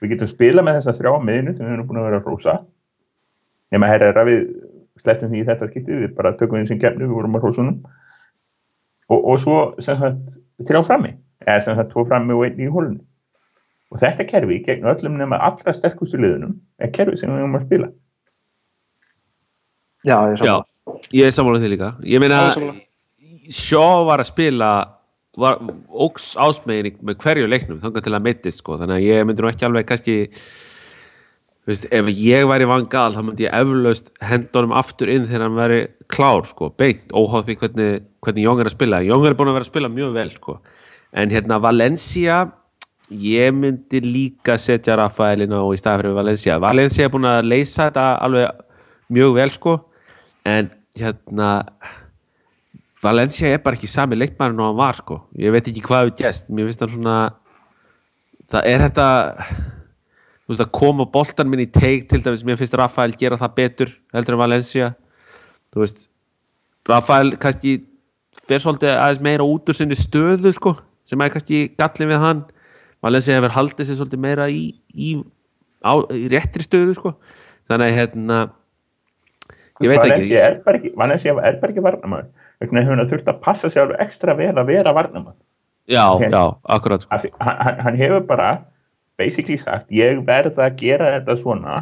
[0.01, 2.55] Við getum spila með þessar þrjá miðinu sem við erum búin að vera að rósa
[3.73, 4.41] nema herra er við
[5.01, 7.79] slettum því í þetta skipti, við bara tökum því sem kemni við vorum að rósunum
[9.09, 10.21] og, og svo sem sagt
[10.67, 11.15] þrjá frammi
[11.45, 13.01] eða sem sagt tvo frammi og einn í hólunni
[13.93, 17.67] og þetta kerfi gegn öllum nema allra sterkustu liðunum er kerfi sem við erum að
[17.67, 17.89] spila.
[20.03, 20.55] Já, ég sá Já,
[21.15, 21.91] ég er samanlega því líka.
[22.09, 22.41] Ég meina.
[23.53, 24.71] Sjó var að spila
[25.39, 28.77] var óks ásmegin með hverju leiknum þangar til að meittist sko.
[28.81, 30.17] Þannig að ég myndi nú ekki alveg kannski
[31.69, 35.59] veist, ef ég væri vangal þá myndi ég eflaust henda honum aftur inn þegar hann
[35.59, 35.79] væri
[36.11, 38.99] klár sko, beint, óháð því hvernig, hvernig Jóng er að spila.
[39.05, 40.57] Jóng er búin að vera að spila mjög vel sko.
[41.13, 42.43] En hérna Valencia
[43.13, 46.59] ég myndi líka setja Rafaelin á í staði fyrir Valencia.
[46.61, 48.63] Valencia er búin að leysa þetta alveg
[49.13, 49.75] mjög vel sko.
[50.49, 51.51] En hérna
[53.03, 55.19] Valencia er bara ekki sami leikmærin og hann var sko.
[55.39, 57.17] Ég veit ekki hvað við gæst mér finnst það svona
[58.51, 59.07] það er þetta
[60.43, 63.53] þú veist að koma boltan minn í teik til dæmis mér finnst Rafael gera það
[63.55, 64.89] betur heldur en Valencia.
[65.73, 66.07] Þú veist
[66.89, 67.77] Rafael kannski
[68.43, 70.75] fer svolítið aðeins meira út úr sinni stöðu sko
[71.07, 72.43] sem er kannski gallin við hann.
[73.03, 75.15] Valencia hefur haldið sér svolítið meira í, í,
[75.83, 77.15] á, í réttri stöðu sko.
[77.71, 78.37] Þannig að hérna
[79.83, 80.11] ég veit ekki.
[80.11, 82.29] Valencia er bara ekki, varnamæður
[82.61, 85.39] vegna hefur hann þurft að passa sér alveg ekstra vel að vera varnamæður
[85.91, 86.27] já, Ok.
[86.31, 86.43] já,
[86.75, 87.19] akkurat sko.
[87.39, 88.49] Hann- hann hefur bara
[89.19, 91.81] basically sagt, ég verð að gera þetta svona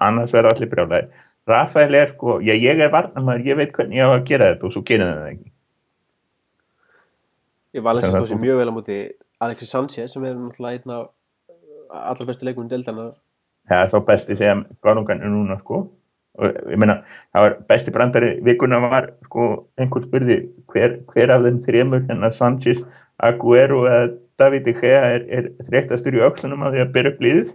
[0.00, 1.08] annars verða allir brjálæðir
[1.50, 4.68] Rafael er sko, já ég er varnamæður ég veit hvernig ég á að gera þetta
[4.68, 5.48] og svo gera það ekki.
[7.74, 8.42] Ég var alveg sér það.
[8.44, 8.98] mjög vel á móti
[9.40, 11.10] Alexis Sanchez sem er náttúrulega einn af
[11.90, 13.16] allar bestu leikunum deildanar
[13.70, 15.84] það er þá besti sem Gárungan er núna sko.
[16.40, 17.00] Og ég meina,
[17.34, 19.46] það var besti brandari vikuna var sko,
[19.80, 20.38] einhvern spurði
[20.72, 22.84] hver, hver af þeim þremur hérna Sanchez,
[23.20, 27.20] Aguero eða David De Gea er, er þreyttastur í öxlunum af því að byrja upp
[27.26, 27.48] liðið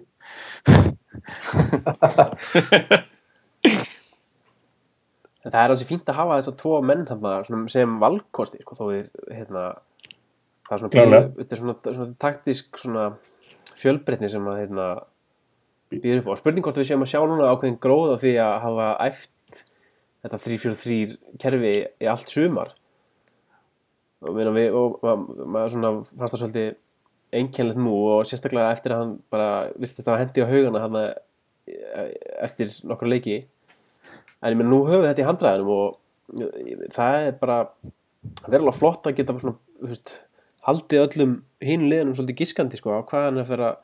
[5.45, 8.77] En það er alveg fínt að hafa þessar tvo menn þarna svona sem valkosti sko,
[8.77, 9.65] þó við, hérna,
[10.65, 13.03] það er svona, býð, þetta er svona, svona taktísk svona
[13.77, 14.87] fjölbreytni sem að hérna,
[15.93, 16.39] býður upp á.
[16.41, 19.61] Spurning hvort við séum að sjá núna ákveðin gróð af því að hafa æft
[20.25, 20.97] þetta 3-4-3
[21.43, 22.73] kerfi í allt sumar.
[24.23, 26.75] Og, við, og ma- maður svona fannst það svolítið
[27.35, 30.97] einkennlegt nú og sérstaklega eftir að hann bara virtist að hendi á haugana hann
[32.45, 33.41] eftir nokkra leiki.
[34.43, 35.97] En ég meina nú höfum við þetta í handræðinum og
[36.39, 37.57] ég- það er bara
[38.47, 40.15] verulega flott að geta svona, veist,
[40.67, 43.77] haldið öllum hinn liðunum svolítið giskandi sko, á hvað hann er að að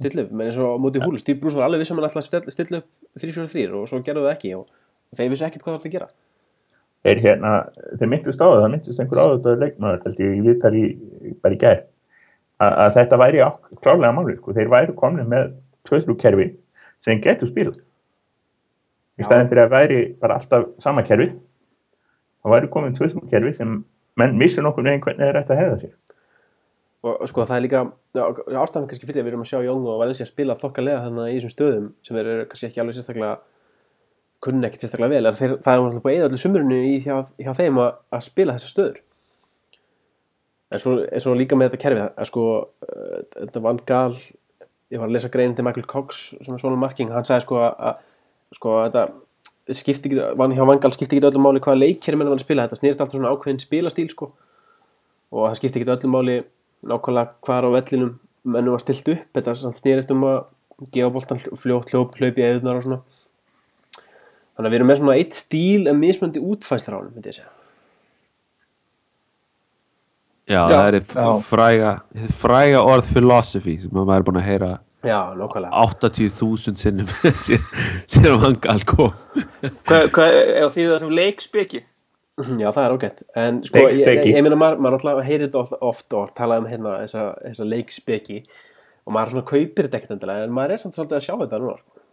[0.00, 0.32] stilla upp.
[0.32, 2.78] Menn eins og á móti húlu, Steve Bruce var alveg vissum hann ætla að stilla,
[2.80, 2.88] upp
[3.20, 4.66] 3-4-3 og svo gerðu það ekki og
[5.14, 6.08] þeir vissu ekkert hvað það að gera
[7.04, 7.54] þeir hérna,
[8.00, 10.84] þeir myndust á það, það myndust einhver á þetta leikmaður held ég í viðtal í,
[11.44, 11.80] bara í gær
[12.64, 13.50] að, að þetta væri á,
[13.84, 14.54] klárlega máli sko.
[14.56, 15.54] þeir væri komin með
[15.88, 16.50] tvöðlú kerfi
[17.04, 17.80] sem getur spilað.
[19.20, 23.80] Í staðin fyrir að væri bara alltaf sama kerfi þá væri komin tvöðlú kerfi sem
[24.18, 26.20] menn missur nokkur veginn hvernig þeir ætti að hefða sér.
[27.04, 27.80] Og sko það er líka
[28.16, 31.34] ástæðan kannski fyrir að við erum að sjá Jóngu og Valencia spila þokkalega þannig í
[31.36, 33.34] þessum stöðum sem eru kannski ekki alveg sérstaklega
[34.44, 37.52] kunni ekki sérstaklega vel er þeir, það er náttúrulega eða öllu sumurinu í hjá, hjá
[37.56, 39.02] þeim að, að spila þessar stöður.
[40.74, 44.16] En svo, en svo líka með þetta kerfi að sko uh, þetta Van Gaal
[44.92, 47.60] ég var að lesa greinin til Michael Cox sem er svona marking, hann sagði sko
[47.64, 48.02] að,
[48.54, 50.18] sko að þetta skipti ekki,
[50.58, 53.00] hjá Van Gaal skipti ekki öllu máli hvaða leikir menn var að spila, þetta snýrist
[53.04, 54.30] alltaf svona ákveðin spilastíl sko.
[55.34, 56.36] Og það skipti ekki öllu máli
[56.84, 58.12] nákvæmlega hvar á vellinum
[58.44, 60.40] mennum var stilt upp, þetta snýrist um að
[60.92, 63.00] gefa boltan fljótt hljóp, hlaup í eðunar og svona
[64.54, 67.38] þannig að við erum með svona eitt stíl en mismöndi útfæslar á hann, myndi ég
[67.40, 67.52] segja
[70.44, 71.28] Já, Já, það er já.
[71.48, 71.90] fræga,
[72.36, 74.68] fræga orð philosophy sem maður er búin að heyra
[75.04, 77.08] já, nákvæmlega 80.000 sinnum
[78.12, 79.14] síðan- vangal kom
[79.88, 81.80] Hvað, hvað er því það sem leikspeki?
[82.60, 84.34] já, það er ágætt en sko, ég, ég, Leikspeki.
[84.36, 87.68] ég meina, maður, maður alltaf heyrir þetta oft, oft og talað um hérna þessa, þessa
[87.72, 88.38] leikspeki
[89.06, 91.62] og maður svona kaupir þetta ekkert endilega en maður er samt svolítið að sjá þetta
[91.64, 92.03] núna sko.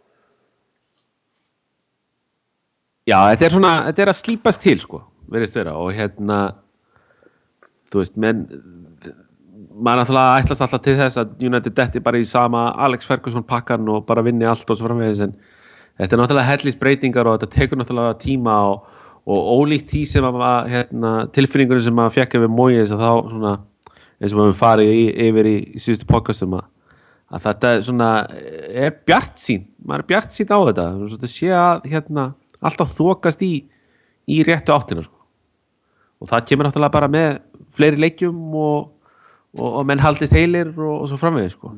[3.08, 5.74] Já, þetta er svona, þetta er að slípast til sko, verðist vera.
[5.82, 6.38] Og hérna
[7.92, 8.46] þú veist, menn
[9.72, 13.88] maður alltaf ætlast alltaf til þess að United detti bara í sama Alex Ferguson pakkan
[13.90, 15.32] og bara vinni allt og svo framvegis en
[16.00, 18.90] þetta er náttúrulega hellisbreytingar og þetta tekur náttúrulega tíma og,
[19.26, 23.32] og ólíkt því sem að hérna, tilfinningunum sem maður fekk yfir móið þess að þá
[23.32, 23.54] svona,
[24.20, 26.68] eins og maður farið í, yfir í, í síðustu podcastum að,
[27.32, 28.12] að þetta svona
[28.86, 30.88] er bjart sín, maður er bjart sín á þetta.
[31.16, 32.28] Þetta sé að hérna,
[32.62, 33.52] alltaf þokast í,
[34.30, 35.18] í réttu áttina sko.
[36.22, 37.30] og það kemur náttúrulega bara með
[37.74, 38.90] fleiri leikjum og,
[39.58, 41.72] og, og menn haldist heilir og, og svo framvegis sko.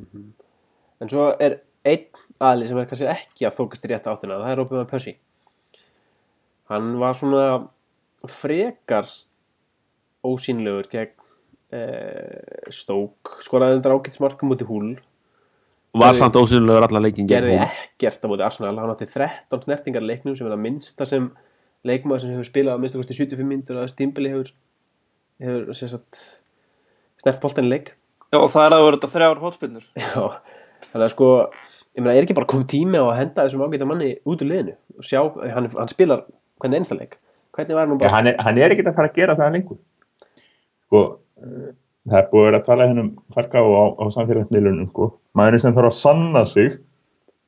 [1.01, 4.53] En svo er einn aðli sem er kannski ekki að þókast í rétt áttina, það
[4.53, 5.17] er Robin Persie.
[6.73, 7.47] Hann var svona
[8.31, 9.09] frekar
[10.25, 11.13] ósýnlegur gegn
[11.77, 14.95] eh, Stók, skoraði endar ágætsmarka múti húl,
[16.01, 20.05] var samt ósynlegur allar leikin gegn gerði ekkert á múti Arsenal, hann átti 13 snertingar
[20.05, 21.29] leiknum sem er það minnsta sem
[21.87, 24.51] leikmaður sem hefur spilað að minnsta kosti 75 myndur að Stimbili hefur,
[25.45, 26.23] hefur sem sagt,
[27.23, 27.93] snert boltan í leik.
[28.33, 29.87] Já, og það er að vera þetta þrjár hótspinnur.
[30.03, 30.25] Já,
[30.89, 31.31] þannig að sko
[31.95, 34.51] ég meina, er ekki bara komið tími á að henda þessum ágæta manni út úr
[34.51, 35.21] liðinu og sjá,
[35.55, 36.25] hann, hann spilar
[36.63, 37.19] hvernig einsta leik?
[37.55, 39.37] Hvernig var hann nú Já, bara hann, er, hann er ekkert að fara að gera
[39.39, 39.79] það lengur.
[40.89, 41.05] Sko
[42.05, 45.75] það er búið að vera að tala hennum Falká á, á samfélagsmiðlunum sko maðurinn sem
[45.77, 46.77] þarf að sanna sig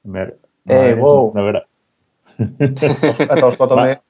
[0.02, 0.32] sem er
[0.66, 1.28] Hey, maðurinn wow.
[1.32, 1.62] sem að vera
[2.36, 4.00] Þetta var skot á mig,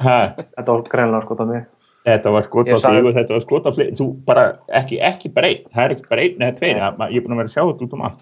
[0.00, 1.64] þetta var greinlega skot á mig.
[2.06, 4.44] þetta var skot sagði- þig og þetta var skot á fleiri þú bara
[4.80, 7.34] ekki, ekki bara einn það er ekki bara einn eða tveir það- ég er búin
[7.36, 8.20] að vera að sjá þetta út um allt.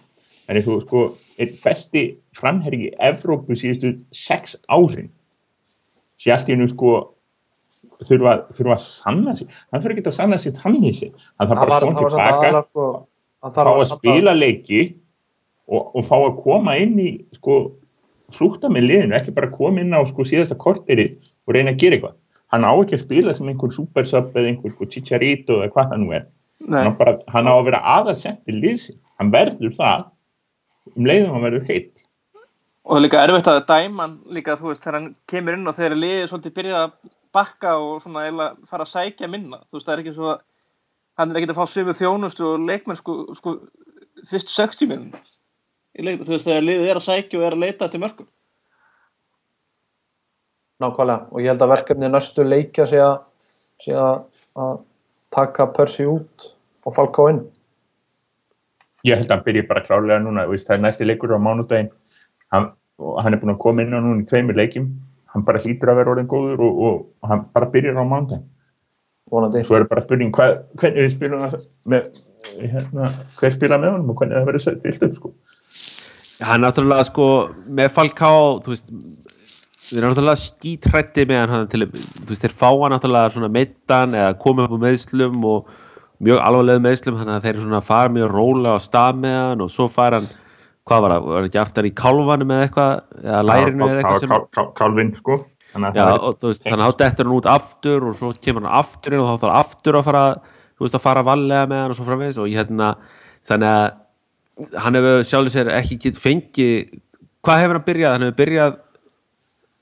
[0.48, 1.02] En og sko
[1.40, 2.02] einn besti
[2.36, 5.09] framherji í Evrópu síðustu sex árin.
[6.24, 6.90] Hennu sko
[8.09, 9.48] þurfa, þurfa að sanna sig.
[9.72, 12.84] Hann þurfa ekki að sanna sig þannig sig hann þarf bara að koma tilbaka sko,
[13.53, 14.82] fá að sanna- spila leiki
[15.68, 17.72] og, og fá að koma inn í sko
[18.34, 21.97] flúta með liðinu, ekki bara koma inn á sko síðasta korteri og reyna að gera
[21.99, 22.14] eitthvað.
[22.53, 26.01] Hann á ekki að spila sem einhver supersub eða einhver sko chicharito eða hvað það
[26.05, 26.24] nú er.
[26.70, 30.05] Hann á, bara, hann á að vera aðalsendir liðsin hann verður það
[30.97, 32.05] um leiðum hann verður heitt
[32.84, 35.68] og það er líka erfitt að dæma hann líka, þú veist, þegar hann kemur inn
[35.70, 36.90] og þegar liðið svolítið byrjað að
[37.34, 39.61] bakka og svona eiginlega fara að sækja minna.
[39.70, 40.42] Þú veist, það er ekki svo að
[41.19, 43.57] hann er ekkert að fá sömu þjónustu og leikmenn sko, sko
[44.29, 45.27] fyrstu 60 minnum.
[45.95, 48.31] Þú veist, þegar liðið er að sækja og er að leita eftir mörgum.
[50.83, 53.29] Nákvæmlega, og ég held að verkefni næstu leikja sé að,
[53.85, 54.25] sé að,
[54.59, 54.81] að
[55.35, 56.49] taka Percy út
[56.85, 57.45] og Falká inn.
[59.05, 61.91] ég held að hann byrji bara klálega núna veist, það er næsti leikur á mánudaginn
[62.55, 64.87] hann, og hann er búin að koma inn á núna í tveimur leikjum
[65.35, 68.47] hann bara hlýtur að vera orðin góður og, og, og hann bara byrjar á mánudaginn
[69.35, 69.64] Vonandi.
[69.66, 72.09] svo er bara spurning hvað, hvernig við spilum það með
[72.61, 73.11] hérna,
[73.41, 75.30] hver spila með honum og hvernig það verður stilt upp sko.
[76.45, 77.28] hann náttúrulega sko
[77.78, 78.30] með Falká
[78.64, 83.32] þú veist við erum náttúrulega skítrætti með hann til, þú veist þeir fá hann náttúrulega
[83.37, 85.72] svona meittan eða komið upp á meðslum og
[86.24, 89.72] mjög alvarlega meðslum þannig að þeir svona fara mjög rólega á stað með hann og
[89.74, 90.28] svo fara hann
[90.85, 92.93] hvað var það, var það ekki aftar í kálvanum eða eitthvað
[93.24, 95.39] eða lærinu eða eitthvað sem Kál- Kál- Kálvin sko
[95.75, 98.64] þannig að Já, er- veist, þannig að þá dettur hann út aftur og svo kemur
[98.66, 100.25] hann aftur inn og þá þarf aftur að fara,
[100.79, 102.93] þú veist, að fara vallega með hann og svo framvegis og ég hérna
[103.51, 106.95] þannig að hann hefur sjálfur sér ekki get fengið,
[107.45, 108.14] hvað hefur hann byrjað?
[108.14, 108.77] Hann hefur byrjað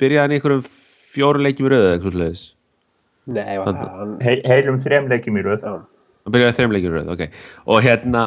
[0.03, 0.65] byrjað hann í einhverjum
[1.13, 2.17] fjóru leikjum í röðu eða eitthvað
[4.01, 5.63] hann, he, heilum þrem leikjum í röð.
[5.63, 5.75] Já,
[6.25, 7.43] hann byrjaði þreim leikjum í röð, ok.
[7.71, 8.23] Og hérna,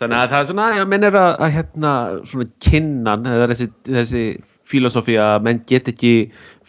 [0.00, 1.92] þannig að það er svona já, menn er að, að hérna
[2.30, 4.24] svona kinnan, það er þessi, þessi
[4.70, 6.12] filosofi að menn get ekki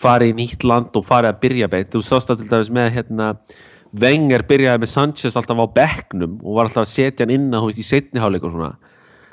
[0.01, 2.89] farið í nýtt land og farið að byrja beint, þú sást að til dæmis með
[2.97, 3.33] hérna
[3.91, 7.65] Wenger byrjaði með Sanchez alltaf á bekknum og var alltaf að setja hann inn að,
[7.65, 8.69] þú veist, í setni hálfleik og svona.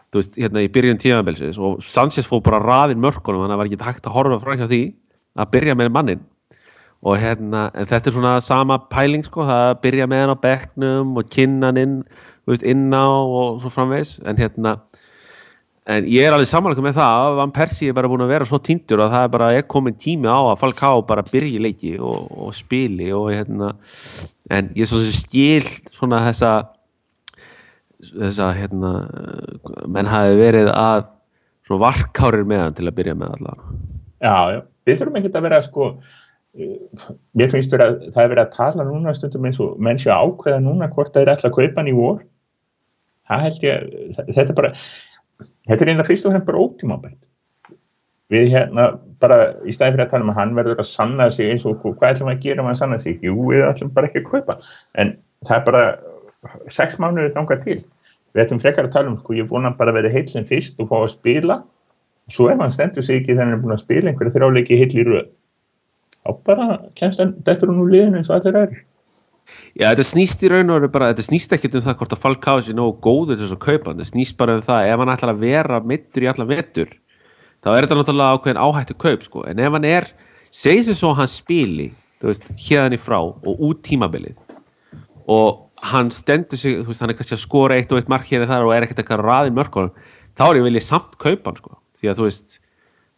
[0.09, 3.61] Þú veist, hérna í byrjun tímabilsis og Sanchez fór bara raðin mörkunum þannig að það
[3.61, 4.83] var ekki hægt að horfa frá því
[5.39, 6.27] að byrja með mannin
[7.07, 10.43] og hérna, en þetta er svona sama pæling sko, það að byrja með hann á
[10.43, 11.93] bekknum og kynna hann inn,
[12.53, 14.79] veist, inn á og svo framvegs, en hérna
[15.89, 18.49] en ég er alveg samanlega með það að Van Persie er bara búin að vera
[18.49, 21.95] svo týndur að það er bara er komin tími á að Falcá bara byrji leiki
[21.97, 23.73] og, og spili og hérna.
[24.53, 26.53] En ég svo sem skil svona þessa
[27.99, 28.93] þessa hérna
[29.91, 31.09] menn hafi verið að
[31.67, 33.63] svo varkárir með hann til að byrja með allar
[34.19, 38.45] Já, já, við þurfum ekkert að vera sko uh, mér finnst vera, það er verið
[38.45, 41.51] að tala núna stundum eins og menn sé að ákveða núna hvort það er alltaf
[41.51, 42.23] að kaupa hann í vor
[43.29, 43.89] það held ég,
[44.35, 44.73] þetta bara
[45.69, 47.29] þetta er einlega fyrst og fremst bara ótímabælt
[48.33, 48.89] við hérna
[49.23, 51.81] bara í staði fyrir að tala um að hann verður að sanna sig eins og
[51.85, 53.23] hvað ætlum að gera um að sanna sig?
[53.25, 54.59] Jú, við ætlum bara ekki að kaupa.
[55.01, 55.15] En
[55.49, 55.81] það er bara
[56.75, 57.79] sex mánuður þangað til.
[58.37, 60.77] Við ætlum frekar að tala um sko, ég vona bara að verði heill sem fyrst
[60.85, 61.57] og fá að spila.
[62.29, 64.93] Svo ef hann stendur sig ekki þegar hann er búin að spila einhverja þrjáleiki heill
[64.93, 65.29] í röð
[66.29, 66.67] þá bara
[66.99, 68.77] kemst hann dettur hann úr liðinu eins og allir er
[69.79, 72.23] Já, þetta snýst í raun og veru bara, þetta snýst ekkert um það hvort að
[72.25, 75.13] Falcao sé nógu góður til þess að kaupa þetta snýst bara um það ef hann
[75.15, 76.91] ætlar að vera mittur í alla vetur
[77.63, 79.45] þá er þetta náttúrulega ákveðin áhættu kaup sko.
[79.47, 80.07] en ef hann er,
[80.51, 81.89] segir sem svo hann spili
[82.23, 84.37] veist, hérðan í frá og út tímabilið
[85.29, 88.43] og hann stendur sig, veist, hann er kannski að skora eitt og eitt mark hér
[88.47, 89.93] og þar og er ekkert eitthvað raðin mörkunum,
[90.35, 92.57] þá er ég viljið samt kaupa hann sko, því að þú veist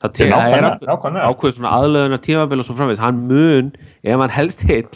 [0.01, 1.31] það, það er nákvæmlega- ákveð- nákvæmlega.
[1.31, 3.73] ákveð svona aðlöðunar tímabil og svo framvegis, hann mun
[4.05, 4.89] ef hann helst heill,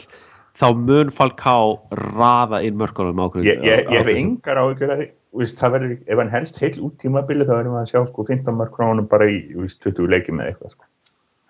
[0.55, 5.11] þá mun Falcao raða inn mörkunum ákveð, ég, ég, ég hef engar áhyggjur að því.
[5.35, 8.01] Þú veist, það verður, ef hann helst heil út tímabili þá verðum við að sjá
[8.07, 10.87] sko 15 mark krónum bara í þú veist, 20 leikjum eða eitthvað sko.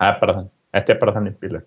[0.00, 1.66] það er bara þannig, þetta er bara þannig bílar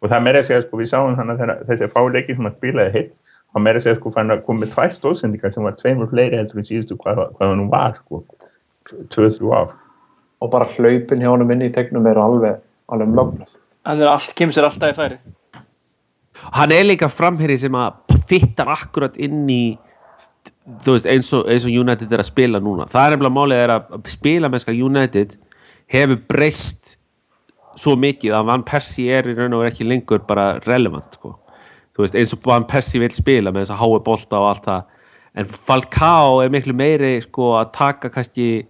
[0.00, 2.48] og það er meira að segja sko, við sáum þannig að þessi fá leiki sem
[2.48, 3.10] að spilaði heill
[3.50, 6.38] og meira að segja sko fann að koma með tvær stóðsendingar sem var tveimur fleiri
[6.38, 8.22] heldur en síðustu hvað, hvað nú var sko,
[9.10, 9.74] 2-3 ár.
[10.40, 12.62] Og bara hlaupin hjá honum inn í tegnum eru alveg,
[12.94, 13.58] alveg mögnuð
[16.54, 19.78] Hann er er líka framherri sem að fittar akkurat inn í
[20.86, 23.74] veist, eins og, eins og United er að spila núna það er nefnilega málið er
[23.74, 25.36] að spila mennska United
[25.90, 26.96] hefur breyst
[27.80, 31.36] svo mikið að Van Persie er í raun og veru ekki lengur bara relevant sko.
[31.98, 34.82] veist, eins og Van Persie vil spila með þess að hái bolta og allt það
[35.40, 38.66] en Falcao er miklu meiri sko, að taka kannski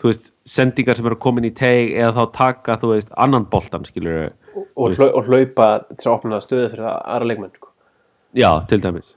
[0.00, 3.86] þú veist, sendingar sem eru komin í teg eða þá taka, þú veist, annan boltan
[3.88, 7.72] skilur og, hlau, og hlaupa til að opna stöðu fyrir aðra leikmenn sko.
[8.36, 9.14] já, til dæmis.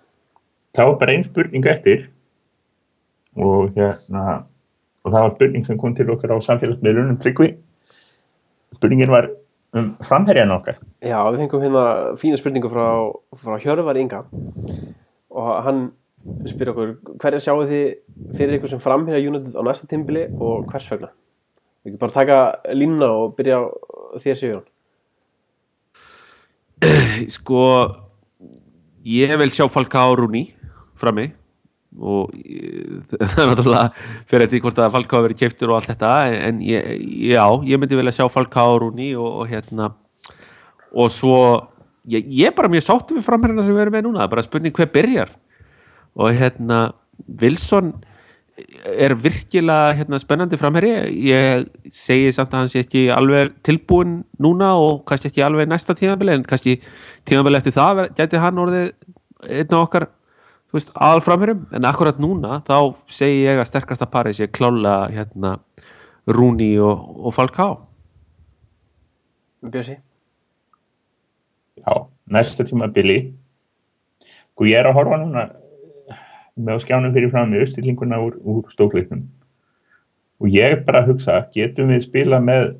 [0.74, 2.10] Það var bara einn spurning eftir
[3.38, 4.26] og hérna
[5.04, 7.54] og það var spurning sem kom til okkar á samfélagsmiðlunum tryggvi.
[8.76, 9.30] Spurningin var
[9.78, 10.78] um framherjan okkar.
[11.04, 11.86] Já, við fengum hérna
[12.20, 12.88] fína spurningu frá,
[13.40, 14.24] frá Hjörvar Inga
[15.34, 15.86] og hann
[16.50, 17.84] spyr okkur hverja sjáu þið
[18.38, 21.10] fyrir ykkur sem framhýra United á næsta tímbili og hvers vegna?
[21.84, 22.38] Við ekki bara taka
[22.78, 23.64] línuna og byrja á
[24.24, 24.66] þér Sigjón.
[27.36, 27.62] sko
[29.08, 30.46] ég vil sjá Falcao Rúni
[31.00, 31.30] frammi
[32.00, 33.04] og ég-
[33.34, 36.14] það er náttúrulega fyrir því hvort að Falcao verið keiftur og allt þetta
[36.50, 36.88] en ég,
[37.34, 39.92] já, ég myndi vilja sjá Falcao Rúni og, og hérna
[40.94, 41.36] og svo
[42.10, 44.74] ég, ég er bara mjög sáttu við framherina sem við erum með núna, bara spurning
[44.76, 45.36] hver byrjar
[46.16, 46.94] og hérna
[47.42, 47.94] Wilson
[48.86, 50.92] er virkilega hérna, spennandi framherri
[51.26, 55.96] ég segi samt að hann sé ekki alveg tilbúin núna og kannski ekki alveg næsta
[55.98, 56.78] tímabili en kannski
[57.26, 58.92] tímabili eftir það gæti hann orðið
[59.44, 60.08] einn af okkar
[60.74, 61.68] aðalframherjum.
[61.78, 65.58] En akkurat núna þá segi ég að sterkasta pari sé klála hérna
[66.26, 67.76] Rúni og, og Falcao.
[69.64, 70.00] Bjössi?
[71.78, 73.34] já, næsta tíma Billy
[74.56, 75.46] og ég er að horfa núna
[76.58, 79.24] með á skjánum fyrir fram með uppstillinguna úr, úr stókleiknum
[80.42, 82.76] og ég er bara að hugsa getum við spila með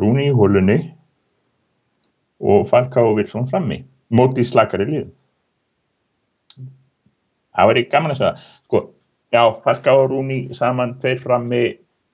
[0.00, 0.78] Rúni í hólunni
[2.42, 5.06] og Falka og Wilson frammi móti slakari lið
[7.54, 8.34] það væri gaman að segja
[8.64, 8.80] sko,
[9.34, 11.62] já, Falka og Rúni saman tveir frammi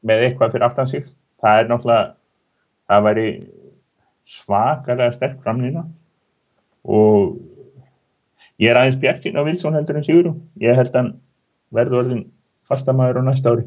[0.07, 1.07] með eitthvað fyrir aftan sig.
[1.41, 2.07] Það er náttúrulega
[2.91, 3.29] það væri
[4.31, 5.87] svakalega sterk framlýna
[6.85, 7.39] og
[8.61, 11.15] ég er aðeins bjart sín á Wilson heldur en Sigurum ég held hann
[11.75, 12.25] verður orðin
[12.69, 13.67] fastamæður á næsta ári.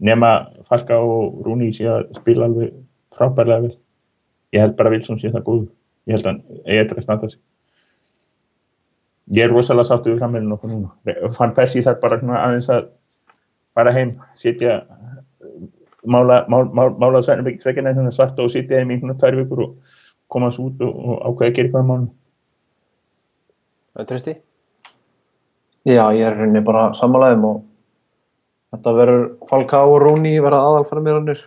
[0.00, 0.30] Nema
[0.68, 2.72] Falka og Rúni sé að spila alveg
[3.16, 3.72] frábærlega vel.
[4.54, 5.64] Ég held bara að Wilson sé það góð
[6.08, 7.40] ég held hann eigi eftir að standa sig.
[9.30, 10.94] Ég er rosalega sáttu við frammeilin okkur núna.
[11.36, 12.88] Fann Pessi þar bara svona aðeins að
[13.78, 14.80] fara heim, sitja
[16.02, 19.76] mála, mála, mála, mála svekkina hérna svarta og sitja heim í svona tvær vikur og
[20.30, 22.19] komast út og, og ákveða að gera eitthvað mánu En
[24.08, 24.36] trösti?
[25.88, 27.60] Já, ég er henni bara sammálaðum og
[28.74, 31.44] þetta verður Falcao og Rúni verða aðalframýranir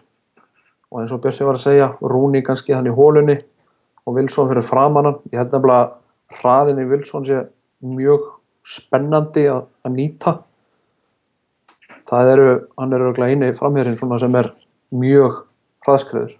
[0.91, 3.39] og eins og Bjössi var að segja Rúni kannski hann í hólunni
[4.06, 7.43] og Wilson fyrir framannan ég held nefnilega að hraðin í Wilson sé
[7.84, 8.30] mjög
[8.64, 10.38] spennandi að, að nýta
[12.10, 14.54] það eru, hann er örgulega eini framherinn svona sem er
[14.93, 15.43] mjög
[15.86, 16.38] hraðskriður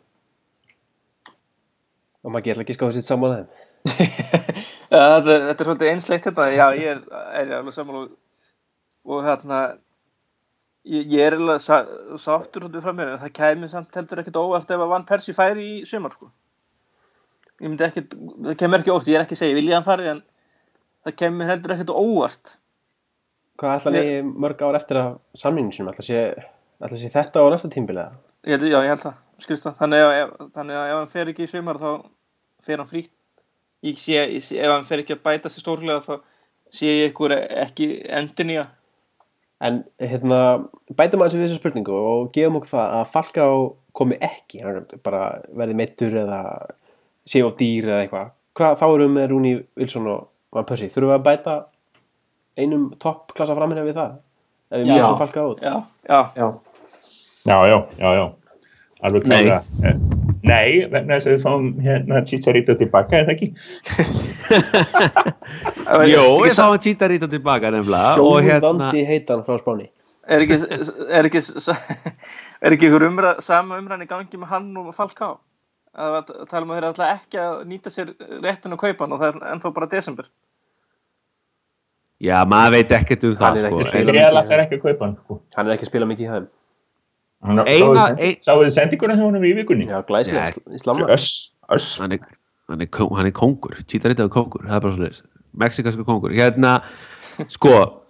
[2.24, 3.47] Og maður geta ekki skáðu sitt saman þeim.
[3.51, 7.01] Já, þetta, er, er svolítið einsleitt þetta, já, ég er,
[7.39, 8.05] er alveg sammála
[9.03, 9.59] og hérna,
[10.88, 11.81] ég, ég er alveg sa,
[12.21, 15.36] sáttur svolítið frá mér, en það kæmi samt heldur ekkert óvart ef að Van Persie
[15.36, 16.31] færi í sumar, sko.
[17.59, 18.15] Ég myndi ekkert,
[18.47, 20.21] það kemur ekki óvart, ég er ekki að segja, vilja hann fari, en
[21.03, 22.55] það kemur heldur ekkert óvart.
[23.59, 25.91] Hvað ætla hann í mörg ár eftir að samlingin sinum?
[25.91, 26.23] Ætla sé,
[26.79, 27.69] ætla sé þetta á næsta
[28.55, 29.84] held, já, ég held það, skilst það.
[29.84, 31.91] Að, þannig að ef hann fer ekki í sumar, þá
[32.63, 33.13] fer hann frítt.
[33.84, 36.21] Ég sé, ég sé, ef hann fer ekki að bæta sig stórlega, þá
[36.73, 38.63] sé ég ykkur ekki endur nýja.
[39.63, 40.39] En hérna,
[40.91, 43.49] bætum aðeins við þessa spurningu og gefum okkur það að Falka
[43.95, 45.25] komi ekki, hann bara
[45.55, 46.39] verði meittur eða
[47.29, 48.34] sé of dýr eða eitthvað.
[48.57, 50.91] Hvað þá erum við með Rúni Wilson og Van Persie?
[50.93, 51.55] Þurfum við að bæta
[52.59, 54.19] einum toppklassa framherja við það?
[54.73, 55.63] Ef við mjög Falka út?
[55.63, 55.75] Já,
[56.09, 56.47] já, Já,
[57.43, 58.25] Já, já, já, já.
[59.03, 60.12] Alveg Nei.
[60.43, 63.47] Nei, vegna þess að við fáum hérna Chicharito tilbaka, eða ekki?
[66.13, 69.87] Jó, ég sá hann Cheetah Rita tilbaka nefnilega og hérna, Sjóðandi heitan frá Spáni
[70.23, 70.55] Er ekki,
[71.11, 71.41] er ekki,
[72.63, 75.41] er ekki umræð, sama umræðan í gangi með hann og Falcao?
[75.93, 79.13] að að tala um að þeir alltaf ekki að nýta sér réttinu að kaupa hann
[79.13, 80.29] og það er ennþá bara desember
[82.23, 83.91] já, maður veit ekkert um Hann það er sko.
[84.09, 85.39] Greiðalas er ekki að kaupa hann sko.
[85.57, 86.47] Hann er ekki að spila mikið í þeim
[87.43, 89.87] Sáuð þið- sendinguna hjá honum í vikunni?
[89.89, 91.07] Já, glæslega, í slamma
[91.99, 92.19] hann er,
[92.69, 96.81] hann er, er kongur er kongur, það er bara svo Mexikansku kongur, hérna
[97.51, 98.01] sko,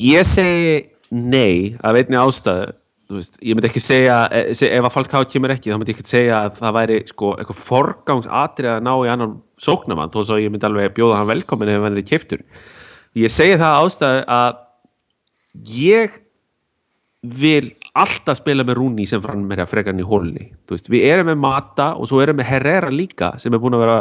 [0.00, 2.72] ég segi nei af einni ástæðu
[3.10, 5.98] þú veist, ég myndi ekki segja, e- ef að Falcao kemur ekki, þá myndi ég
[5.98, 10.38] ekki segja að það væri sko, eitthvað forgangsatrið að ná í annan sóknamann, þó svo
[10.38, 12.44] ég myndi alveg bjóða hann velkomin ef hann er keftur
[13.18, 14.60] ég segi það ástæðu að
[15.74, 16.18] ég
[17.20, 21.28] vil alltaf spila með Rúni sem frann með frekarinn í hólunni Þú veist, við erum
[21.28, 23.98] með Mata og svo erum við Herrera líka sem er búin að vera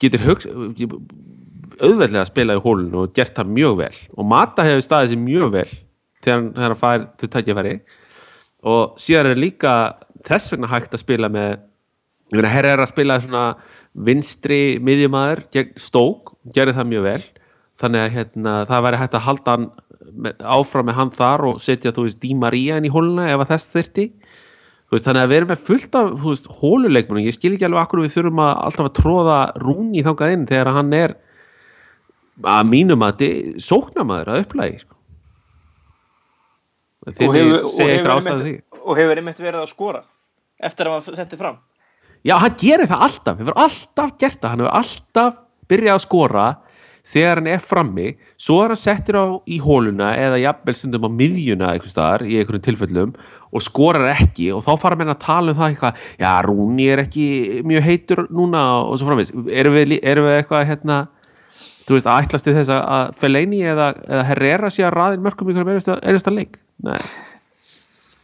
[0.00, 0.26] getur
[1.80, 3.94] auðveldlega að spila í hólunni og gert það mjög vel.
[4.16, 5.68] Og Mata hefur staðið sér mjög vel
[6.20, 7.74] þegar hann, til tækjafæri
[8.70, 9.74] og síðan er líka
[10.26, 11.60] þess vegna hægt að spila með
[12.30, 13.44] Herrera spilaði svona
[14.06, 17.22] vinstri miðjumæður Stók, gerði það mjög vel.
[17.80, 19.70] Þannig að hérna, það væri hægt að halda hann
[20.40, 23.52] áfram með hann þar og setja þú veist Di Maria inn í hóluna ef að
[23.54, 23.76] þess
[24.90, 26.22] veist, þannig að við erum með fullt af
[26.60, 30.46] hóluleikmunum, ég skil ekki alveg akkur við þurfum að alltaf að tróða rúni þangað inn
[30.50, 31.14] þegar hann er
[32.50, 33.26] að mínum að
[33.62, 34.96] sóknamaður að upplægi sko.
[37.06, 40.02] og hefur, og, hefur einmitt, og hefur einmitt verið að skora
[40.60, 41.60] eftir að hann setti fram?
[42.26, 45.38] Já, hann gerir það alltaf, hefur alltaf gert það, hann hefur alltaf
[45.70, 46.48] byrjað að skora
[47.10, 48.08] þegar hann er frammi,
[48.40, 52.36] svo er hann settur á í hóluna eða jafnvel stundum á miðjuna eitthvað staðar í
[52.40, 53.14] einhverjum tilfellum
[53.50, 57.02] og skorar ekki og þá fara menn að tala um það eitthvað, já, Rúni er
[57.04, 57.26] ekki
[57.66, 61.00] mjög heitur núna og svo framvis erum við, erum við eitthvað hérna
[61.88, 65.24] þú veist, að ætlast til þess að- að Fellaini eða, eða Herrera sé að raðin
[65.24, 66.60] mörgum í einhverjum einasta, leik?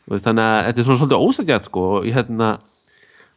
[0.06, 2.50] Veist, þannig að þetta er svona svolítið ósækjart sko, og hérna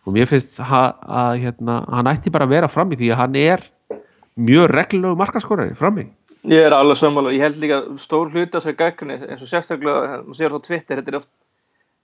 [0.05, 3.35] og mér finnst ha, að hérna, hann ætti bara að vera frammi því að hann
[3.41, 3.65] er
[4.39, 6.07] mjög reglulegu markaskorari frammi
[6.47, 10.21] Ég er alveg sammála, ég held líka stór hluti að þessu gaggrinni eins og sérstaklega,
[10.23, 11.31] maður sér á Twitter, þetta er oft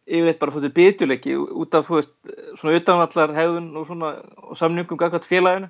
[0.05, 2.11] yfirleitt bara fótið bitjuleiki út af, veist,
[2.59, 4.09] svona utanvallar hegðun og svona,
[4.43, 5.69] og samningum gaggat félaginu.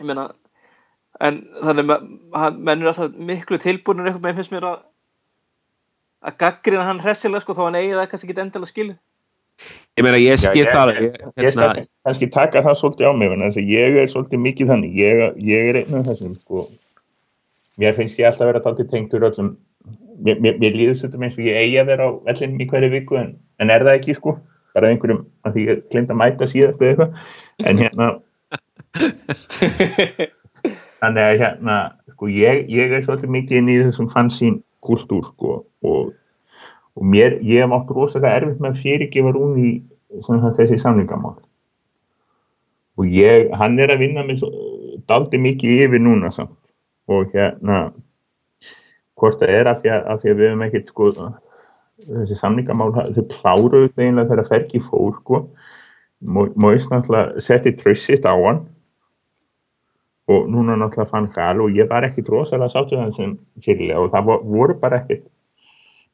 [0.00, 0.24] Ég meina,
[1.20, 4.80] en þannig að menn er alltaf miklu tilbúinur eitthvað með finnst mér að
[6.20, 8.96] að gaggrina hann hressilega sko þó hann eigi það kannski ekki endilega skilu.
[9.98, 11.10] Ég meina ég skil það ég, ég,
[11.44, 14.44] ég, skal hérna, kannski taka það svolítið á mig vegna þess að ég er svolítið
[14.46, 14.92] mikið þannig.
[15.00, 15.14] Ég,
[15.50, 16.66] ég er einn af þessum sko.
[17.80, 19.50] mér finnst ég alltaf að vera taldið tengtur öllum.
[20.20, 22.90] Mér, mér, mér líður stundum eins og ég eigi að vera á vellinum í hverju
[22.92, 23.30] viku en,
[23.60, 24.36] en er það ekki sko.
[24.76, 27.10] Bara einhverjum að því ég glemt að mæta síðast eða eitthvað.
[27.66, 28.06] En hérna
[31.00, 31.76] þannig að hérna
[32.14, 35.50] sko ég, ég er svolítið mikið inn í þessum fansín kultúr sko
[35.86, 36.12] og,
[36.96, 39.70] og mér, ég hef átt rosalega erfitt með að fyrirgefa rún í
[40.26, 41.36] sem sagt, þessi samlingamál
[42.98, 44.42] og ég, hann er að vinna með
[45.08, 46.56] daldi mikið yfir núna samt.
[47.10, 47.92] Og hérna
[49.18, 51.06] hvort það er af því að, af því að við höfum ekkert sko
[52.10, 55.40] þessi samlingamál, þau þeginlega þegar Fergi fór sko.
[56.20, 58.66] Móis náttúrulega setti trössitt á hann.
[60.30, 64.12] Og núna náttúrulega fann Gal og ég var ekki rosalega sáttu það sem fyrirlega og
[64.12, 65.24] það vo- voru bara ekkert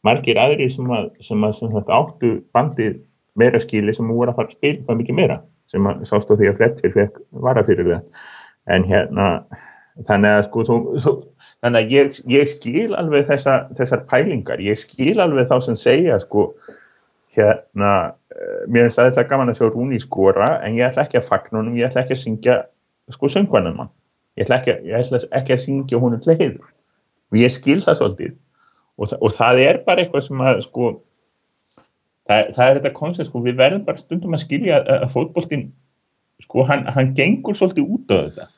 [0.07, 2.97] margir aðri sem að, sem að sem áttu bandið
[3.37, 5.39] meira skili sem voru að fara að spila hvað mikið meira
[5.73, 8.05] sem að sást á því að Fletcher fekk vara fyrir það.
[8.71, 9.27] En hérna
[10.07, 11.13] þannig að sko þú, þú,
[11.65, 14.63] þannig að ég, ég skil alveg þessa, þessar pælingar.
[14.63, 16.51] Ég skil alveg þá sem segja sko
[17.37, 17.91] hérna
[18.33, 21.61] eh, mér finnst aðeinslega gaman að sjá Rúni skora en ég ætla ekki að fagna
[21.61, 22.57] honum, ég ætla ekki að syngja
[23.13, 23.91] sko söngvanum hann
[24.39, 27.79] ég ætla ekki, að- ég ætla ekki að syngja honum til heiður og ég skil
[27.85, 28.35] það svolítið
[28.97, 30.91] og, og það er bara eitthvað sem að sko
[32.27, 35.67] það, það er þetta koncept sko, við verðum bara stundum að skilja að, að fótboltinn
[36.45, 38.49] sko, hann, hann gengur svolítið út á þetta.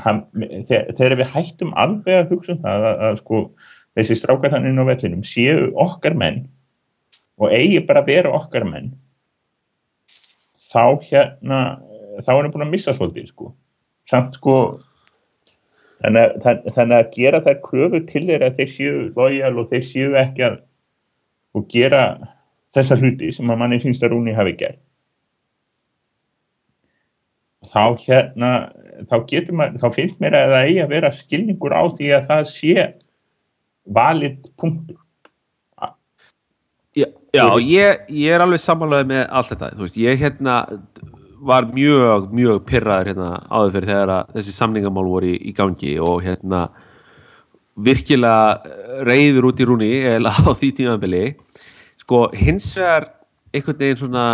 [0.00, 0.22] Hann,
[0.68, 3.40] þegar, þegar við hættum alveg að hugsa um það að, að sko,
[3.98, 6.46] þessi strákar hann inn á vellinum séu okkar menn
[7.40, 8.94] og eigi bara að vera okkar menn
[10.70, 11.60] þá hérna
[12.24, 13.50] þá er hann búin að missa svolítið sko.
[14.08, 14.54] Samt sko
[16.00, 19.86] þannig að, þann- þannig að gera þær kröfu til þeirra þeir séu lojal og þeir
[19.90, 20.60] séu ekki að
[21.58, 22.04] og gera
[22.76, 24.78] þessa hluti sem að manni finnst að Rúni hafi gert.
[27.66, 28.50] Þá hérna
[29.10, 29.16] þá
[29.52, 32.86] maður, þá finnst mér að það eigi að vera skilningur á því að það sé
[33.84, 34.96] valid punktur.
[36.96, 40.54] Já, Já, ég, ég er alveg sammálaði með allt þetta, þú veist, ég hérna
[41.40, 46.24] var mjög, mjög pyrraður hérna áður fyrir þegar þessi samningamál voru í, í gangi og
[46.24, 46.66] hérna
[47.80, 51.24] virkilega eh, reyður út í rúni eða á því tímabili.
[52.00, 53.08] Sko, hins vegar
[53.54, 54.26] einhvern veginn svona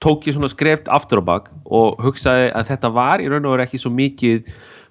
[0.00, 3.56] tók ég svona skreft aftur á bak og hugsaði að þetta var í raun og
[3.56, 4.46] veru ekki svo mikið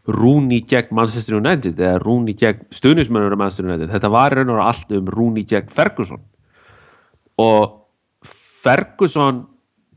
[0.10, 4.58] Rúni gegn Manchester United eða Rúni gegn stuðnismennur Manchester United, þetta var í raun og
[4.58, 6.22] veru allt um Rúni gegn Ferguson.
[7.42, 7.76] Og
[8.64, 9.44] Ferguson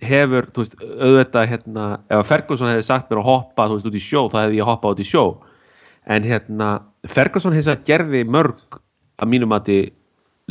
[0.02, 3.88] hefur, þú veist, auðvitað hérna, ef að Ferguson hefði sagt mér að hoppa þú veist,
[3.90, 5.24] út í sjó, þá hefði ég hoppað út í sjó
[6.16, 6.70] en hérna,
[7.08, 8.80] Ferguson hefði sagt gerði mörg
[9.22, 9.70] að mínum að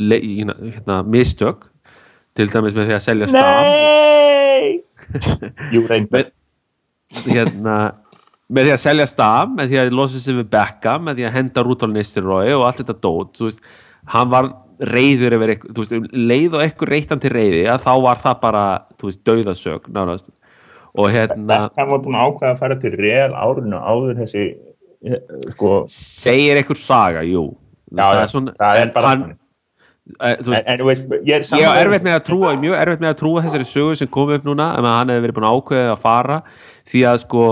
[0.00, 1.68] hérna, mistök
[2.36, 4.80] til dæmis með því að selja staf Nei!
[5.74, 6.30] Jú, reyndar.
[7.26, 7.76] hérna,
[8.52, 11.36] með því að selja staf með því að losa sig við Becka með því að
[11.36, 13.64] henda Rúdolf Nistirói og allt þetta dót þú veist,
[14.14, 14.48] hann var
[14.88, 18.22] reyður yfir eitthvað, þú veist, um leið og eitthvað reytan til reyði, að þá var
[18.22, 18.62] það bara
[19.00, 20.30] þú veist, dauðasök, nánast.
[20.92, 24.42] Og hérna, Það að ákveða að fara til real árinu áður þessi
[25.06, 25.20] eh,
[25.54, 27.46] sko, segir eitthvað saga, jú.
[27.92, 31.06] Já, það er svona, það er en bara hann, eh, þú en, veist, en veist,
[31.12, 33.96] ég er ég sammála- erfitt með að trúa mjög erfitt með að trúa þessari sögu
[34.02, 36.38] sem kom upp núna ef að hann hefði verið búin að ákveða að fara.
[36.92, 37.44] Því að sko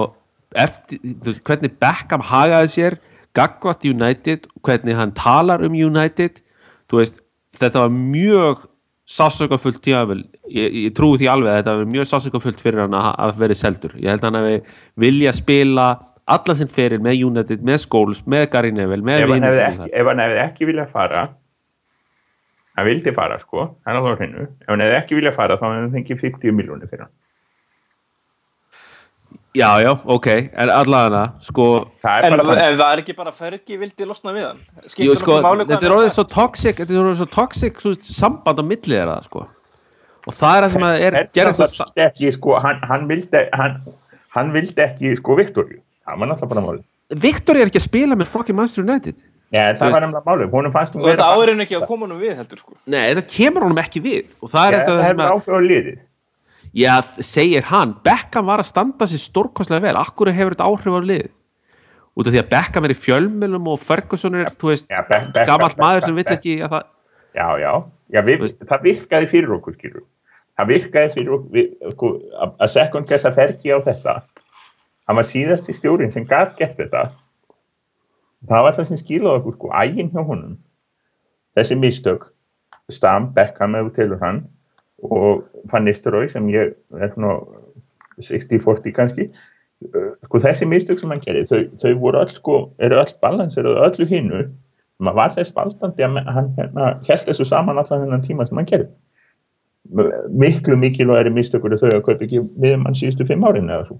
[0.67, 2.99] eftir, þú veist, hvernig Beckham hagaði sér
[3.37, 6.41] gagvart United hvernig hann talar um United
[6.99, 7.23] veist,
[7.61, 8.67] þetta var mjög
[9.11, 10.21] sásökafullt tímavel
[10.51, 13.59] ég, ég trúi því alveg að þetta var mjög sásökafullt fyrir hann að, að verið
[13.59, 13.97] seldur.
[13.99, 14.77] Ég held að hann hefði
[15.07, 15.89] vilja spila
[16.31, 20.43] alla sinn fyrir með United, með Scholes með Gary Neville, með ekki, ef hann hefði
[20.45, 21.25] ekki viljað fara
[22.79, 25.67] hann vildi fara sko hann á þá hreinu, ef hann hefði ekki viljað fara þá
[25.67, 27.15] hefði hann fengið 50 miljónir fyrir hann
[29.57, 31.65] Já, já, ok, en allavega sko,
[32.05, 34.61] það er En ef það er ekki bara Fergie vildi losna við hann?
[34.95, 38.65] Jú, sko, þetta er orðið svo toxic þetta er orðið svo toxic svo, samband á
[38.69, 39.47] millið er það, sko.
[40.29, 43.81] Og það er það sem að er gerðist að ekki, sko, hann, hann, vildi, hann,
[44.37, 48.17] hann vildi ekki sko Viktoríu það var náttúrulega bara máli Viktor er ekki að spila
[48.19, 49.17] með fucking Manchester United.
[49.51, 52.21] Nei, það var nefnilega máli, honum fannst hún Og þetta áurinn ekki að koma nú
[52.21, 52.77] við heldur sko.
[52.87, 54.29] Nei, þetta kemur honum ekki við.
[54.39, 56.07] Og það er það þetta sem að
[56.75, 61.01] já, segir hann, Beckham var að standa sér stórkostlega vel, akkur hefur þetta áhrif á
[61.03, 61.29] lið
[62.21, 65.79] út af því að Beckham er í fjölmjölum og Ferguson er, þú veist Beckham- gamalt
[65.81, 66.87] maður sem vill ekki að það
[67.35, 67.73] já, já,
[68.11, 70.05] já við, það virkaði fyrir okkur skilur
[70.59, 71.35] það virkaði fyrir
[71.93, 74.15] okkur að- sekund þess að fergi á þetta.
[75.09, 77.11] Hann var síðasti stjórin sem gæt gert þetta.
[78.47, 80.59] Það var það sem skilaði okkur sko, ægin hjá honum.
[81.57, 82.29] Þessi mistök
[82.91, 84.43] Stam, Beckham ef þú telur hann
[85.03, 87.39] og Van Nistelrooy sem ég er svona
[88.21, 89.31] 60-40 kannski
[89.81, 93.65] Uh, sko þessi mistök sem hann gerir þau, þau voru öll sko, eru öll balansir
[93.65, 94.43] og öllu hinnu
[95.01, 98.69] maður var þess baldandi að hann hérna, held þessu saman allan þennan tíma sem hann
[98.69, 98.91] gerir
[100.43, 103.97] miklu mikilvægri mistökur þau að kaupa ekki miðum hann síðustu fimm árin eða svo.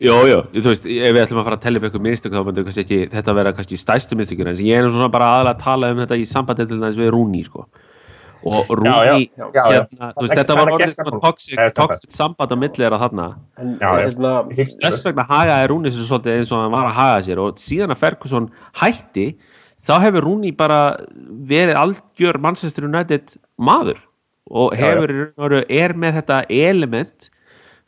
[0.00, 2.80] Jó, jó, þú veist, ef við ætlum að fara að tella upp eitthvað mistök þá
[2.80, 6.00] ekki, þetta vera kannski stæstu mistökjur en ég er svona bara aðalega að tala um
[6.06, 7.68] þetta í þess við Rúni sko.
[8.46, 9.64] Og Rúni, Já, já, já, já.
[9.74, 11.20] hérna, þetta var orðið honum.
[11.20, 11.76] toxic, samband.
[11.80, 13.26] toxic samband á milli þeirra þarna
[13.60, 14.04] En Já, já.
[14.06, 14.32] hérna,
[14.80, 17.92] þess vegna hagaði Rúni sér svolítið eins og hann var að haga sér og síðan
[17.94, 18.48] að Ferguson
[18.80, 19.26] hætti
[19.84, 20.80] þá hefur Rúni bara
[21.52, 24.00] verið algjör Manchester United maður
[24.50, 24.86] og Já, já.
[24.88, 27.30] hefur, í raun og veru er með þetta element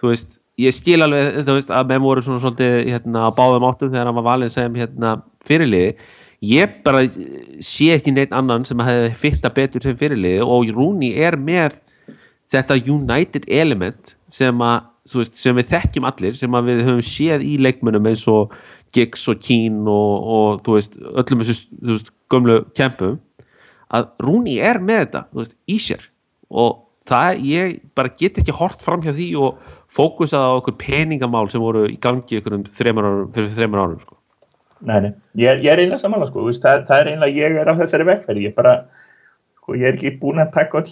[0.03, 3.64] þú veist, ég skil alveg þú veist, að menn voru svona svolítið hérna, á báðum
[3.70, 5.16] áttum þegar hann var valinn sem hérna,
[5.48, 5.96] fyrirliði
[6.43, 7.05] ég bara
[7.62, 11.78] sé ekki neitt annan sem hefði fitta betur sem fyrirliði og Rúni er með
[12.53, 17.47] þetta United element sem, að, veist, sem við þekkjum allir sem að við höfum séð
[17.47, 18.55] í leikmönnum eins og
[18.93, 23.20] Giggs og Keane og, og þú veist, öllum þessu gömlu kempum
[23.93, 26.09] að Rúni er með þetta veist, í sér
[26.53, 29.62] og það, ég bara get ekki hort fram hjá því og
[29.93, 34.03] fókusað á okkur peningamál sem voru í gangi ykkur um þreymur árum, fyrir þreymur árum
[34.03, 34.18] sko.
[34.83, 37.59] Nei, nei, ég, er- ég er einlega samanlega sko, veist, það, það er einlega ég
[37.62, 38.72] er á þessari vegferð, ég bara
[39.61, 40.91] sko, ég er ekki búin að taka all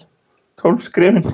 [0.61, 1.25] tólf skrifin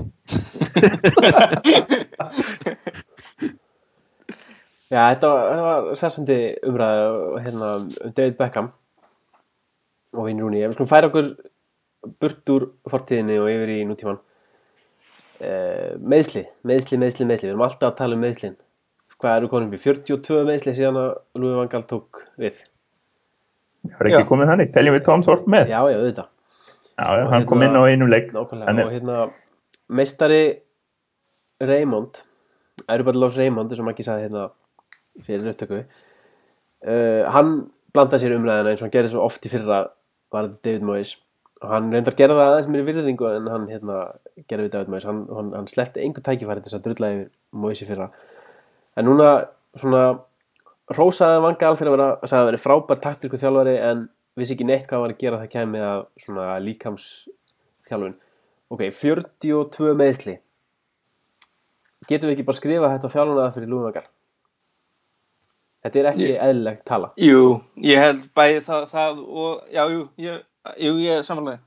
[4.92, 8.68] já, þetta var, sessandi umræðu hérna, um David Beckham
[10.16, 10.62] og Rooney.
[10.64, 11.26] Ef við skulum færa okkur
[12.22, 14.20] burt úr fortíðinni og yfir í nútíman.
[15.36, 17.48] Uh, meðsli, meðsli, meðsli, meðsli.
[17.50, 18.54] Við erum alltaf að tala um meðslin.
[19.22, 22.58] Hvað eru konum í 42 meðsli síðan að Louis van Gaal tók við?
[23.86, 24.28] það er ekki Já.
[24.28, 26.28] komið þannig, teljum við Tom Thorpe með Já, já, auðvitað.
[26.98, 29.18] já, já, hann kom inn á einum leik Nákvæmlega, Hann er- og hérna
[29.88, 30.40] meistari
[31.62, 32.18] Raymond
[32.92, 34.48] Eruballos Raymond, og Maggi sagði hérna
[35.24, 37.54] fyrir upptöku uh, hann
[37.94, 39.78] blandaði sér í umræðina eins og hann gerði svo oft í fyrra
[40.34, 41.14] var David Moyes
[41.62, 44.00] og hann reyndar gerði það aðeins mér virðingu en hann hérna
[44.50, 47.30] gerði við David Moyes hann, hann, hann sleppti einhver tækifæri til þess að drulla yfir
[47.56, 48.10] Moyes í fyrra
[48.96, 49.30] en núna
[49.76, 50.02] svona
[50.96, 54.06] rósaði Van Gaal fyrir að vera, sagði að veri frábær taktísku þjálfari en
[54.38, 57.06] vissi ekki neitt hvað var að gera það kæmi að svona líkams
[57.88, 58.18] þjálfun
[58.72, 60.36] ok, 42 meðsli
[62.06, 64.08] getum við ekki bara skrifa þetta þjálfuna fyrir Lúi Van Gaal
[65.86, 67.12] þetta er ekki eðlilegt tala.
[67.20, 70.42] Jú, ég held bæði það, það og, já, jú, ég,
[70.82, 71.62] jú, ég samanlega.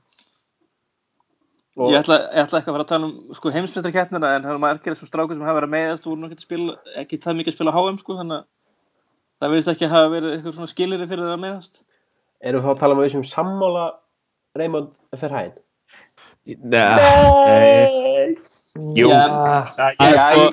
[1.78, 4.56] Og Ég ætla, ég ætla ekki að fara að tala um sko, heimsmyndarkeppnina en það
[4.56, 7.52] er margir þessum strákur sem hafa verið að meðast og ekki, spila, ekki það mikið
[7.52, 8.46] að spila HM sko, þannig að
[9.40, 11.80] það verðist ekki að hafa verið eitthvað svona skiliri fyrir það að meðast.
[12.40, 13.86] erum við þá að tala um að við sem sammála
[14.58, 15.54] Raymond Ferhæn
[16.50, 18.36] Nei,
[18.96, 20.44] Jú, það er sko,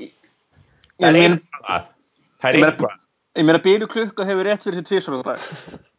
[1.01, 1.91] það er eitthvað.
[2.38, 2.57] Það
[3.38, 5.43] Ég er meina bílu klukka hefur rétt fyrir sér tvisvar á dag.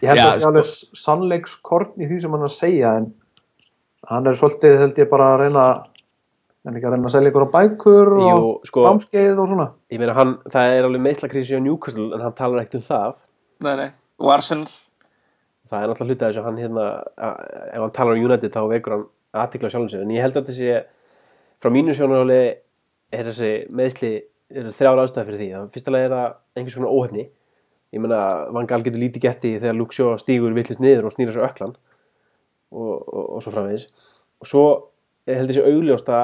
[0.00, 0.68] Ég held Já, að það sé sko- alveg
[1.04, 3.08] sannleikskorn í því sem hann er að segja en
[4.10, 5.64] hann er svolítið held ég bara að reyna
[6.68, 9.66] en ekki að reyna að selja ykkur á bækur og Jú, sko, námskeið og svona.
[9.92, 13.20] ég meina hann, það er alveg meðslakrísi á Newcastle en hann talar ekkert um það.
[13.64, 14.68] Nei, nei, og Arsenal.
[15.70, 16.86] það er náttúrulega hluta af þessu að hann hérna,
[17.16, 17.36] að,
[17.70, 19.04] ef hann talar um United þá vekur hann
[19.44, 20.70] aðtikla sjálfum sér en ég held að þessi
[21.60, 22.40] frá mínu sjónaráli
[23.12, 24.10] er þessi meðsli
[24.50, 25.48] eru þrjár ástæði fyrir því.
[25.54, 27.26] Það fyrsta lega er það einhvers konar óhefni
[27.94, 28.20] ég meina
[28.54, 31.46] Van Gaal getur lítið gett í þegar Luke Shaw stígur villist niður og snýra sér
[31.48, 31.74] öklan
[32.70, 33.88] og, og, og svo framvegis.
[34.40, 34.64] Og svo
[35.28, 36.20] ég held þessi augljósta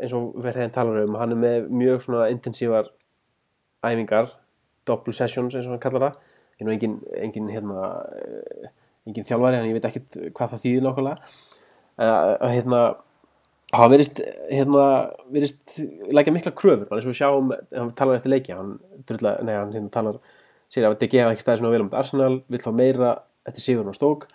[0.00, 2.90] eins og verðin talar um hann er með mjög svona intensívar
[3.84, 4.32] æfingar
[4.88, 6.18] double sessions eins og hann kallar það.
[6.58, 7.86] Ég er nú engin, engin hérna
[8.18, 8.68] eh,
[9.08, 11.32] engin þjálfari en ég veit ekkert hvað það þýðir nákvæmlega.
[12.02, 12.82] Að að, hérna
[13.72, 14.84] hann verist hérna
[15.32, 15.78] verist
[16.12, 18.74] leggja mikla kröfur bara eins og við sjáum hann talar eftir leiki hann,
[19.08, 20.18] drulla, nei, hann hérna talar
[20.72, 23.12] sér að DG hafa ekki staðið svona vel um þetta Arsenal vill fá meira
[23.48, 24.28] eftir sigurinn á stók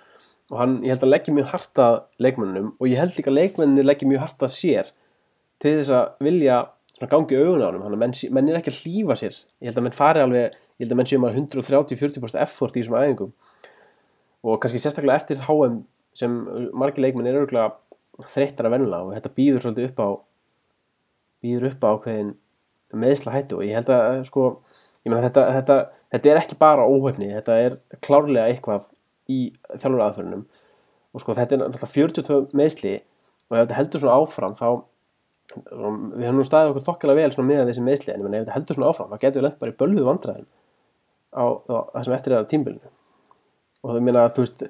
[0.51, 3.39] og hann, ég held að leggja mjög hart að leikmennunum og ég held líka að
[3.41, 4.91] leikmenninni leggja mjög hart að sér
[5.63, 6.59] til þess að vilja
[6.97, 9.35] svona gangi augun á hann að menn, menn er ekki að hlífa sér.
[9.61, 12.81] Ég held að menn fari alveg, ég held að menn séu maður 130-40% effort í
[12.81, 13.33] þessum æfingum.
[14.47, 15.83] Og kannski sérstaklega eftir HM
[16.17, 16.37] sem
[16.73, 20.09] margir leikmenn er örgulega þreyttar að venla og þetta býður svolítið upp á
[21.45, 21.91] býður upp á
[22.97, 23.59] meðsla hættu.
[23.59, 24.47] Og ég held að sko,
[25.11, 25.77] meina þetta, þetta,
[26.13, 28.89] þetta er ekki bara óhefni, þetta er klárlega eitthvað
[29.31, 29.39] í
[29.73, 30.45] þjálfur aðferðunum
[31.13, 32.93] og sko þetta er náttúrulega 42 meðsli
[33.47, 34.67] og ef þetta heldur svona áfram þá
[35.57, 38.77] við höfum nú staðið okkur þokkilega vel svona með þessi meðsli en ef þetta heldur
[38.77, 40.49] svona áfram þá getur við lent bara í bölvuð vandræðin
[41.31, 42.91] á, á það sem eftir að tímbilinu
[43.83, 44.65] og það meina þú veist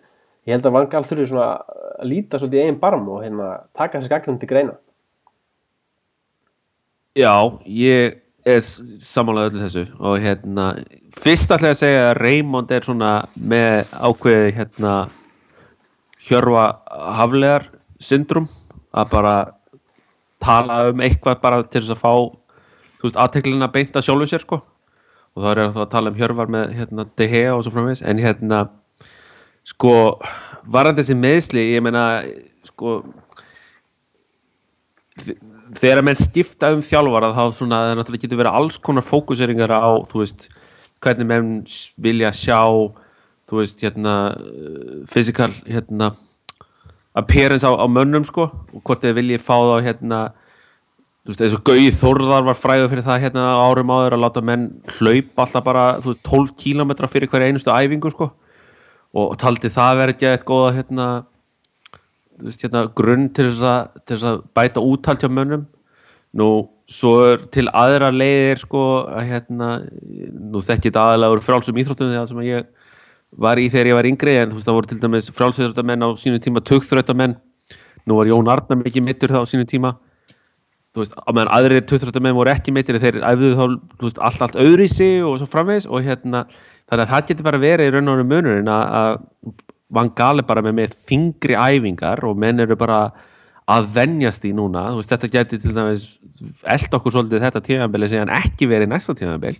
[0.47, 1.47] ég held að Vangal þurfi svona
[1.97, 4.77] að líta svolítið í eigin barm og hérna taka þessi gagnum til greina.
[7.17, 7.33] Já,
[7.65, 8.21] ég
[9.03, 9.83] samanlega öllu þessu.
[9.99, 10.67] Og hérna,
[11.17, 14.93] fyrst ætla ég að segja að Raymond er svona með ákveði hérna
[16.27, 16.65] hjörfa
[17.17, 17.69] haflegar
[18.03, 18.47] syndrum
[18.95, 19.35] að bara
[20.43, 22.11] tala um eitthvað bara til þess að fá
[22.97, 24.61] þú veist, aðteklina beint að sjálfu sér sko.
[25.37, 28.01] Og þá er ég að tala um hjörfar með hérna Gea og svo framvegis.
[28.01, 28.63] En hérna
[29.67, 29.93] sko,
[30.65, 32.07] varandi þessi meðsli ég meina,
[32.65, 33.01] sko
[35.75, 40.47] þegar menn skipta um þjálfara þá svona, náttúrulega getur verið alls konar fókuseringar á, veist
[41.03, 41.51] hvernig menn
[42.01, 42.61] vilja sjá
[43.47, 46.11] þú veist, hérna uh, physical, hérna
[47.17, 50.19] appearance á, á mönnum, sko og hvort þeir vilji fá þá, hérna
[51.23, 54.43] þú veist, eins og Gauði Þórðar var fræður fyrir það hérna árum áður að láta
[54.43, 54.67] menn
[54.97, 58.31] hlaupa alltaf bara, þú veist, 12 kílómetra fyrir hverja einustu æfingu, sko
[59.17, 61.07] og taldi það verið ekki eitthvað góða, hérna
[62.43, 65.67] veist, hérna, grunn til þess, að, til þess að bæta úthald hjá mönnum.
[66.37, 66.49] Nú,
[66.91, 72.11] svo er til aðra leiðir sko, að hérna nú þekki þetta aðalega úr frálsum íþróttum
[72.13, 72.67] þegar sem ég
[73.37, 76.09] var í þegar ég var yngri en þú veist, það voru til dæmis frálsíþróttamenn á
[76.19, 77.35] sínum tíma tögþröttamenn
[78.07, 79.97] nú var Jón Arnar mikið mittur það á sínum tíma.
[80.95, 83.65] Þú veist, á meðan aðrir tögþröttamenn voru ekki mittir þeir æfðu þá,
[84.05, 86.45] veist, allt, allt öðru í sig og svo framvegis og hérna
[86.87, 90.41] þannig að það getur bara verið í raun og veru munurinn að, að Van Gaal
[90.41, 93.07] er bara með með þingri æfingar og menn eru bara
[93.67, 96.05] að venjast í núna, veist, þetta geti til dæmis
[96.71, 99.57] eld okkur svolítið þetta tíðanbili sem ekki verið næsta tíðanbil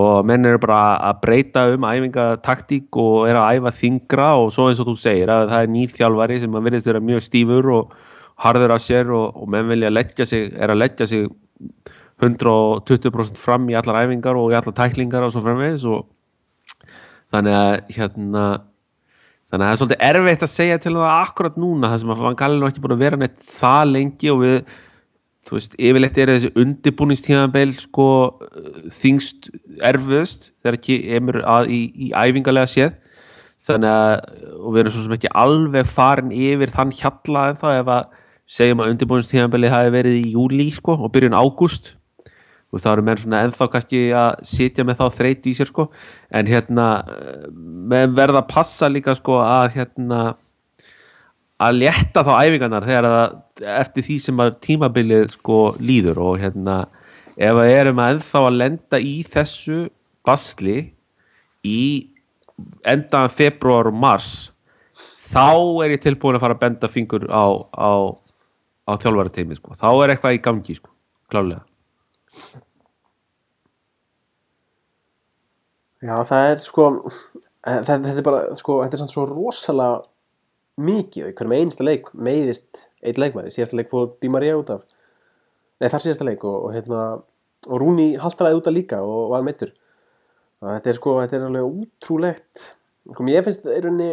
[0.00, 0.78] og menn eru bara
[1.10, 5.32] að breyta um æfingataktík og er að æfa þingra og svo eins og þú segir
[5.32, 7.92] að það er nýr þjálfari sem að virðist vera mjög stífur og
[8.42, 11.28] harður af sér og, og menn vilja leggja sig, er að leggja sig
[12.22, 16.06] 120% fram í allar æfingar og í allar tæklingar og svo framvegis og
[17.34, 18.46] þannig að hérna
[19.52, 22.24] þannig að það er svolítið erfitt að segja til það akkurat núna það sem að
[22.24, 24.56] Van Gaal er ekki búin að vera neitt það lengi og við
[25.42, 28.08] þú veist, yfirleitt er þessi undirbúningstíðanbeil sko
[28.94, 29.50] þingst
[29.82, 32.92] erfiðust þegar ekki emur að í, í æfingalega séð.
[33.62, 34.14] Þannig að
[34.58, 38.20] og við erum svo sem ekki alveg farin yfir þann hjalla en þá ef að
[38.52, 41.92] segjum að undirbúinstíðanbelið hafi verið í júlí sko og byrjun ágúst
[42.80, 45.88] þá eru menn svona ennþá kannski að sitja með þá þreytu í sér sko.
[46.32, 46.86] En hérna
[47.90, 50.20] verða að passa líka sko að hérna
[51.62, 56.22] að létta þá æfingarnar þegar að eftir því sem að tímabilið sko líður.
[56.24, 56.78] Og hérna
[57.36, 59.82] ef að erum að ennþá að lenda í þessu
[60.24, 60.78] basli
[61.66, 61.82] í
[62.86, 64.32] endan februar og mars
[65.32, 67.92] þá er ég tilbúin að fara að benda fingur á, á,
[68.86, 69.76] á þjálfarateimi sko.
[69.78, 70.92] þá er eitthvað í gangi sko,
[71.32, 71.64] klálega
[76.02, 80.00] Já, það er sko eh, þetta, þetta er bara, sko, þetta er samt svo rosalega
[80.82, 84.86] mikið, í hverjum einsta leik meiðist eitt leikmæri, síðasta leik fór Di Maria út af.
[85.78, 87.02] Nei, þar síðasta leik og, og hérna
[87.70, 89.70] og Rúni haltraði út af líka og var meittur
[90.62, 92.64] þetta er sko, þetta er alveg útrúlegt
[93.06, 94.10] sko, ég finnst í rauninni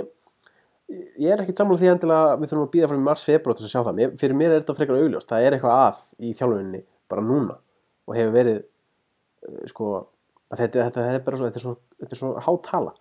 [1.21, 3.73] ég er ekkit sammála því endilega við þurfum að býða frá mars februar til að
[3.73, 6.83] sjá það, mér, fyrir mér er þetta frekar augljóst, það er eitthvað að í þjálfuninni
[7.09, 7.57] bara núna
[8.09, 9.91] og hefur verið eh, sko,
[10.49, 12.95] að þetta, þetta, þetta er bara svo, þetta er svo, þetta er svo hátala.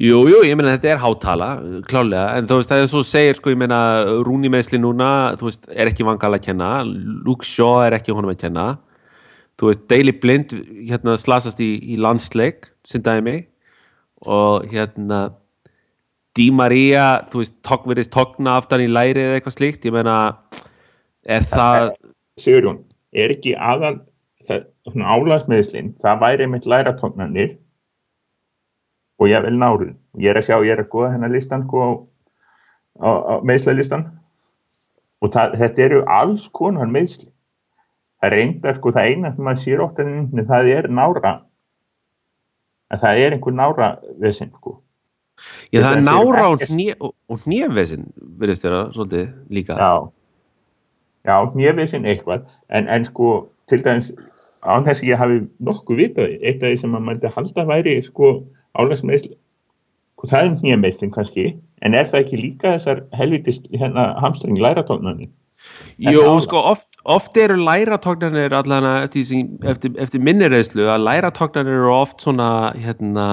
[0.00, 1.46] Jú, jú, ég meina þetta er hátala
[1.84, 3.80] klálega, en þú veist, það er svo segir sko, ég meina,
[4.24, 8.32] Rúni meðsli núna þú veist, er ekki vangala að kenna Luke Shaw er ekki honum
[8.32, 8.64] að kenna
[9.60, 10.54] þú veist, Daily Blind
[10.88, 13.42] hérna slasast í, í landsleik sem dæmi
[14.24, 15.20] og hérna
[16.38, 20.16] Di Maria, þú veist, tok, verðist togna aftan í læri eða eitthvað slíkt, ég meina
[21.28, 21.90] er það
[22.38, 23.98] Sigurjón, er ekki aðal
[24.50, 27.56] álagsmeðslinn, það væri mitt læratóknarnir
[29.20, 29.96] og ég vil nárun.
[30.18, 31.90] Ég er að sjá, ég er að goða hennar listan sko á,
[33.04, 34.06] á, á meðslalistan
[35.20, 37.28] og það, þetta eru alls konar meðsli.
[38.20, 41.34] Það reyndar sko það eina sem maður sér ótt en það er nára
[42.90, 43.90] en það er einhver nára
[44.20, 44.80] vesinn sko.
[45.72, 46.64] Já, það er nára og,
[47.00, 48.08] og, og hnévesin
[48.40, 49.92] verðist vera svolítið líka Já,
[51.28, 53.34] já, nýjavesinn eitthvað, en, en sko,
[53.70, 54.10] til dæmis,
[54.60, 57.96] án þess að ég hafi nokkuð vitað, eitt af því sem maður mætti halda væri,
[58.04, 58.32] sko,
[58.78, 59.34] álagsmeðsl,
[60.16, 61.50] sko, það er nýjameðslinn kannski,
[61.84, 65.30] en er það ekki líka þessar helvitist, hérna, hamstring læratóknarnir?
[66.00, 71.92] Jú, sko, oft, oft eru læratóknarnir allan eftir, eftir, eftir minni reyðslu að læratóknarnir eru
[71.98, 73.26] oft svona hérna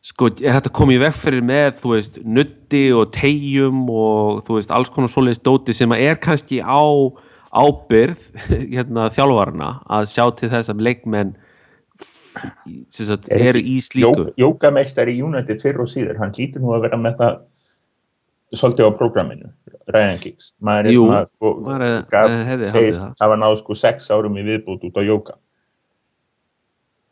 [0.00, 4.56] sko, er þetta komið í veg fyrir með þú veist, nutti og tegjum og þú
[4.58, 6.80] veist, alls konar svoleiðis dóti sem að er kannski á
[7.50, 8.24] ábyrð
[8.76, 11.34] hérna, þjálfarna að sjá til þess að leikmenn
[12.94, 16.98] sagt, Er í slíku Jókameistari í United fyrir og síður, hann hlýtur nú að vera
[17.00, 17.40] með það
[18.60, 19.48] svolítið á prógraminu,
[19.94, 20.48] Ryan Giggs.
[20.58, 23.12] Maður er Jú, svona, sko, maður hefði- gaf- hefði haldið segist það.
[23.20, 25.34] hafa náð sko sex árum í viðbútt út á jóka.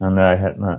[0.03, 0.73] Þannig að, hérna,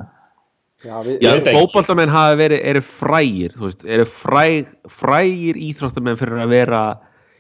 [0.80, 6.84] Verið, eru frægir, veist, eru fræg, frægir íþróttamenn fyrir að vera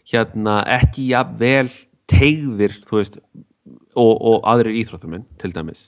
[0.09, 1.69] hérna ekki jafnvel
[2.09, 3.15] tegðir, þú veist,
[3.95, 5.87] og, og aðrir íþróttamenn, til dæmis.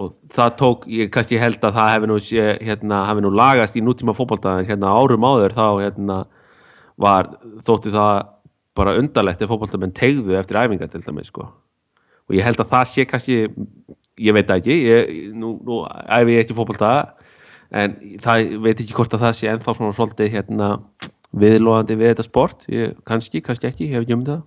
[0.00, 2.20] Og það tók, ég kannski held að það hefði nú,
[2.68, 6.20] hérna, hefði nú lagast í nútíma fótbolta, en hérna árum áður þá, hérna,
[7.02, 7.32] var,
[7.66, 8.14] þótti það
[8.78, 11.50] bara undarlegt ef fótboltamenn tegðu eftir æfingar, til dæmis, sko.
[12.30, 13.42] Og ég held að það sé kannski
[14.20, 16.92] ég veit það ekki ég, nú, nú æfi ég ekki fótbolta
[17.72, 20.68] en það veit ekki hvort að það sé ennþá svona svolítið hérna
[21.32, 22.66] viðlóðandi við þetta sport.
[22.68, 24.42] Ég, kannski, kannski ekki, ég hef ekki um það.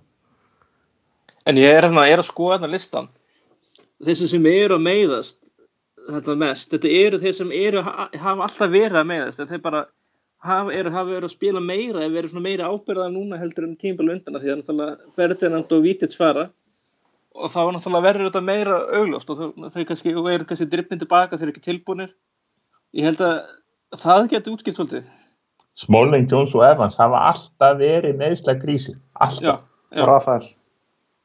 [1.46, 3.08] En ég er, hérna, er að skoða hérna listan.
[4.06, 5.52] Þessi sem eru að meiðast
[6.06, 9.62] Þetta mest Þetta eru þeir sem eru, ha- hafa alltaf verið að meiðast en þeir
[9.64, 9.80] bara
[10.46, 13.72] hafa, eru, hafa verið að spila meira eða verið svona meira ábyrðað núna heldur en
[13.80, 16.44] tímabælu undan af því að náttúrulega Ferdinand og Vítits fara
[17.36, 21.00] og þá náttúrulega verður þetta meira augljóst og þau, þau kannski, og eru kannski drippin
[21.02, 22.14] tilbaka þeir eru ekki tilbúnir
[22.96, 23.34] Ég held að
[24.00, 25.04] það geti útskipt svolítið
[25.76, 28.94] Smalling, Jones og Evans hafa alltaf verið meðsla grísi.
[29.20, 29.42] Alltaf.
[29.44, 30.46] Já, já, Rafael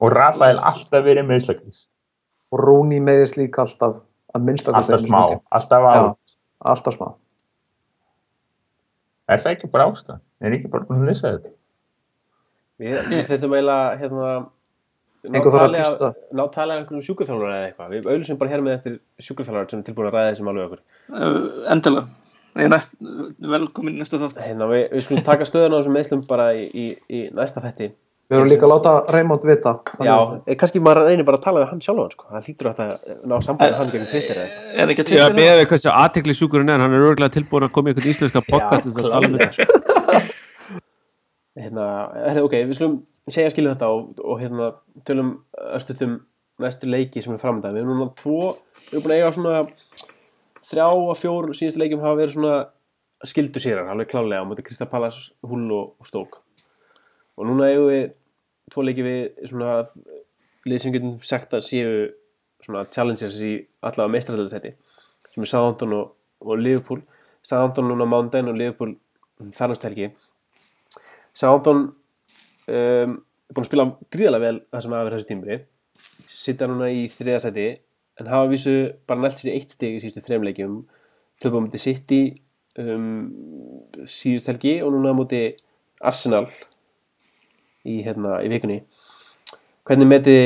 [0.01, 1.85] Og Rafael alltaf verið meðsla grís.
[2.51, 4.01] og Rúni meðist líka alltaf
[4.35, 5.21] að minnsta Alltaf smá.
[5.51, 5.93] Alltaf á.
[5.95, 6.11] Já.
[6.73, 7.07] alltaf smá
[9.31, 10.19] Er það ekki bara ástæð?
[10.41, 11.53] Er ekki bara búin að lesa þetta?
[12.81, 14.29] við, við þurfum eiginlega hérna,
[15.29, 16.11] Einhver þarf að tísta.
[16.33, 17.93] ná tala af einhverjum sjúkurþjálfur eða eitthvað.
[17.93, 20.85] Við auðlýsum bara hér með eftir sjúkurþjálfur sem er tilbúin að ræða þessum alveg okkur.
[21.13, 21.41] Uh,
[21.75, 22.29] endilega.
[22.51, 22.95] Ég er næst,
[23.53, 24.41] velkomin næsta þátt.
[24.43, 27.93] Hérna, við, við skulum taka stöðun á þessum meðslum bara í, í, í næsta þetti
[28.31, 29.71] við erum líka að láta Raymond vita.
[30.07, 30.15] Já,
[30.47, 32.23] eh, kannski maður reynir bara að tala við hann sjálfan sko.
[32.31, 32.91] það hlýtur að það
[33.27, 35.11] ná sambæði hann gegn Twitter eða eitthvað.
[35.11, 36.79] Er Ég beðið við hversu aðtekli sjúkurinn er.
[36.79, 39.07] Hann er örgulega tilbúin að koma í einhvern íslenska podcast um sko.
[41.59, 41.85] hérna,
[42.39, 42.95] ok, við skulum
[43.29, 44.71] segja skilja þetta og, og hérna
[45.07, 45.33] tölum
[45.75, 46.19] östutum
[46.61, 48.55] næstu leiki sem er framöndan við erum núna tvo,
[48.89, 49.57] við erum búin að eiga svona
[50.71, 52.55] þrjá og fjór síðustu leikjum hafa verið svona
[53.27, 56.41] skildu sérar, alveg klálega á móti Krista Pallas, Hull og, og Stók
[57.37, 58.03] og núna eigum við
[58.71, 59.81] tvo leiki við svona
[60.69, 61.93] lið sem getum sagt að séu
[62.61, 64.73] svona challengers í allavega meistræðarsæti
[65.31, 66.11] sem er Southampton og,
[66.43, 67.01] og Liverpool.
[67.41, 68.95] Southampton núna mándaginn og Liverpool
[69.55, 70.11] þarnast helgi.
[71.33, 71.87] Southampton
[72.77, 73.19] um,
[73.51, 75.59] búin að spila gríðarlega vel það sem aðver þessu tímri
[76.01, 77.67] sitta núna í þriðasæti
[78.21, 78.75] en hafa vísu
[79.09, 80.79] bara nælt sér í eitt stig í síðustu þreim leikjum.
[81.41, 82.21] Töpum mútið City
[82.81, 83.29] um,
[84.05, 85.59] síðust helgi og núna mútið
[86.01, 86.45] Arsenal
[87.85, 88.81] í, hérna, í vikunni.
[89.87, 90.43] Hvernig metið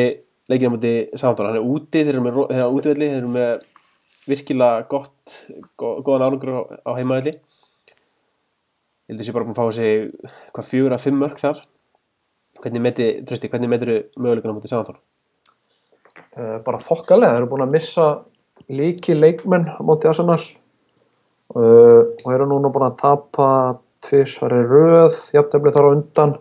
[0.51, 1.49] leikina mútið Southampton?
[1.49, 3.65] Hann er úti, þeir eru með, þeir eru á útivelli þeir eru með
[4.25, 5.35] virkilega gott
[5.77, 7.35] gó, góðan árangur á, heimavelli.
[9.05, 11.63] Ég held að sé bara búin að fá sig hvað fjögur að fimm mörg þar
[12.65, 15.03] hvernig metið, trösti, hvernig metur möguleikana mútið Southampton
[16.35, 18.07] uh, bara þokkalega, þeir eru búin að missa
[18.71, 20.39] líki leikmenn móti Arsenal.
[21.55, 23.49] Uh, og eru núna búin að tapa
[24.05, 26.37] tvisvari röð, jafntefli þar á undan.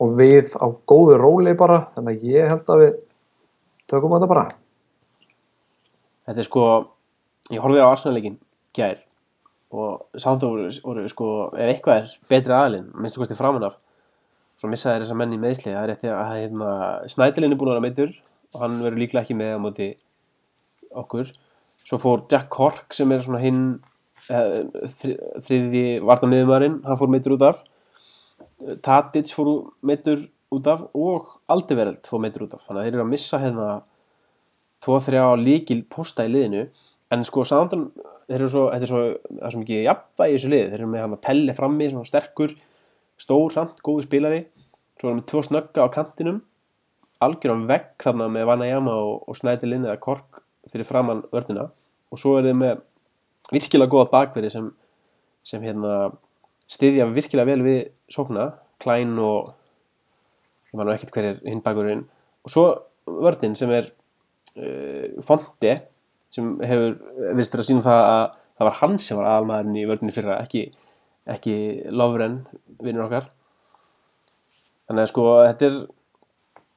[0.00, 2.96] Og við á góðu róli bara, þannig að ég held að við
[3.90, 4.46] tökum þetta bara.
[6.28, 6.64] Þetta er sko,
[7.52, 8.40] ég horfði á Arsenal-leikin
[8.76, 8.98] gær
[9.70, 13.76] og Southampton voru, voru sko, ef eitthvað er betri aðalinn, minnstu kosti framan af
[14.60, 16.72] svo missa þeir þessa menn í meðsli það er rétti að hérna,
[17.08, 18.10] Snædilinn er búin að vera meittur
[18.54, 19.86] og hann verður líklega ekki með á móti
[21.00, 21.30] okkur.
[21.80, 23.62] Svo fór Jack Cork sem er svona hinn
[24.28, 24.58] eh,
[25.00, 25.14] þri,
[25.46, 27.62] þriði varnamiðumarinn, hann fór meittur út af.
[28.84, 32.66] Tadic fór meittur út af og Aldevereld fór meittur út af.
[32.66, 33.68] Þannig að þeir eru að missa hérna
[34.84, 36.66] tvo, þrjá líkil posta í liðinu.
[37.10, 37.88] En sko samantan
[38.30, 40.82] þeir eru svo, þetta er svo, það er svo mikið jafnvægi í þessu liði, þeir
[40.82, 42.52] eru með hann að pelli frammi svona sterkur,
[43.20, 44.44] stór samt, góðu spilari.
[45.00, 46.40] Svo erum við tvo snögga á kantinum.
[47.20, 50.40] Algjöran vegg þarna með Vanayama og, og Snædilinn eða Kork
[50.72, 51.68] fyrir framann vörnina.
[52.10, 52.82] Og svo er þið með
[53.52, 54.68] virkilega góða bakverði sem,
[55.46, 56.10] sem hérna
[56.70, 57.80] styðja virkilega vel við
[58.12, 59.52] sókna, Klein og
[60.70, 62.06] ég man nú ekkert hver er hinn bakverðin
[62.46, 62.66] og svo
[63.04, 65.74] vörnin sem er uh, Fonte
[66.30, 68.22] sem hefur virðist verið að sína það að
[68.60, 70.68] það var hann sem var aðalmaðurinn í vörninni fyrra ekki,
[71.30, 71.56] ekki
[71.94, 72.40] Lovren
[72.82, 73.28] vinnur okkar.
[74.90, 75.76] Þannig að sko þetta er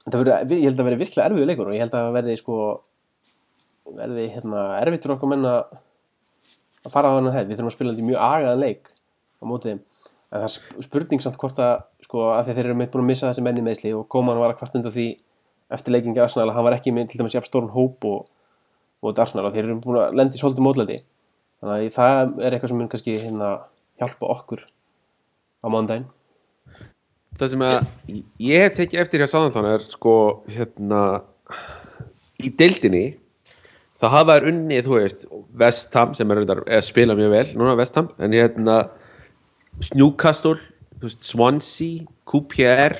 [0.03, 2.57] þetta verið, ég held að verði virkilega erfiður leikur og ég held að verði sko
[3.93, 7.93] verði hérna erfitt fyrir okkur menn að fara á hann að við þurfum að spila
[7.93, 9.81] þetta í mjög agaðan leik á móti þeim.
[10.33, 11.73] En það er sp- spurning samt hvort að
[12.03, 14.59] sko að þeir eru meitt búin að missa þessi menni meðsli og Koman var að
[14.61, 15.07] kvart undan því
[15.73, 18.25] eftir leikingi Arsenal að hann var ekki með til dæmis jafn stórn hóp og,
[19.01, 20.97] og Arsenal og þeir eru búin að lendi svolítið mótlæti.
[21.63, 23.51] Þannig að það er eitthvað sem mun kannski hérna
[24.03, 24.61] hjálpa okkur
[25.63, 26.05] á mándaginn
[27.39, 27.77] það sem að
[28.43, 30.15] ég hef tekið eftir hjá Sáðantón er sko
[30.51, 31.03] hérna
[32.43, 33.05] í deildinni
[33.97, 35.25] þá hafa þær unnið, þú veist
[35.63, 38.77] Vestham sem er eða spila mjög vel núna Vestham, en hérna
[41.01, 42.99] veist Swansea, QPR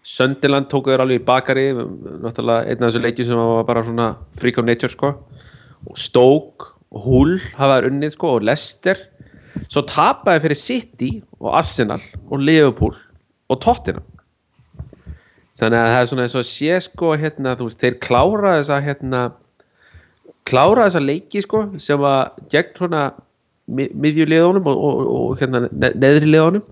[0.00, 4.06] Sunderland tóku þér alveg í bakari náttúrulega einn af þessu leikjum sem var bara svona
[4.40, 5.12] freak of nature sko.
[5.86, 9.02] Og Stoke og Hull hafa þær unnið sko og Leicester
[9.70, 11.10] svo tapaði fyrir City
[11.40, 12.96] og Arsenal og Liverpool
[13.50, 14.06] og Tottenham.
[15.60, 18.78] Þannig að það er svona eins og sé sko hérna, þú veist, þeir klára þessa
[18.84, 19.20] hérna,
[20.48, 23.02] klára þessa leiki sko, sem að gegn svona
[23.68, 26.64] mi- miðjuliðunum og, og, og hérna ne neðri liðunum.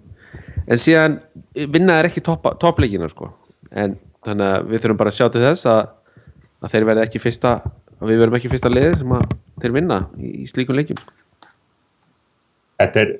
[0.68, 1.18] En síðan
[1.54, 3.30] vinna þeir ekki toppleikina sko.
[3.70, 5.84] En þannig að við þurfum bara að sjá til þess að,
[6.64, 7.52] að þeir verði ekki fyrsta
[7.98, 11.17] að við verðum ekki fyrsta liðið sem að þeir vinna í, í slíkum leikjum sko.
[12.78, 13.12] Þetta, er,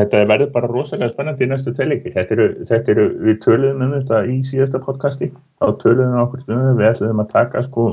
[0.00, 2.12] þetta verður bara rosalega spennandi í næstu tveiliki.
[2.14, 5.30] Þetta þetta eru, við töluðum um þetta í síðasta podcasti,
[5.60, 7.88] þá töluðum við okkur stundum, við ætluðum að taka sko,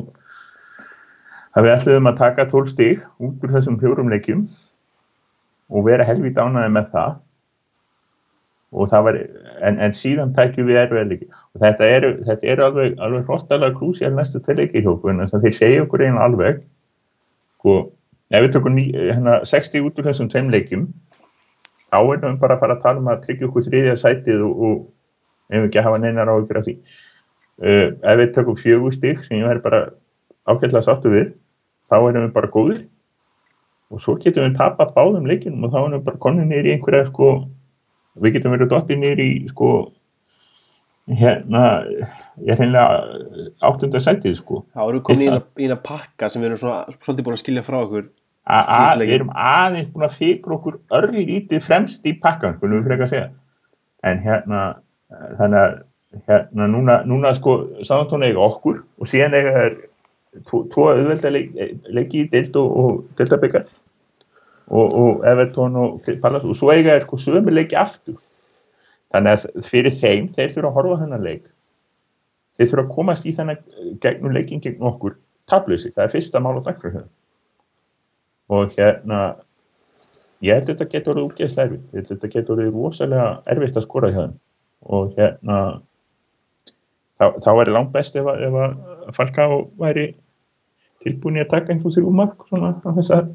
[1.56, 4.48] að við ætluðum að taka 12 stig út úr þessum fjórum leikjum
[5.72, 7.19] og vera helvít ánaði með það.
[8.72, 9.18] Og það var,
[9.68, 14.14] en, en síðan tækjum við erfiðleiki og þetta eru, þetta eru alveg, alveg hróttalega krúsjál
[14.15, 16.61] næstu tveiliki hjókun, þess að þeir segja okkur einu alveg,
[17.57, 17.73] sko,
[18.32, 20.88] ef við tökum ný, hérna, 60 út úr þessum tveim leikjum
[21.91, 24.62] þá erum við bara að fara að tala um að tryggja okkur þriðja sætið og,
[24.68, 24.76] og
[25.52, 26.76] ef við ekki að hafa neinar áhyggjur af því.
[27.62, 29.82] Uh, ef við tökum fjögur stík sem ég verður bara
[30.48, 31.34] ágætlega sáttu við
[31.91, 32.84] þá erum við bara góðir.
[33.91, 36.76] Og svo getum við tapað báðum leikinum og þá erum við bara konið niður í
[36.78, 37.32] einhverja sko,
[38.24, 39.72] við getum verið dottið niður í sko
[41.12, 43.02] hérna ég er hreinlega
[43.68, 44.64] áttunda sætið sko.
[44.72, 47.68] Þá erum við komin í eina, pakka sem við erum svona, svolítið búin að skilja
[47.68, 48.08] frá okkur
[48.50, 53.12] að, við erum aðeins búin að fikra okkur örlítið fremst í pakkan, skulum við frekar
[53.12, 53.30] segja.
[54.08, 54.62] En hérna
[55.12, 55.78] eh, þannig að
[56.28, 57.58] hérna núna, núna sko
[57.88, 59.78] Sántón eiga okkur og síðan eiga er
[60.48, 61.54] tvo, auðvelda leik,
[61.88, 63.70] leiki í deild og, og deildabikar
[64.72, 68.20] og, og Everton og Palace og svo eiga er sko sömu leiki aftur.
[69.12, 71.48] Þannig að fyrir þeim þeir þurfa að horfa þennan leik.
[72.58, 73.64] Þeir þurfa að komast í þennan
[74.04, 75.18] gegnum leikin gegn okkur
[75.52, 77.08] tableysi, það er fyrsta mál á dagfröðu
[78.52, 79.22] og hérna
[80.44, 81.86] ég held að þetta getur orðið útgeðst erfitt.
[81.91, 84.36] Ég held að þetta getur orðið rosalega erfitt að skora hjá þeim.
[84.91, 85.57] Og hérna
[87.22, 89.48] þá, þá væri langt best ef að, ef að Falká
[89.82, 90.11] væri
[91.06, 93.34] tilbúin í að taka einhvern þrjú mark svona á þess að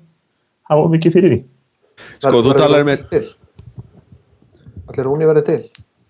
[0.70, 1.40] hafa mikið fyrir því.
[2.20, 3.06] Sko, þú talar með
[4.86, 5.60] Allir Rúni verið til?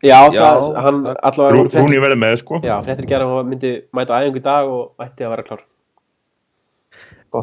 [0.04, 2.58] Já, Já, það, hann allavega Rúni verið með sko.
[2.64, 5.46] Já, fréttir gera að hann myndi mæta á æfingu í dag og ætti að vera
[5.46, 5.62] klár.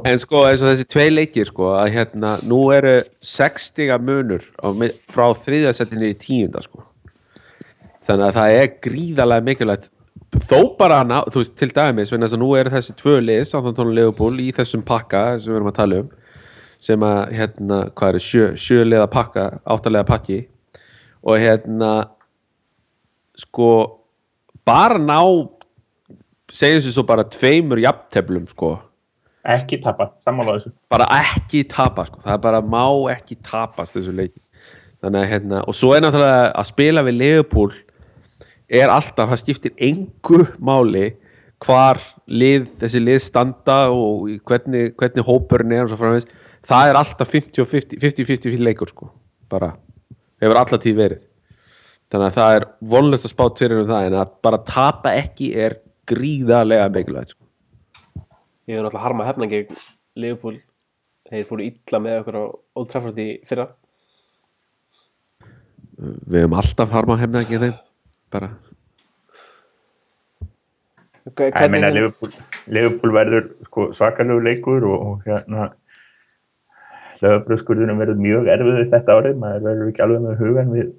[0.07, 4.67] En sko, eins og þessi tvei leikir sko, að hérna, nú eru 60 munur á,
[5.11, 6.85] frá þriðasettinu í tíunda sko.
[8.03, 9.91] Þannig að það er gríðarlega mikilvægt
[10.49, 13.91] þó bara hana, þú veist, til dæmis þess að nú eru þessi tvö lið, og
[13.93, 16.11] Liverpool í þessum pakka sem við erum að tala um
[16.83, 20.39] sem að, hérna, hvað eru sjö, sjöliða pakka, áttalega pakki.
[21.23, 21.91] Og hérna
[23.39, 23.69] sko
[24.67, 25.21] bara ná
[26.51, 28.75] segjum sér svo bara tveimur jafnteflum sko
[29.43, 30.71] ekki tapa, sammála þessu.
[30.91, 32.21] Bara ekki tapa sko.
[32.23, 34.45] það er bara má ekki tapast þessu leiki.
[35.03, 37.73] Þannig að hérna og svo er náttúrulega að spila við Liverpool
[38.73, 41.11] er alltaf, það skiptir engu máli
[41.63, 46.27] hvar lið, þessi lið standa og hvernig, hvernig hópurinn er og svo framvegis,
[46.67, 49.11] það er alltaf 50-50 50-50 leikur sko.
[49.51, 49.73] Bara,
[50.41, 51.23] hefur alltaf tíð verið.
[52.11, 55.53] Þannig að það er vonlust að spá fyrir um það en að bara tapa ekki
[55.57, 55.79] er
[56.09, 57.42] gríðarlega mikilvægt sko.
[58.67, 59.79] Ég hef náttúrulega harma hefna gegn
[60.15, 60.59] Liverpool.
[61.29, 62.43] Þeir fóru illa með okkur á
[62.79, 63.71] Old Trafford í fyrra.
[66.03, 67.75] við hefum alltaf harma hefna ekki þeim
[68.33, 68.49] bara
[71.39, 72.33] ég meina Liverpool,
[72.67, 75.69] Liverpool verður sko, svakalegu leikur og, og hérna
[77.23, 80.91] lögabröðskurðunum verður mjög erfið þetta árið, maður verður ekki alveg með hugan við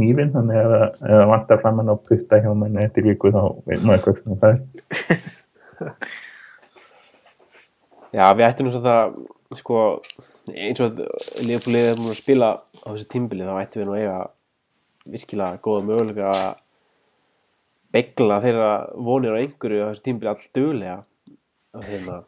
[0.00, 3.42] nýfinn, þannig að ef það vantar fram hann á putta hjá manni eftir viku þá
[3.68, 6.18] veit maður hvað sem það er
[8.14, 8.96] já, við ættum nú svona
[9.58, 9.84] sko,
[10.50, 10.98] eins og
[11.44, 14.18] Liverpool liðið er múin að spila á þessu tímbili þá ættum við nú að eiga
[15.10, 16.50] virkilega góða möguleika að
[17.90, 18.72] begla þeirra
[19.10, 20.98] vonir á einhverju á þessu tímbili all duglega
[21.76, 22.20] og hérna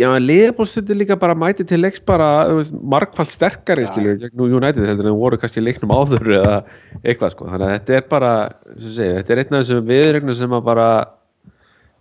[0.00, 2.26] Já, en Liverpool stundur líka bara mæti til leiks bara
[2.72, 6.54] margfald sterkari skilur gegn nú United heldur en voru kannski leiknum áður eða
[7.02, 8.30] eitthvað sko, þannig að þetta er bara
[8.70, 10.86] sem ég segi, þetta er einn af þessum viðregnum sem að bara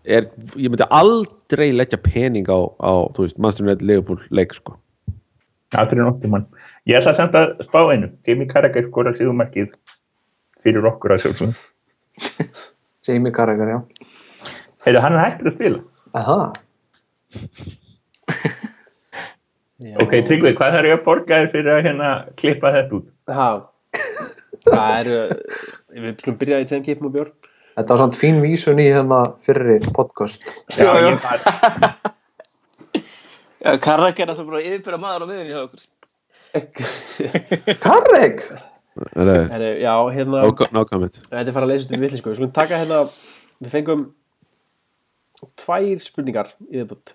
[0.05, 4.77] er, ég myndi aldrei leggja pening á, á þú veist, Manchester United Liverpool leik sko
[5.71, 6.47] Aldrei nokkuð mann.
[6.89, 8.09] Ég ætla samt að spá einu.
[8.27, 9.69] Jamie Carragher skora síðumarkið
[10.65, 11.53] fyrir okkur að sjálfsögum.
[13.07, 13.79] Jamie Carragher, já
[14.83, 15.79] Heiðu, hann er hættur að spila.
[16.17, 16.39] Aha,
[19.79, 22.09] já, Ok, Tryggvi, hvað þarf ég að borga þér fyrir að hérna
[22.41, 23.07] klippa þetta út?
[23.31, 23.47] ha,
[24.65, 25.07] það er
[26.01, 27.31] við skulum byrja í tveim kipum og bjór
[27.81, 30.45] þetta var samt fín vísun í hérna fyrri podcast
[30.77, 31.11] Já, Já, já.
[31.11, 31.39] ég var,
[33.61, 35.81] Já, Karrak er alltaf bara yfirbyrja maður á miðunni hjá okkur.
[39.51, 42.31] Heru, já, hérna no, no comment Þetta er fara að leysa í villi sko.
[42.33, 43.03] Við skulum taka hérna,
[43.61, 44.01] við fengum
[45.61, 47.13] tvær spurningar í viðbútt.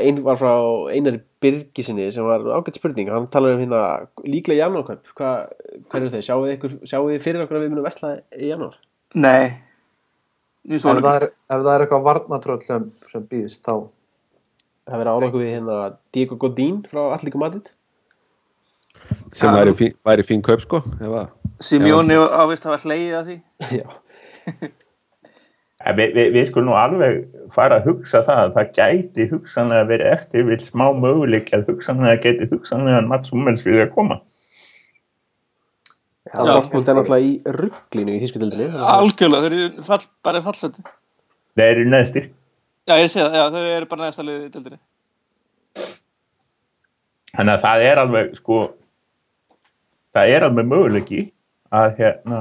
[0.00, 0.52] Einn var frá
[0.92, 3.10] Einari Birgisinni sem var ágætt spurning.
[3.12, 3.80] Hann talar um hérna
[4.26, 5.08] líklega janúarkaup.
[5.16, 5.54] Hvað
[5.86, 6.22] hva eru þau?
[6.26, 8.76] Sjáu þið, fyrir okkur að við munum vesla í janúar?
[9.14, 9.54] Nei.
[10.64, 13.84] Ef það er, ef það er eitthvað varnatröll sem, sem býðist þá
[14.84, 15.76] Það verið ára okkur við hérna
[16.12, 17.70] Diego Godín frá Allíku Madrid.
[19.32, 21.30] sem væri fín, væri fín kaup sko ef að
[21.64, 23.36] Simjóni ávist hafa hlegið að því.
[23.80, 23.86] Já.
[25.84, 27.22] En við, við, skulum nú alveg
[27.54, 32.20] fara að hugsa það að það gæti hugsanlega verið eftir við smá möguleik að hugsanlega
[32.24, 34.20] geti hugsanlega Mats Hummels við að koma.
[36.30, 38.70] Það er Dortmund er náttúrulega í rugglinu í þýskutildinni.
[38.94, 40.84] Algjörlega, þeir eru fall, bara fallseti.
[41.54, 42.30] Það eru neðstir.
[42.88, 44.80] Já, ég sé það, já, þeir eru bara næsta liðið í deildinni.
[47.34, 48.58] Þannig að það er alveg sko
[50.14, 51.22] það er alveg möguleiki
[51.74, 52.40] að hérna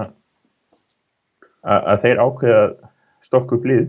[1.63, 2.65] að, að þeir ákveða
[3.41, 3.87] upp lið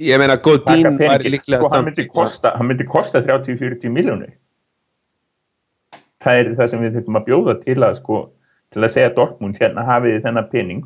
[0.00, 1.34] ég meina Godín væri peningin.
[1.36, 4.34] líklega sko, hann, samt myndi kosta, hann myndi kosta 30-40 miljónir
[6.20, 8.20] það er það sem við þurfum að bjóða til að sko
[8.70, 10.82] til að segja Dortmund hérna hafið þið þennan pening.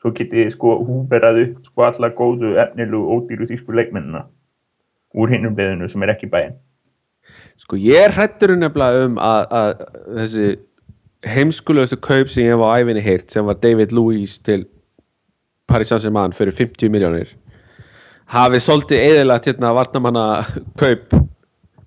[0.00, 4.24] Svo getið þið sko húberað upp sko alla góðu efnilu ódýru þýsku leikmennina
[5.14, 6.58] úr hinnum beðinu sem er ekki bæinn
[7.60, 9.82] Sko ég er hrættur nefnilega um að, að
[10.20, 10.46] þessi
[11.30, 14.64] heimskulegustu kaup sem ég hef á æfinni heyrt sem var David Luiz til
[15.68, 17.34] Paris Saint-Germain fyrir 50 miljónir
[18.32, 20.24] hafi svolítið eðilagt hérna varnamanna
[20.80, 21.12] kaup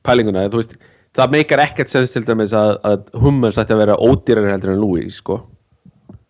[0.04, 0.78] pælinguna, þú veist
[1.18, 4.82] það meikar ekkert sens til dæmis að, að Hummels ætti að vera ódýrari heldur en
[4.82, 5.40] Louis sko.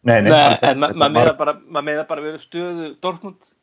[0.03, 3.53] Nei, nei, Nei, ma maður var- meða bara, maður bara verið stöðu Dortmund.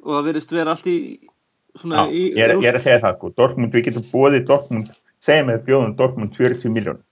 [0.00, 0.96] Og það verðist vera allt í
[1.76, 4.46] svona Já, í ég, er, ég er að segja það sko, Dortmund, við getum bóðið
[4.48, 7.02] Dortmund, segjum við bjóðum Dortmund 40 miljón,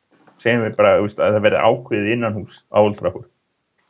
[0.41, 3.29] segjum við bara veist, að það verði ákveðið innan hús á Old Trafford.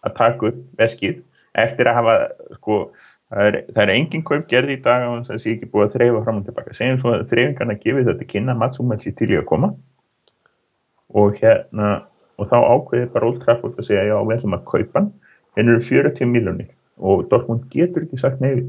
[0.03, 1.23] Að taka upp veskið
[1.59, 2.17] eftir að hafa
[2.59, 2.81] sko,
[3.29, 5.95] það er, það er engin kaup gerði í dag og það sé ekki búið að
[5.97, 9.39] þreifa fram og tilbaka segjum svo að þreifingarna gefið þetta kynna Matsumels í til í
[9.39, 9.73] að koma.
[11.17, 11.93] Og hérna
[12.39, 15.09] og þá ákveðið bara Old Trafford að segja já, við ætlum að kaupa hann.
[15.59, 16.69] Henn eru 40 miljónir
[16.99, 18.67] og Dortmund getur ekki sagt neyfi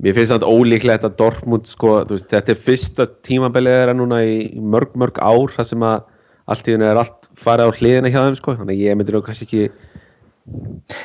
[0.00, 4.36] Mér finnst það ólíklegt að Dortmund sko, veist, þetta er fyrsta tímabilið þeirra núna í
[4.56, 6.06] mörg mörg ár þar sem að
[6.50, 9.18] allt í henni er allt farið á hliðina hjá þeim sko, þannig að ég myndir
[9.26, 9.89] kannski ekki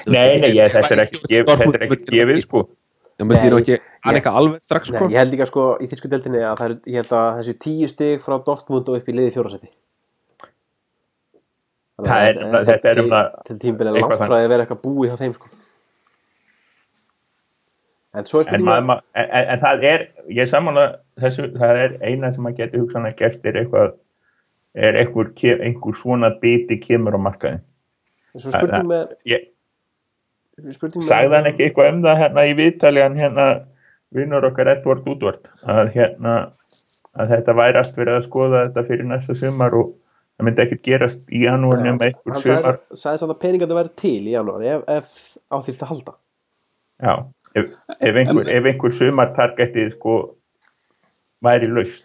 [0.08, 2.64] Nei, nei, ég, þetta er ekki gefið, þetta er ekki gefið sko.
[3.16, 3.76] Það myndir nú Nei, ekki,
[4.12, 5.08] ekki alveg strax Nei, sko.
[5.14, 7.88] ég held líka sko í þýsku deildinni að það er, ég held að þessi tíu
[7.92, 9.70] stig frá Dortmund og upp í liði fjórasetti
[12.06, 14.82] Það er- þetta er um að- Þetta tímbil er eitthvað langt frá að vera eitthvað
[14.84, 15.48] búið hjá þeim sko.
[18.16, 21.48] En svo er En, spurning maður, ma- en, en, en það er, ég samanlega þessu,
[21.60, 23.94] það er eina sem maður getur hugsanlega gerst er eitthvað,
[24.76, 27.62] er einhver svona biti kemur á markaðin.
[28.36, 29.52] Svo spurning með Ég
[30.76, 33.48] spurning sagði hann ekki eitthvað um það hérna í viðtali hann hérna
[34.16, 36.36] vinnur okkar Edvard Útvart að hérna
[37.16, 39.94] að þetta væri allt verið að skoða þetta fyrir næsta sumar og
[40.36, 42.80] það myndi ekkert gerast í janúar nema Hann einhver sumar.
[42.92, 45.14] sagði samt að peningandi væri til í janúar ef, ef
[45.52, 46.16] á því þetta halda.
[47.04, 47.14] Já,
[47.56, 50.18] ef, ef, einhver, ef einhver sumar targetið sko
[51.44, 52.04] væri laust.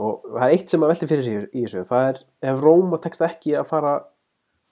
[0.00, 2.22] Og það er eitt sem að velti fyrir sig í þessu það er
[2.52, 3.92] ef Róma tekst ekki að fara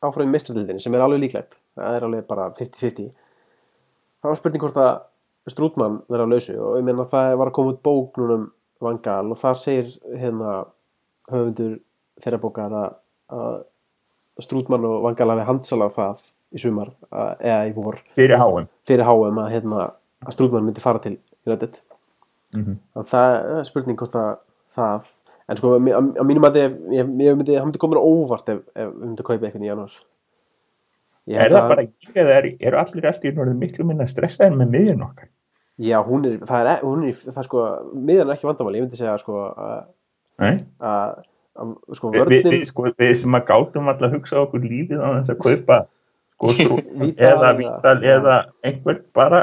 [0.04, 1.58] áfram í mestradildinni sem er alveg líklegt.
[1.76, 3.10] Það er alveg bara 50-50
[4.20, 4.92] þá er spurning hvort að
[5.50, 8.48] Strútmann verða á lausu og ég meina það var að koma út bók núna um
[8.80, 10.52] Vangal og þar segir hérna
[11.30, 11.78] höfundur
[12.20, 12.92] þeirra bókar að,
[13.36, 13.56] að
[14.44, 17.98] Strútmann og Vangal hafi handsalað það í sumar að, eða í vor.
[18.16, 19.88] Fyrir háum fyrir HM að, hérna,
[20.24, 21.16] að Strútmann myndi fara til
[21.48, 21.80] United.
[22.56, 24.30] Mm Þannig að það er spurning hvort að
[24.74, 25.10] það
[25.50, 28.60] en sko að, að, að mínum að ég, ég myndi, það myndi á óvart ef,
[28.74, 29.96] ef við myndum kaupa eitthvað í janúar.
[31.30, 34.06] Ég er það að- bara ekki eða er, eru allir allt í norðin miklu minna
[34.10, 35.28] stressaðir með miðjun okkar?
[35.80, 37.64] Já, hún er, það er, e- hún er, það er sko
[37.94, 39.84] miðan er ekki vandamál, ég myndi segja sko að,
[40.40, 44.42] að, að sko Vi, vi, vörnin við, sko, við sem að gátum alltaf að hugsa
[44.44, 45.78] okkur lífið á þess að kaupa
[46.34, 48.36] sko, strú, Vítal eða eða- vítal eða
[48.70, 49.40] einhver bara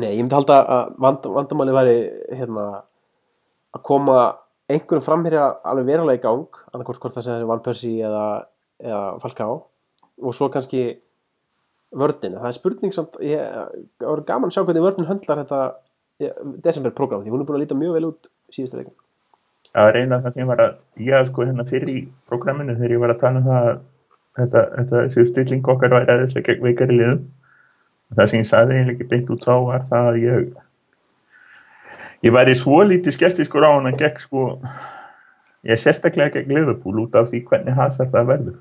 [0.00, 1.96] Nei, ég myndi halda að vand, vandamáli væri
[2.38, 2.66] hérna
[3.74, 4.18] að koma
[4.74, 8.24] einhverjum framherja alveg verulega í gang annarkvort hvort það sem er Van Persie eða,
[8.82, 9.60] eða Falcao
[10.20, 10.84] og svo kannski
[11.90, 13.40] vörnin, það er spurning samt, ég,
[14.02, 15.62] voru gaman að sjá hvernig vörnin höndlar þetta
[16.62, 18.98] desemberprogram því hún er búin að líta mjög vel út síðustu veikum
[19.78, 20.72] að reyna það sem ég var að
[21.06, 23.76] ég sko hérna fyrir í prógraminu þegar ég var að tala um það að
[24.38, 27.22] þetta, þetta þessi stilling okkar væri aðeins veikari liðum.
[28.16, 30.48] Það sem ég sagði eiginlega ekki beint út þá var það að ég
[32.26, 34.48] ég væri svo lítið skeptiskur á hann að gegn sko
[35.66, 38.58] ég er sérstaklega gegn Liverpool út af því hvernig hasar það verður.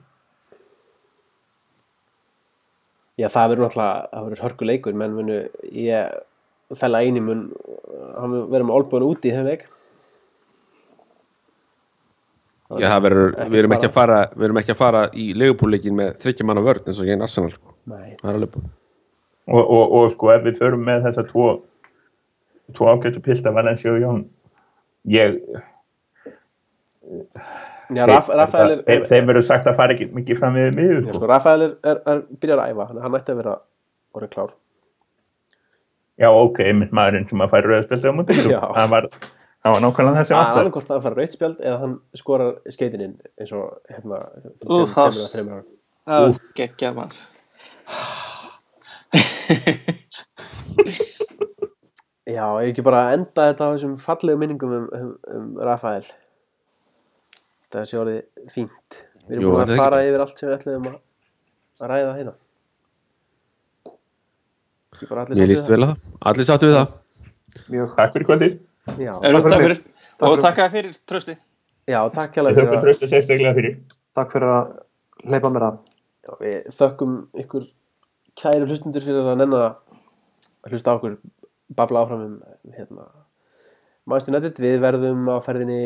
[3.19, 5.41] Já, það verður náttúrulega, það verður hörkuleikur menn munu,
[5.75, 7.49] ég fella eini mun,
[8.15, 9.67] hann verður með olbúinu úti í þeim veik
[12.77, 15.95] Já, það verður, við erum ekki að fara við erum ekki að fara í leigupúleikin
[15.97, 17.73] með þryggja manna vörn eins og ég en Arsenal sko.
[17.89, 18.67] Nei, það er alveg búin
[19.49, 21.47] og, og, og sko ef við förum með þessa tvo
[22.77, 24.23] tvo ágættu pilda Valencia og Jón.
[25.09, 25.39] Ég
[27.89, 30.99] Já, Raf, Rafael er, þeim, þeim verður sagt að fara ekki mikið fram við miður
[31.07, 33.53] Já, sko, Rafael er, er, er byrjar að æfa, hann ætti að vera
[34.13, 34.51] orðið klár.
[36.19, 38.59] Já, ok, einmitt maðurinn sem að færa rauðspjöldu á múti Já.
[38.75, 39.03] það var,
[39.63, 41.95] það var nákvæmlega þessi Það er vantar annað hvort það að fara rautspjald eða hann
[42.21, 44.17] skorar skeitininn eins og hérna
[44.59, 44.91] fyrir Úff,
[45.33, 45.65] tveimur-
[52.29, 56.05] Já, ég ekki bara enda þetta á þessum fallegu minningum um, um, um Rafael.
[57.73, 58.99] Það sé orðið fínt.
[59.25, 60.99] Við erum Jú, búin þetta að fara ekki- yfir allt sem við ætlum að,
[61.79, 62.33] að ræða hérna.
[64.99, 66.97] Ég bara allir Mér líst vel að það, allir sáttu við það
[67.69, 67.93] Mjög.
[67.95, 68.55] Takk fyrir kvöldið,
[68.99, 69.83] Já, Erum Takk takk fyrir fyrir
[70.19, 71.35] Takk Og takk fyrir trösti
[71.89, 73.77] já takk ég hérlega þökkum tröstu sérstaklega fyrir
[74.17, 74.73] Takk fyrir að
[75.29, 75.77] hleypa mér að.
[76.27, 77.67] Já, við þökkum ykkur
[78.39, 81.15] kæri hlustundur fyrir að nenna að hlusta á okkur
[81.75, 82.37] babla áfram um
[82.75, 83.09] hérna
[84.09, 85.81] Maður United, við verðum á ferðinni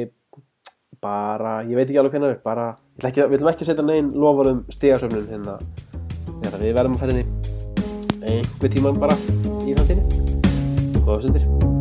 [1.04, 2.70] bara, ég veit ekki alveg hvernig bara,
[3.02, 5.58] ekki, við ætlum ekki setja negin lofar um stigasöfnun hérna,
[6.46, 7.28] hérna við verðum á ferðinni
[8.24, 9.20] einhver tíman bara
[9.68, 10.26] í framtíðinni.
[11.04, 11.73] Góða stundir